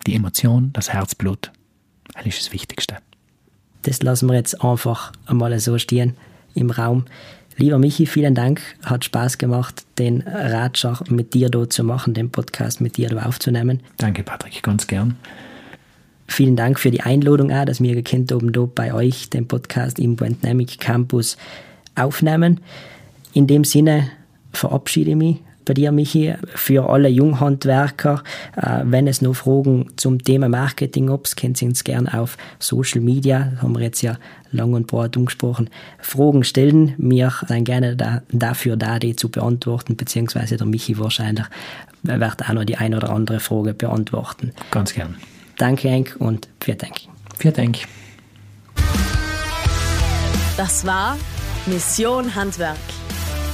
die 0.06 0.14
Emotion, 0.14 0.70
das 0.74 0.94
Herzblut, 0.94 1.52
das 2.14 2.28
ist 2.28 2.40
das 2.42 2.54
Wichtigste. 2.54 2.98
Das 3.86 4.02
lassen 4.02 4.28
wir 4.28 4.36
jetzt 4.36 4.64
einfach 4.64 5.12
einmal 5.28 5.58
so 5.60 5.78
stehen 5.78 6.16
im 6.56 6.72
Raum. 6.72 7.06
Lieber 7.56 7.78
Michi, 7.78 8.08
vielen 8.08 8.34
Dank. 8.34 8.62
Hat 8.84 9.06
Spaß 9.06 9.38
gemacht, 9.38 9.86
den 10.00 10.22
Ratschach 10.22 11.04
mit 11.08 11.36
dir 11.36 11.50
dort 11.50 11.72
zu 11.72 11.84
machen, 11.84 12.16
den 12.16 12.32
Podcast 12.32 12.82
mit 12.82 12.98
dir 12.98 13.10
da 13.10 13.24
aufzunehmen. 13.24 13.82
Danke, 13.98 14.24
Patrick, 14.24 14.64
ganz 14.64 14.88
gern. 14.88 15.16
Vielen 16.28 16.56
Dank 16.56 16.80
für 16.80 16.90
die 16.90 17.02
Einladung 17.02 17.52
auch, 17.52 17.66
dass 17.66 17.80
wir 17.80 17.94
gekannt 17.94 18.32
oben 18.32 18.52
dort 18.52 18.74
bei 18.74 18.92
euch 18.92 19.30
den 19.30 19.48
Podcast 19.48 20.00
im 20.00 20.16
Brandnamic 20.16 20.80
Campus 20.80 21.38
aufnehmen. 21.94 22.62
In 23.34 23.46
dem 23.46 23.64
Sinne 23.64 24.10
verabschiede 24.52 25.12
ich 25.12 25.16
mich 25.16 25.38
bei 25.66 25.74
dir, 25.74 25.92
Michi, 25.92 26.36
für 26.54 26.90
alle 26.90 27.10
Junghandwerker. 27.10 28.24
Äh, 28.56 28.82
wenn 28.84 29.08
es 29.08 29.22
noch 29.22 29.36
Fragen 29.36 29.88
zum 29.96 30.24
Thema 30.24 30.48
Marketing 30.50 31.08
gibt, 31.08 31.36
können 31.36 31.56
Sie 31.56 31.66
uns 31.66 31.84
gerne 31.84 32.20
auf 32.20 32.38
Social 32.60 33.02
Media, 33.02 33.52
das 33.54 33.62
haben 33.62 33.76
wir 33.76 33.84
jetzt 33.84 34.02
ja 34.02 34.18
lang 34.52 34.74
und 34.74 34.88
breit 34.88 35.18
umgesprochen, 35.18 35.70
Fragen 36.00 36.44
stellen. 36.44 36.94
Wir 36.98 37.34
sind 37.48 37.66
gerne 37.66 37.96
da, 37.96 38.22
dafür 38.32 38.78
da, 38.78 39.00
die 39.00 39.16
zu 39.16 39.30
beantworten, 39.30 39.96
beziehungsweise 39.98 40.58
der 40.58 40.68
Michi 40.68 40.98
wahrscheinlich 40.98 41.46
wird 42.04 42.50
auch 42.50 42.54
noch 42.54 42.64
die 42.64 42.78
eine 42.78 42.98
oder 42.98 43.10
andere 43.10 43.40
Frage 43.40 43.74
beantworten. 43.74 44.54
Ganz 44.72 44.94
gern. 44.94 45.16
Danke, 45.58 45.90
Henk, 45.90 46.16
und 46.20 46.48
vielen 46.62 46.78
Dank. 46.78 46.96
Vielen 47.38 47.54
Dank. 47.54 47.78
Das 50.58 50.86
war 50.86 51.18
Mission 51.66 52.34
Handwerk. 52.34 52.78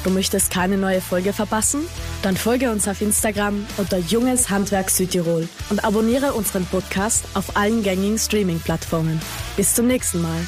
Du 0.04 0.10
möchtest 0.10 0.52
keine 0.52 0.78
neue 0.78 1.00
Folge 1.00 1.32
verpassen? 1.32 1.82
Dann 2.24 2.36
folge 2.36 2.72
uns 2.72 2.88
auf 2.88 3.02
Instagram 3.02 3.66
unter 3.78 3.98
Junges 3.98 4.50
Handwerk 4.50 4.90
Südtirol 4.90 5.48
und 5.70 5.84
abonniere 5.84 6.34
unseren 6.34 6.66
Podcast 6.66 7.26
auf 7.36 7.56
allen 7.56 7.84
gängigen 7.84 8.18
Streaming-Plattformen. 8.18 9.22
Bis 9.58 9.76
zum 9.76 9.88
nächsten 9.88 10.22
Mal. 10.22 10.42